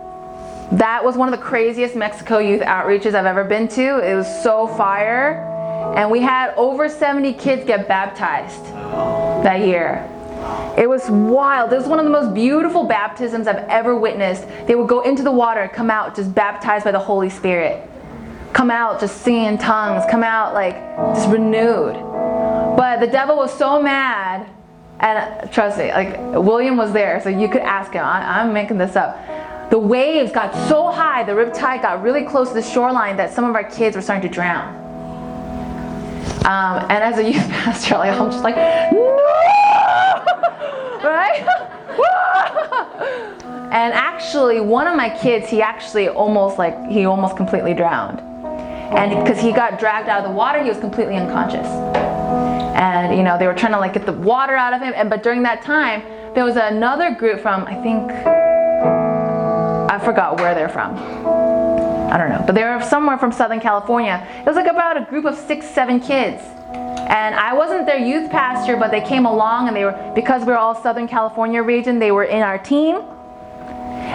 that 0.72 1.04
was 1.04 1.16
one 1.16 1.32
of 1.32 1.38
the 1.38 1.44
craziest 1.46 1.96
Mexico 1.96 2.40
youth 2.40 2.62
outreaches 2.62 3.14
I've 3.14 3.26
ever 3.26 3.44
been 3.44 3.68
to. 3.70 4.00
It 4.00 4.16
was 4.16 4.28
so 4.44 4.68
fire. 4.68 5.52
And 5.96 6.10
we 6.10 6.22
had 6.22 6.54
over 6.56 6.90
70 6.90 7.34
kids 7.34 7.66
get 7.66 7.88
baptized 7.88 8.64
that 9.44 9.62
year. 9.62 10.10
It 10.78 10.90
was 10.90 11.10
wild. 11.10 11.72
It 11.72 11.78
was 11.78 11.88
one 11.88 12.00
of 12.00 12.06
the 12.06 12.12
most 12.12 12.34
beautiful 12.34 12.84
baptisms 12.84 13.48
I've 13.48 13.70
ever 13.70 13.96
witnessed. 13.96 14.46
They 14.68 14.76
would 14.76 14.90
go 14.90 15.02
into 15.02 15.24
the 15.24 15.32
water 15.32 15.70
come 15.74 15.90
out 15.90 16.16
just 16.16 16.36
baptized 16.36 16.84
by 16.84 16.92
the 16.92 17.00
Holy 17.00 17.30
Spirit. 17.30 17.90
Come 18.52 18.70
out 18.72 19.00
just 19.00 19.22
singing 19.22 19.46
in 19.46 19.58
tongues, 19.58 20.04
come 20.10 20.24
out 20.24 20.54
like 20.54 20.76
just 21.16 21.30
renewed. 21.30 21.94
But 22.78 23.00
the 23.00 23.08
devil 23.08 23.38
was 23.38 23.54
so 23.58 23.82
mad, 23.82 24.50
and 25.00 25.52
trust 25.52 25.78
me, 25.78 25.92
like 25.92 26.18
William 26.18 26.78
was 26.78 26.94
there, 26.94 27.20
so 27.22 27.30
you 27.30 27.50
could 27.50 27.62
ask 27.62 27.92
him. 27.92 28.04
I, 28.04 28.42
I'm 28.42 28.54
making 28.54 28.78
this 28.78 28.96
up. 28.96 29.70
The 29.70 29.80
waves 29.80 30.32
got 30.32 30.54
so 30.70 30.90
high, 30.90 31.24
the 31.24 31.34
riptide 31.34 31.82
got 31.82 32.02
really 32.02 32.24
close 32.24 32.50
to 32.50 32.54
the 32.54 32.62
shoreline 32.62 33.18
that 33.18 33.34
some 33.34 33.46
of 33.46 33.56
our 33.56 33.64
kids 33.64 33.96
were 33.96 34.02
starting 34.02 34.30
to 34.30 34.34
drown. 34.34 34.74
Um, 36.46 36.86
and 36.90 37.04
as 37.04 37.18
a 37.18 37.24
youth 37.24 37.36
pastor, 37.50 37.98
like, 37.98 38.18
I'm 38.18 38.32
just 38.32 38.44
like, 38.44 38.56
no! 38.56 38.94
right? 41.04 41.44
and 43.72 43.94
actually, 43.94 44.62
one 44.62 44.88
of 44.88 44.96
my 44.96 45.10
kids, 45.10 45.50
he 45.50 45.62
actually 45.62 46.08
almost 46.08 46.58
like 46.58 46.88
he 46.88 47.06
almost 47.06 47.36
completely 47.36 47.74
drowned, 47.74 48.22
and 48.22 49.24
because 49.24 49.42
he 49.42 49.52
got 49.52 49.80
dragged 49.80 50.08
out 50.08 50.24
of 50.24 50.30
the 50.30 50.36
water, 50.36 50.62
he 50.62 50.70
was 50.70 50.78
completely 50.78 51.16
unconscious. 51.16 51.68
And 52.76 53.16
you 53.18 53.24
know, 53.24 53.38
they 53.38 53.48
were 53.48 53.54
trying 53.54 53.74
to 53.74 53.80
like 53.80 53.94
get 53.94 54.06
the 54.06 54.14
water 54.14 54.56
out 54.56 54.74
of 54.74 54.82
him, 54.82 54.94
and 54.96 55.10
but 55.10 55.24
during 55.24 55.44
that 55.44 55.62
time, 55.62 56.02
there 56.34 56.44
was 56.44 56.56
another 56.58 57.16
group 57.16 57.42
from 57.42 57.66
I 57.66 57.76
think 57.82 58.12
I 59.92 60.00
forgot 60.04 60.40
where 60.40 60.54
they're 60.54 60.70
from. 60.70 60.96
I 62.12 62.18
don't 62.18 62.30
know, 62.30 62.44
but 62.46 62.54
they 62.54 62.64
were 62.64 62.82
somewhere 62.82 63.18
from 63.18 63.32
Southern 63.32 63.60
California. 63.60 64.26
It 64.40 64.46
was 64.46 64.56
like 64.56 64.68
about 64.68 64.98
a 64.98 65.06
group 65.10 65.26
of 65.26 65.38
six, 65.38 65.66
seven 65.68 66.00
kids. 66.00 66.42
And 67.08 67.36
I 67.36 67.54
wasn't 67.54 67.86
their 67.86 68.00
youth 68.00 68.32
pastor, 68.32 68.78
but 68.78 68.92
they 68.92 69.02
came 69.02 69.26
along 69.26 69.68
and 69.68 69.76
they 69.76 69.86
were, 69.86 70.12
because 70.16 70.42
we 70.42 70.48
were 70.48 70.58
all 70.58 70.76
Southern 70.82 71.08
California 71.08 71.62
region, 71.62 72.00
they 72.00 72.12
were 72.12 72.24
in 72.24 72.42
our 72.42 72.58
team. 72.58 73.02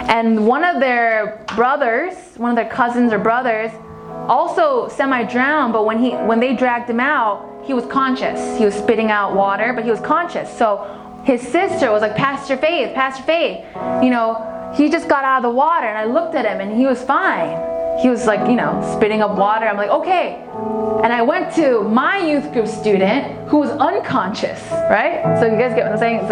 And 0.09 0.45
one 0.45 0.63
of 0.63 0.79
their 0.79 1.43
brothers, 1.55 2.13
one 2.37 2.49
of 2.49 2.55
their 2.55 2.69
cousins 2.69 3.13
or 3.13 3.17
brothers, 3.19 3.71
also 4.31 4.87
semi-drowned, 4.87 5.73
but 5.73 5.85
when 5.85 5.99
he 5.99 6.11
when 6.11 6.39
they 6.39 6.55
dragged 6.55 6.89
him 6.89 7.01
out, 7.01 7.63
he 7.65 7.73
was 7.73 7.85
conscious. 7.85 8.57
He 8.57 8.63
was 8.63 8.73
spitting 8.73 9.11
out 9.11 9.35
water, 9.35 9.73
but 9.73 9.83
he 9.83 9.91
was 9.91 9.99
conscious. 9.99 10.49
So 10.57 11.21
his 11.25 11.41
sister 11.41 11.91
was 11.91 12.01
like, 12.01 12.15
Pastor 12.15 12.55
Faith, 12.55 12.95
Pastor 12.95 13.23
Faith, 13.23 13.65
you 14.01 14.09
know, 14.09 14.73
he 14.75 14.89
just 14.89 15.09
got 15.09 15.25
out 15.25 15.37
of 15.37 15.43
the 15.43 15.55
water 15.55 15.85
and 15.85 15.97
I 15.97 16.05
looked 16.05 16.33
at 16.33 16.45
him 16.45 16.61
and 16.61 16.75
he 16.75 16.85
was 16.85 17.03
fine. 17.03 17.49
He 17.99 18.09
was 18.09 18.25
like, 18.25 18.49
you 18.49 18.55
know, 18.55 18.81
spitting 18.95 19.21
up 19.21 19.37
water. 19.37 19.67
I'm 19.67 19.75
like, 19.75 19.89
okay. 19.89 20.41
And 21.03 21.11
I 21.11 21.21
went 21.21 21.53
to 21.55 21.83
my 21.83 22.17
youth 22.17 22.51
group 22.53 22.67
student 22.67 23.49
who 23.49 23.57
was 23.57 23.69
unconscious, 23.71 24.61
right? 24.89 25.21
So 25.39 25.45
you 25.45 25.57
guys 25.57 25.75
get 25.75 25.83
what 25.83 25.93
I'm 25.93 25.99
saying? 25.99 26.27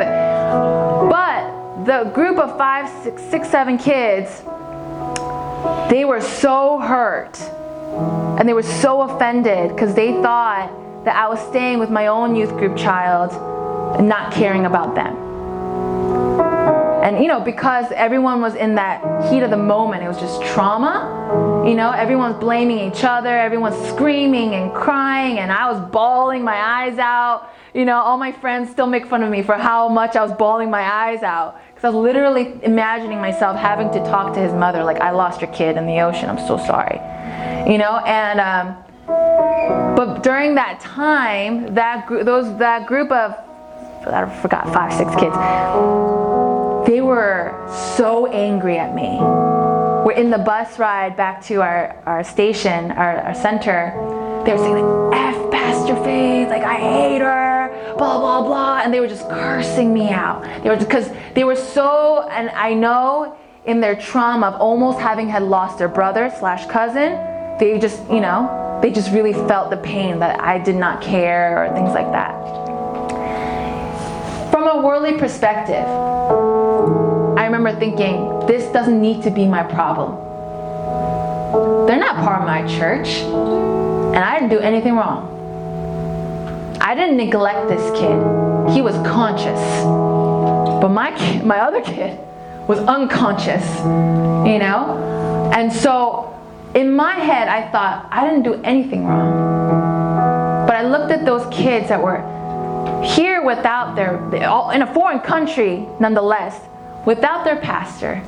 But 1.15 1.85
the 1.85 2.09
group 2.11 2.37
of 2.39 2.57
five, 2.57 2.87
six, 3.03 3.21
six, 3.23 3.49
seven 3.49 3.77
kids, 3.77 4.41
they 5.91 6.05
were 6.05 6.21
so 6.21 6.79
hurt 6.79 7.37
and 8.39 8.47
they 8.47 8.53
were 8.53 8.63
so 8.63 9.01
offended 9.01 9.69
because 9.69 9.93
they 9.93 10.13
thought 10.21 10.71
that 11.05 11.15
I 11.15 11.27
was 11.27 11.39
staying 11.49 11.79
with 11.79 11.89
my 11.89 12.07
own 12.07 12.35
youth 12.35 12.51
group 12.51 12.77
child 12.77 13.31
and 13.97 14.07
not 14.07 14.33
caring 14.33 14.65
about 14.65 14.95
them. 14.95 15.15
And 17.03 17.21
you 17.21 17.27
know, 17.27 17.39
because 17.39 17.91
everyone 17.93 18.41
was 18.41 18.55
in 18.55 18.75
that 18.75 19.31
heat 19.31 19.41
of 19.41 19.49
the 19.49 19.57
moment, 19.57 20.03
it 20.03 20.07
was 20.07 20.19
just 20.19 20.41
trauma. 20.43 21.63
You 21.65 21.73
know, 21.73 21.91
everyone's 21.91 22.37
blaming 22.39 22.79
each 22.79 23.03
other, 23.03 23.37
everyone's 23.37 23.77
screaming 23.87 24.53
and 24.55 24.73
crying, 24.73 25.39
and 25.39 25.51
I 25.51 25.71
was 25.71 25.79
bawling 25.91 26.43
my 26.43 26.55
eyes 26.55 26.97
out. 26.97 27.49
You 27.73 27.85
know, 27.85 27.97
all 27.97 28.17
my 28.17 28.31
friends 28.31 28.69
still 28.69 28.87
make 28.87 29.05
fun 29.05 29.23
of 29.23 29.31
me 29.31 29.43
for 29.43 29.55
how 29.55 29.87
much 29.89 30.15
I 30.15 30.23
was 30.23 30.33
bawling 30.33 30.69
my 30.69 30.81
eyes 30.81 31.23
out. 31.23 31.59
Because 31.79 31.93
I 31.93 31.97
was 31.97 32.03
literally 32.03 32.59
imagining 32.63 33.21
myself 33.21 33.55
having 33.55 33.89
to 33.91 33.99
talk 33.99 34.33
to 34.33 34.39
his 34.41 34.51
mother, 34.51 34.83
like, 34.83 34.99
I 34.99 35.11
lost 35.11 35.39
your 35.39 35.49
kid 35.53 35.77
in 35.77 35.85
the 35.85 36.01
ocean, 36.01 36.29
I'm 36.29 36.45
so 36.45 36.57
sorry. 36.57 36.99
You 37.71 37.77
know, 37.77 38.03
and 38.05 38.41
um, 38.41 38.75
but 39.95 40.21
during 40.21 40.55
that 40.55 40.81
time, 40.81 41.73
that 41.75 42.05
group, 42.05 42.25
those 42.25 42.57
that 42.57 42.85
group 42.85 43.09
of 43.13 43.31
I 44.05 44.41
forgot 44.41 44.73
five, 44.73 44.91
six 44.91 45.09
kids, 45.15 45.33
they 46.85 46.99
were 46.99 47.55
so 47.95 48.27
angry 48.27 48.77
at 48.77 48.93
me. 48.93 49.17
We're 50.03 50.17
in 50.17 50.31
the 50.31 50.37
bus 50.37 50.79
ride 50.79 51.15
back 51.15 51.41
to 51.45 51.61
our, 51.61 51.95
our 52.05 52.25
station, 52.25 52.91
our, 52.91 53.19
our 53.19 53.33
center. 53.33 53.93
They 54.45 54.51
were 54.51 54.57
saying 54.57 54.73
like, 54.73 55.35
F 55.35 55.51
Pastor 55.51 55.95
Faith, 56.03 56.49
like 56.49 56.63
I 56.63 56.75
hate 56.75 57.21
her, 57.21 57.48
blah 57.99 58.17
blah 58.17 58.41
blah, 58.41 58.81
and 58.83 58.91
they 58.91 58.99
were 58.99 59.07
just 59.07 59.29
cursing 59.29 59.93
me 59.93 60.09
out. 60.09 60.41
They 60.63 60.69
were 60.69 60.77
because 60.77 61.11
they 61.35 61.43
were 61.43 61.55
so, 61.55 62.27
and 62.29 62.49
I 62.51 62.73
know 62.73 63.37
in 63.65 63.81
their 63.81 63.95
trauma 63.95 64.47
of 64.47 64.61
almost 64.61 64.99
having 64.99 65.27
had 65.27 65.43
lost 65.43 65.77
their 65.77 65.89
brother 65.89 66.33
slash 66.39 66.65
cousin, 66.65 67.11
they 67.59 67.77
just, 67.77 68.01
you 68.09 68.21
know, 68.21 68.79
they 68.81 68.89
just 68.89 69.11
really 69.11 69.33
felt 69.33 69.69
the 69.69 69.77
pain 69.77 70.19
that 70.19 70.41
I 70.41 70.57
did 70.57 70.75
not 70.75 71.01
care 71.01 71.63
or 71.63 71.75
things 71.75 71.91
like 71.91 72.09
that. 72.13 72.33
From 74.49 74.67
a 74.67 74.81
worldly 74.81 75.17
perspective, 75.17 75.85
I 77.37 77.45
remember 77.45 77.77
thinking, 77.77 78.45
this 78.47 78.71
doesn't 78.71 78.99
need 78.99 79.21
to 79.23 79.29
be 79.29 79.45
my 79.45 79.63
problem. 79.63 80.15
They're 81.85 81.99
not 81.99 82.15
part 82.15 82.41
of 82.41 82.47
my 82.47 82.65
church, 82.79 83.09
and 83.09 84.17
I 84.17 84.39
didn't 84.39 84.49
do 84.49 84.59
anything 84.59 84.95
wrong. 84.95 85.35
I 86.89 86.95
didn't 86.95 87.17
neglect 87.17 87.69
this 87.69 87.83
kid. 87.99 88.17
He 88.73 88.81
was 88.81 88.95
conscious. 89.07 89.61
But 90.81 90.89
my 90.89 91.11
my 91.43 91.59
other 91.59 91.81
kid 91.81 92.19
was 92.67 92.79
unconscious, 92.79 93.63
you 94.49 94.57
know? 94.57 95.51
And 95.53 95.71
so 95.71 96.35
in 96.73 96.95
my 96.95 97.13
head, 97.13 97.47
I 97.47 97.69
thought, 97.69 98.07
I 98.09 98.27
didn't 98.27 98.41
do 98.41 98.55
anything 98.63 99.05
wrong. 99.05 100.65
But 100.65 100.77
I 100.77 100.81
looked 100.81 101.11
at 101.11 101.25
those 101.25 101.45
kids 101.53 101.89
that 101.89 102.01
were 102.01 102.25
here 103.05 103.43
without 103.45 103.95
their, 103.95 104.15
in 104.73 104.81
a 104.81 104.91
foreign 104.91 105.19
country 105.19 105.85
nonetheless, 105.99 106.59
without 107.05 107.45
their 107.45 107.57
pastor, 107.57 108.23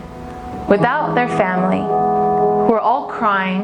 without 0.70 1.16
their 1.16 1.30
family, 1.30 1.82
who 2.68 2.74
are 2.76 2.80
all 2.80 3.08
crying 3.08 3.64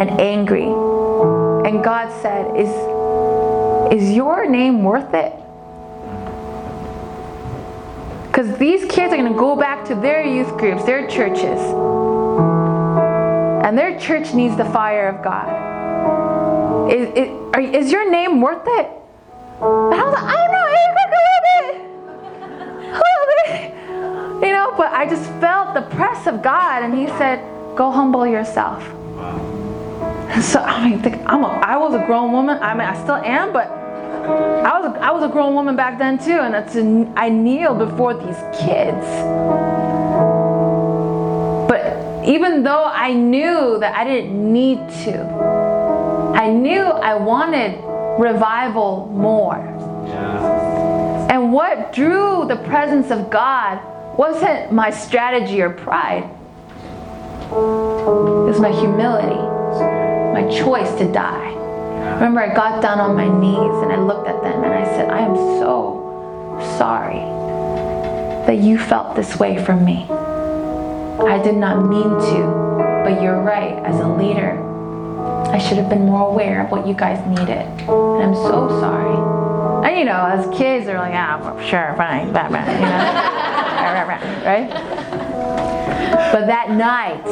and 0.00 0.10
angry. 0.20 0.66
And 0.66 1.84
God 1.84 2.10
said, 2.22 2.56
Is, 2.56 2.74
is 3.92 4.14
your 4.14 4.48
name 4.48 4.82
worth 4.82 5.14
it? 5.14 5.32
Because 8.26 8.58
these 8.58 8.84
kids 8.90 9.12
are 9.12 9.16
going 9.16 9.32
to 9.32 9.38
go 9.38 9.56
back 9.56 9.86
to 9.86 9.94
their 9.94 10.24
youth 10.24 10.56
groups, 10.58 10.84
their 10.84 11.06
churches. 11.06 11.60
And 13.64 13.76
their 13.76 13.98
church 13.98 14.34
needs 14.34 14.56
the 14.56 14.64
fire 14.66 15.08
of 15.08 15.24
God. 15.24 16.90
Is, 16.92 17.08
is, 17.16 17.28
are, 17.54 17.60
is 17.60 17.90
your 17.90 18.10
name 18.10 18.40
worth 18.40 18.62
it? 18.66 18.90
And 19.60 19.94
I 19.94 20.04
was 20.04 20.12
like, 20.12 20.22
I 20.22 20.36
don't 20.36 20.52
know, 20.52 20.66
bit. 21.60 21.76
A 22.92 23.02
little 23.06 23.28
bit. 23.46 24.46
You 24.46 24.52
know, 24.52 24.74
but 24.76 24.92
I 24.92 25.06
just 25.08 25.30
felt 25.40 25.74
the 25.74 25.82
press 25.96 26.26
of 26.26 26.42
God, 26.42 26.82
and 26.82 26.96
He 26.96 27.06
said, 27.18 27.40
Go 27.76 27.90
humble 27.90 28.26
yourself. 28.26 28.82
So 30.42 30.60
I 30.60 30.88
mean, 30.88 31.00
think 31.00 31.22
I'm 31.26 31.42
a, 31.44 31.48
I 31.48 31.76
was 31.76 31.94
a 31.94 32.04
grown 32.06 32.32
woman. 32.32 32.58
I 32.62 32.74
mean, 32.74 32.86
I 32.86 32.94
still 33.02 33.16
am, 33.16 33.52
but 33.52 33.68
I 33.68 34.78
was 34.78 34.94
a, 34.94 35.00
I 35.00 35.10
was 35.10 35.24
a 35.24 35.28
grown 35.28 35.54
woman 35.54 35.76
back 35.76 35.98
then 35.98 36.18
too, 36.18 36.38
and 36.40 36.54
it's 36.54 36.76
a, 36.76 37.12
I 37.16 37.28
kneel 37.30 37.74
before 37.74 38.14
these 38.14 38.36
kids. 38.58 39.06
But 41.68 42.26
even 42.28 42.62
though 42.64 42.84
I 42.84 43.12
knew 43.14 43.78
that 43.80 43.94
I 43.96 44.04
didn't 44.04 44.52
need 44.52 44.78
to, 45.04 45.24
I 46.34 46.52
knew 46.52 46.82
I 46.82 47.14
wanted 47.14 47.80
revival 48.18 49.06
more. 49.12 49.56
Yeah. 50.06 51.28
And 51.30 51.52
what 51.52 51.92
drew 51.92 52.44
the 52.46 52.56
presence 52.56 53.10
of 53.10 53.30
God 53.30 53.80
wasn't 54.18 54.72
my 54.72 54.90
strategy 54.90 55.60
or 55.62 55.70
pride. 55.70 56.24
It 57.46 58.48
was 58.48 58.60
my 58.60 58.72
humility, 58.72 59.55
my 60.36 60.46
choice 60.50 60.92
to 60.98 61.10
die. 61.10 61.54
Remember, 62.16 62.40
I 62.40 62.54
got 62.54 62.82
down 62.82 63.00
on 63.00 63.16
my 63.16 63.26
knees 63.26 63.82
and 63.82 63.90
I 63.90 63.96
looked 63.96 64.28
at 64.28 64.42
them 64.42 64.64
and 64.64 64.74
I 64.74 64.84
said, 64.84 65.08
I 65.08 65.20
am 65.20 65.34
so 65.34 66.58
sorry 66.76 67.24
that 68.46 68.58
you 68.58 68.76
felt 68.76 69.16
this 69.16 69.38
way 69.38 69.56
from 69.64 69.82
me. 69.82 70.04
I 71.24 71.40
did 71.42 71.56
not 71.56 71.88
mean 71.88 72.10
to, 72.10 73.02
but 73.02 73.22
you're 73.22 73.40
right. 73.40 73.78
As 73.82 73.98
a 74.00 74.08
leader, 74.08 74.60
I 75.50 75.56
should 75.56 75.78
have 75.78 75.88
been 75.88 76.04
more 76.04 76.28
aware 76.28 76.62
of 76.62 76.70
what 76.70 76.86
you 76.86 76.92
guys 76.92 77.18
needed. 77.26 77.64
And 77.88 78.22
I'm 78.22 78.34
so 78.34 78.68
sorry. 78.78 79.88
And 79.88 79.98
you 79.98 80.04
know, 80.04 80.20
as 80.26 80.44
kids, 80.54 80.84
they're 80.84 80.98
like, 80.98 81.14
ah, 81.14 81.38
sure, 81.64 81.94
fine, 81.96 82.30
blah, 82.32 82.44
you 82.44 82.52
know? 82.52 83.36
right? 84.44 85.05
But 86.32 86.46
that 86.46 86.70
night, 86.70 87.24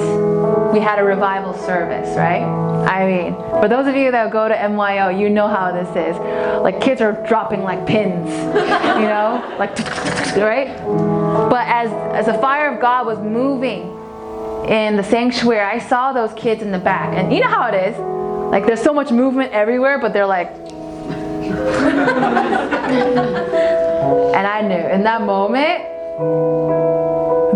we 0.73 0.81
had 0.81 0.99
a 0.99 1.05
revival 1.05 1.55
service, 1.55 2.17
right? 2.17 2.43
I 2.43 3.07
mean, 3.07 3.35
for 3.61 3.69
those 3.69 3.87
of 3.87 3.97
you 3.97 4.11
that 4.11 4.31
go 4.31 4.49
to 4.49 4.69
MYO, 4.69 5.09
you 5.09 5.31
know 5.31 5.49
how 5.49 5.73
this 5.73 5.89
is. 5.91 6.17
Like 6.63 6.81
kids 6.81 7.01
are 7.01 7.13
dropping 7.27 7.63
like 7.63 7.87
pins, 7.87 8.29
you 8.55 9.07
know, 9.07 9.57
like 9.59 9.79
right. 10.37 10.69
But 11.49 11.67
as 11.67 11.91
as 12.15 12.27
the 12.27 12.35
fire 12.35 12.75
of 12.75 12.81
God 12.81 13.07
was 13.07 13.19
moving 13.19 13.91
in 14.69 14.97
the 14.97 15.05
sanctuary, 15.05 15.61
I 15.61 15.79
saw 15.79 16.13
those 16.13 16.33
kids 16.35 16.63
in 16.63 16.71
the 16.71 16.79
back, 16.79 17.15
and 17.15 17.33
you 17.33 17.41
know 17.41 17.49
how 17.49 17.69
it 17.69 17.75
is. 17.75 17.97
Like 18.51 18.67
there's 18.67 18.83
so 18.83 18.93
much 18.93 19.11
movement 19.11 19.53
everywhere, 19.53 19.99
but 19.99 20.13
they're 20.13 20.27
like. 20.27 20.51
and 24.35 24.47
I 24.47 24.61
knew 24.63 24.89
in 24.89 25.03
that 25.05 25.23
moment, 25.23 25.83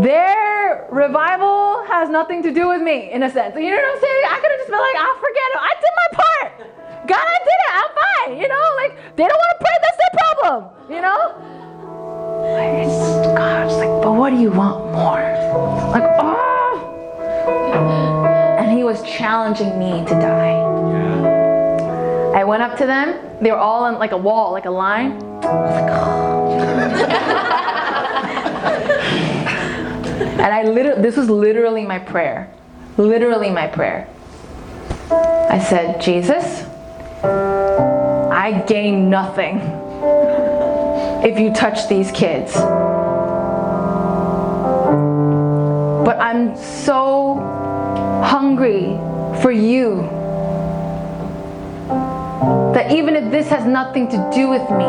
their 0.03 0.58
revival 0.91 1.84
has 1.86 2.09
nothing 2.09 2.43
to 2.43 2.53
do 2.53 2.68
with 2.68 2.82
me, 2.82 3.11
in 3.12 3.22
a 3.22 3.30
sense. 3.30 3.55
You 3.55 3.70
know 3.70 3.76
what 3.76 3.95
I'm 3.95 4.01
saying? 4.01 4.24
I 4.28 4.39
could 4.41 4.51
have 4.51 4.61
just 4.61 4.70
been 4.70 4.80
like, 4.80 4.97
I'll 4.97 5.20
forget 5.20 5.49
it. 5.53 5.59
I 5.61 5.74
did 5.80 5.93
my 5.97 6.09
part. 6.16 6.51
God, 7.09 7.24
I 7.24 7.39
did 7.45 7.59
it. 7.64 7.72
I'm 7.72 7.91
fine. 8.03 8.32
You 8.41 8.49
know, 8.49 8.64
like 8.76 8.93
they 9.16 9.26
don't 9.26 9.39
want 9.39 9.59
to 9.59 9.64
pray. 9.64 9.76
That's 9.82 9.99
their 9.99 10.12
problem. 10.18 10.59
You 10.91 11.01
know. 11.01 11.34
Like, 12.53 12.86
it's, 12.86 12.99
God's 13.36 13.74
like, 13.74 14.03
but 14.03 14.12
what 14.12 14.30
do 14.30 14.36
you 14.36 14.51
want 14.51 14.93
more? 14.93 15.22
Like, 15.93 16.05
oh. 16.18 16.78
And 18.59 18.70
He 18.76 18.84
was 18.84 19.03
challenging 19.03 19.78
me 19.78 20.05
to 20.07 20.14
die. 20.14 20.53
Yeah. 20.53 22.32
I 22.34 22.45
went 22.45 22.62
up 22.62 22.76
to 22.78 22.86
them. 22.86 23.14
They 23.43 23.51
were 23.51 23.59
all 23.59 23.86
in 23.86 23.99
like 23.99 24.12
a 24.12 24.16
wall, 24.16 24.53
like 24.53 24.66
a 24.66 24.70
line. 24.70 25.12
I 25.43 25.55
was 25.55 25.74
like, 25.74 25.91
oh. 25.93 26.18
and 30.21 30.41
I 30.41 30.64
literally, 30.64 31.03
this 31.03 31.16
was 31.16 31.31
literally 31.31 31.85
my 31.85 31.99
prayer. 31.99 32.53
Literally 32.97 33.51
my 33.51 33.66
prayer. 33.66 34.09
I 35.11 35.59
said, 35.59 36.01
Jesus, 36.01 36.64
I 37.23 38.64
gain 38.66 39.09
nothing 39.09 39.61
if 41.25 41.39
you 41.39 41.53
touch 41.53 41.89
these 41.89 42.11
kids. 42.11 42.55
But 46.05 46.19
I'm 46.21 46.57
so 46.57 47.35
hungry 48.25 48.99
for 49.41 49.51
you 49.51 50.03
that 52.75 52.93
even 52.93 53.16
if 53.16 53.31
this 53.31 53.49
has 53.49 53.64
nothing 53.66 54.09
to 54.09 54.31
do 54.35 54.49
with 54.49 54.69
me, 54.71 54.87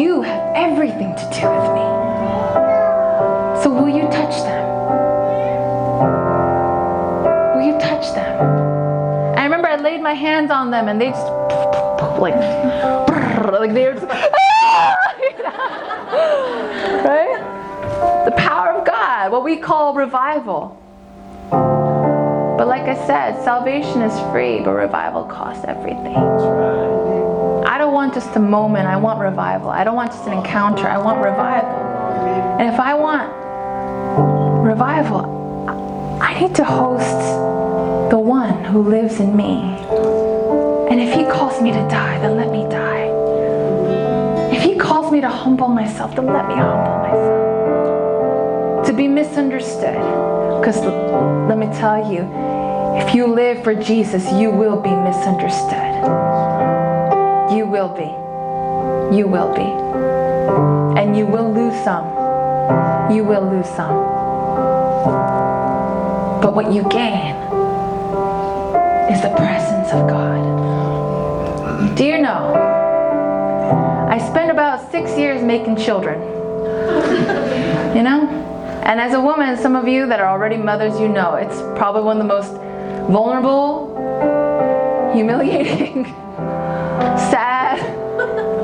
you 0.00 0.22
have 0.22 0.52
everything 0.54 1.14
to 1.14 1.30
do 1.40 1.48
with 1.48 1.74
me. 1.74 1.97
Will 3.78 3.88
you 3.88 4.02
touch 4.10 4.42
them? 4.42 4.64
Will 7.54 7.66
you 7.66 7.78
touch 7.78 8.12
them? 8.14 8.40
I 9.38 9.44
remember 9.44 9.68
I 9.68 9.76
laid 9.76 10.02
my 10.02 10.14
hands 10.14 10.50
on 10.50 10.70
them 10.70 10.88
and 10.88 11.00
they 11.00 11.10
just 11.10 11.26
like 12.18 12.34
like 13.60 13.72
they 13.72 13.86
were 13.86 13.94
just 13.94 14.06
right? 17.04 18.24
The 18.24 18.32
power 18.36 18.72
of 18.72 18.84
God, 18.84 19.30
what 19.30 19.44
we 19.44 19.56
call 19.56 19.94
revival. 19.94 20.76
But 21.50 22.66
like 22.66 22.82
I 22.82 23.06
said, 23.06 23.42
salvation 23.44 24.02
is 24.02 24.18
free, 24.32 24.60
but 24.60 24.72
revival 24.72 25.22
costs 25.24 25.64
everything. 25.66 26.16
I 27.64 27.78
don't 27.78 27.94
want 27.94 28.14
just 28.14 28.34
a 28.34 28.40
moment, 28.40 28.88
I 28.88 28.96
want 28.96 29.20
revival. 29.20 29.70
I 29.70 29.84
don't 29.84 29.94
want 29.94 30.10
just 30.10 30.26
an 30.26 30.32
encounter, 30.32 30.88
I 30.88 30.98
want 30.98 31.24
revival. 31.24 31.70
And 32.58 32.68
if 32.72 32.80
I 32.80 32.94
want 32.94 33.37
revival, 34.68 35.66
I 36.20 36.38
need 36.38 36.54
to 36.56 36.64
host 36.64 38.10
the 38.10 38.18
one 38.18 38.64
who 38.64 38.82
lives 38.82 39.18
in 39.18 39.34
me. 39.34 39.62
And 40.90 41.00
if 41.00 41.14
he 41.14 41.24
calls 41.24 41.62
me 41.62 41.70
to 41.70 41.88
die, 41.88 42.18
then 42.18 42.36
let 42.36 42.50
me 42.50 42.64
die. 42.64 43.08
If 44.54 44.62
he 44.62 44.76
calls 44.76 45.10
me 45.10 45.22
to 45.22 45.28
humble 45.28 45.68
myself, 45.68 46.14
then 46.14 46.26
let 46.26 46.46
me 46.48 46.54
humble 46.54 46.98
myself. 47.06 48.86
To 48.86 48.92
be 48.92 49.08
misunderstood. 49.08 49.96
Because 50.60 50.76
let 51.48 51.56
me 51.56 51.66
tell 51.78 52.12
you, 52.12 52.28
if 53.00 53.14
you 53.14 53.26
live 53.26 53.64
for 53.64 53.74
Jesus, 53.74 54.30
you 54.32 54.50
will 54.50 54.80
be 54.80 54.90
misunderstood. 54.90 55.94
You 57.56 57.64
will 57.64 57.88
be. 57.88 58.10
You 59.16 59.28
will 59.28 59.50
be. 59.54 59.68
And 61.00 61.16
you 61.16 61.24
will 61.24 61.50
lose 61.50 61.74
some. 61.84 62.04
You 63.10 63.24
will 63.24 63.48
lose 63.48 63.68
some. 63.70 64.17
But 66.42 66.54
what 66.54 66.72
you 66.72 66.82
gain 66.88 67.34
is 69.10 69.22
the 69.22 69.32
presence 69.36 69.90
of 69.92 70.08
God. 70.08 71.96
Do 71.96 72.04
you 72.04 72.18
know? 72.18 72.54
I 74.10 74.18
spent 74.18 74.50
about 74.50 74.90
six 74.90 75.16
years 75.16 75.42
making 75.42 75.76
children. 75.76 76.20
You 77.96 78.02
know? 78.02 78.28
And 78.84 79.00
as 79.00 79.14
a 79.14 79.20
woman, 79.20 79.56
some 79.56 79.76
of 79.76 79.86
you 79.88 80.06
that 80.06 80.20
are 80.20 80.28
already 80.28 80.56
mothers, 80.56 80.98
you 81.00 81.08
know 81.08 81.34
it's 81.34 81.60
probably 81.78 82.02
one 82.02 82.20
of 82.20 82.22
the 82.22 82.28
most 82.28 82.52
vulnerable, 83.10 83.94
humiliating, 85.14 86.04
sad, 87.30 87.78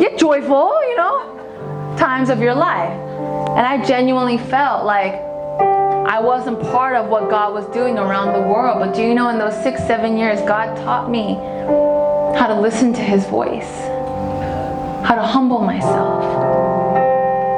yet 0.01 0.19
joyful, 0.19 0.73
you 0.89 0.97
know, 0.97 1.97
times 1.99 2.31
of 2.31 2.41
your 2.41 2.55
life. 2.55 2.91
And 3.57 3.67
I 3.67 3.85
genuinely 3.85 4.39
felt 4.39 4.85
like 4.85 5.34
I 6.15 6.21
wasn't 6.21 6.61
part 6.61 6.95
of 6.95 7.09
what 7.09 7.29
God 7.29 7.53
was 7.53 7.67
doing 7.75 7.99
around 7.99 8.35
the 8.35 8.49
world. 8.49 8.79
But 8.79 8.95
do 8.95 9.03
you 9.03 9.17
know, 9.17 9.31
in 9.31 9.39
those 9.39 9.61
six, 9.65 9.81
seven 9.81 10.17
years, 10.17 10.41
God 10.43 10.77
taught 10.77 11.11
me 11.11 11.35
how 12.39 12.47
to 12.47 12.55
listen 12.55 12.93
to 12.93 13.01
His 13.01 13.27
voice, 13.27 13.69
how 15.05 15.17
to 15.17 15.23
humble 15.25 15.61
myself, 15.61 16.23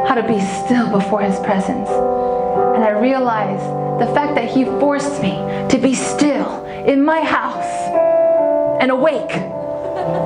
how 0.09 0.15
to 0.15 0.27
be 0.27 0.41
still 0.65 0.91
before 0.91 1.21
His 1.21 1.39
presence. 1.41 1.91
And 1.91 2.83
I 2.83 2.99
realized 2.99 4.01
the 4.01 4.11
fact 4.15 4.35
that 4.37 4.49
He 4.49 4.65
forced 4.65 5.21
me 5.21 5.33
to 5.69 5.77
be 5.77 5.95
still 5.95 6.65
in 6.65 7.05
my 7.05 7.21
house 7.21 7.71
and 8.81 8.91
awake 8.91 9.33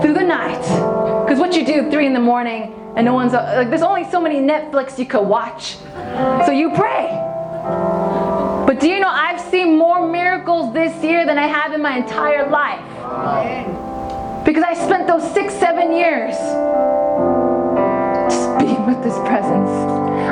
through 0.03 0.15
the 0.15 0.23
night. 0.23 0.63
Because 1.25 1.41
what 1.41 1.57
you 1.57 1.67
do 1.67 1.91
three 1.91 2.07
in 2.07 2.13
the 2.13 2.21
morning 2.21 2.73
and 2.95 3.05
no 3.05 3.13
one's 3.13 3.33
like, 3.33 3.71
there's 3.71 3.83
only 3.83 4.09
so 4.09 4.21
many 4.21 4.37
Netflix 4.37 5.01
you 5.01 5.07
could 5.07 5.27
watch. 5.27 5.79
So 6.47 6.53
you 6.53 6.71
pray. 6.77 7.20
But 8.71 8.79
do 8.79 8.89
you 8.89 9.01
know 9.01 9.09
I've 9.09 9.41
seen 9.41 9.77
more 9.77 10.09
miracles 10.09 10.73
this 10.73 11.03
year 11.03 11.27
than 11.27 11.37
I 11.37 11.49
have 11.49 11.73
in 11.73 11.83
my 11.83 11.97
entire 11.97 12.49
life? 12.49 12.79
Because 14.45 14.63
I 14.63 14.75
spent 14.75 15.09
those 15.09 15.29
six, 15.35 15.53
seven 15.55 15.91
years 15.91 16.37
just 18.31 18.59
being 18.61 18.87
with 18.87 19.03
this 19.03 19.19
presence. 19.27 19.69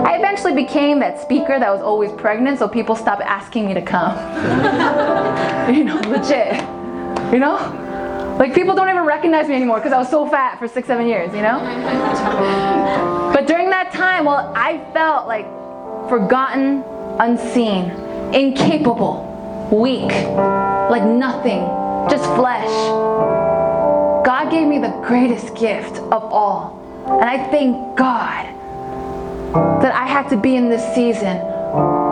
I 0.06 0.14
eventually 0.16 0.54
became 0.54 1.00
that 1.00 1.20
speaker 1.20 1.58
that 1.58 1.68
was 1.68 1.82
always 1.82 2.12
pregnant, 2.12 2.60
so 2.60 2.68
people 2.68 2.94
stopped 2.94 3.22
asking 3.22 3.66
me 3.66 3.74
to 3.74 3.82
come. 3.82 4.14
you 5.74 5.82
know, 5.82 5.96
legit. 6.06 6.54
You 7.32 7.40
know? 7.40 8.36
Like 8.38 8.54
people 8.54 8.76
don't 8.76 8.88
even 8.88 9.02
recognize 9.02 9.48
me 9.48 9.56
anymore 9.56 9.78
because 9.78 9.92
I 9.92 9.98
was 9.98 10.10
so 10.10 10.28
fat 10.28 10.60
for 10.60 10.68
six, 10.68 10.86
seven 10.86 11.08
years, 11.08 11.34
you 11.34 11.42
know? 11.42 11.58
but 13.34 13.48
during 13.48 13.68
that 13.70 13.90
time, 13.90 14.26
well, 14.26 14.52
I 14.54 14.78
felt 14.92 15.26
like 15.26 15.46
forgotten, 16.08 16.84
unseen, 17.18 18.06
incapable, 18.34 19.68
weak, 19.72 20.12
like 20.90 21.04
nothing, 21.04 21.60
just 22.10 22.24
flesh. 22.34 22.68
God 24.24 24.50
gave 24.50 24.66
me 24.66 24.78
the 24.78 24.90
greatest 25.06 25.54
gift 25.54 25.98
of 25.98 26.22
all. 26.24 26.78
And 27.06 27.24
I 27.24 27.48
thank 27.50 27.96
God 27.96 28.44
that 29.82 29.94
I 29.94 30.06
had 30.06 30.28
to 30.28 30.36
be 30.36 30.56
in 30.56 30.68
this 30.68 30.82
season 30.94 31.38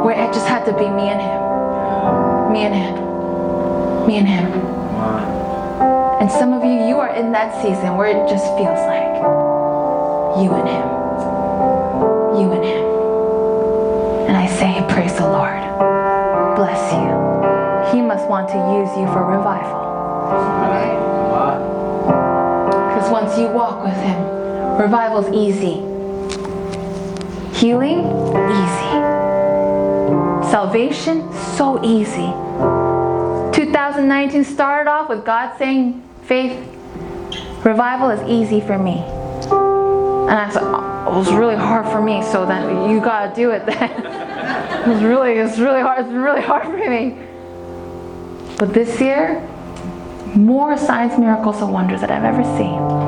where 0.05 0.15
it 0.15 0.33
just 0.33 0.47
had 0.47 0.65
to 0.65 0.73
be 0.73 0.89
me 0.89 1.09
and 1.09 1.21
Him. 1.21 2.53
Me 2.53 2.63
and 2.65 2.75
Him. 2.75 4.07
Me 4.07 4.17
and 4.19 4.29
Him. 4.29 4.53
And 6.21 6.31
some 6.31 6.53
of 6.53 6.65
you, 6.65 6.87
you 6.87 6.99
are 6.99 7.15
in 7.15 7.33
that 7.33 7.61
season 7.63 7.97
where 7.97 8.09
it 8.09 8.29
just 8.29 8.47
feels 8.57 8.81
like 8.89 9.17
you 10.43 10.53
and 10.53 10.69
Him. 10.69 10.87
You 12.41 12.53
and 12.53 12.65
Him. 12.65 12.87
And 14.29 14.37
I 14.37 14.47
say, 14.47 14.85
Praise 14.89 15.15
the 15.15 15.29
Lord. 15.29 15.96
Bless 16.57 16.93
you. 16.93 17.93
He 17.93 18.01
must 18.01 18.27
want 18.29 18.49
to 18.49 18.57
use 18.57 18.89
you 18.97 19.07
for 19.13 19.25
revival. 19.25 19.85
Because 22.89 23.11
once 23.11 23.39
you 23.39 23.47
walk 23.49 23.85
with 23.85 23.95
Him, 23.95 24.23
revival's 24.81 25.29
easy. 25.35 25.83
Healing, 27.59 28.07
easy. 28.51 29.17
Salvation, 30.51 31.31
so 31.57 31.79
easy. 31.85 32.33
2019 33.55 34.45
started 34.45 34.91
off 34.91 35.11
with 35.11 35.25
God 35.25 35.57
saying, 35.59 36.03
Faith, 36.23 36.59
revival 37.65 38.11
is 38.11 38.23
easy 38.29 38.61
for 38.61 38.79
me. 38.79 39.05
And 40.29 40.35
I 40.35 40.51
said, 40.51 40.63
oh, 40.65 41.13
it 41.13 41.17
was 41.17 41.33
really 41.33 41.55
hard 41.55 41.87
for 41.87 42.03
me, 42.03 42.23
so 42.23 42.45
then 42.47 42.91
you 42.91 43.01
gotta 43.01 43.35
do 43.35 43.51
it 43.51 43.65
then. 43.67 44.03
it 44.87 44.89
was 44.89 45.03
really, 45.03 45.33
it's 45.33 45.59
really 45.59 45.81
hard, 45.81 46.01
it's 46.01 46.09
been 46.09 46.23
really 46.23 46.43
hard 46.43 46.65
for 46.65 46.77
me. 46.77 47.19
But 48.59 48.73
this 48.73 49.01
year, 49.01 49.41
more 50.35 50.77
signs, 50.79 51.19
miracles, 51.19 51.61
and 51.61 51.73
wonders 51.73 52.01
that 52.01 52.11
I've 52.11 52.25
ever 52.25 52.45
seen 52.57 53.07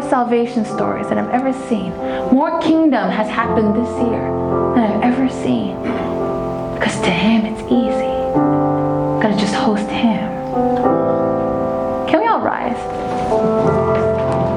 more 0.00 0.02
salvation 0.02 0.64
stories 0.64 1.08
that 1.08 1.18
I've 1.18 1.30
ever 1.30 1.52
seen. 1.68 1.90
More 2.32 2.60
kingdom 2.60 3.10
has 3.10 3.28
happened 3.28 3.74
this 3.74 3.88
year 3.98 4.22
than 4.74 4.84
I've 4.84 5.02
ever 5.02 5.28
seen. 5.28 5.76
Because 6.74 7.00
to 7.00 7.10
Him 7.10 7.46
it's 7.46 7.62
easy. 7.62 8.16
Gotta 9.22 9.36
just 9.38 9.54
host 9.54 9.88
Him. 9.88 10.30
Can 12.08 12.20
we 12.20 12.26
all 12.26 12.40
rise? 12.40 13.79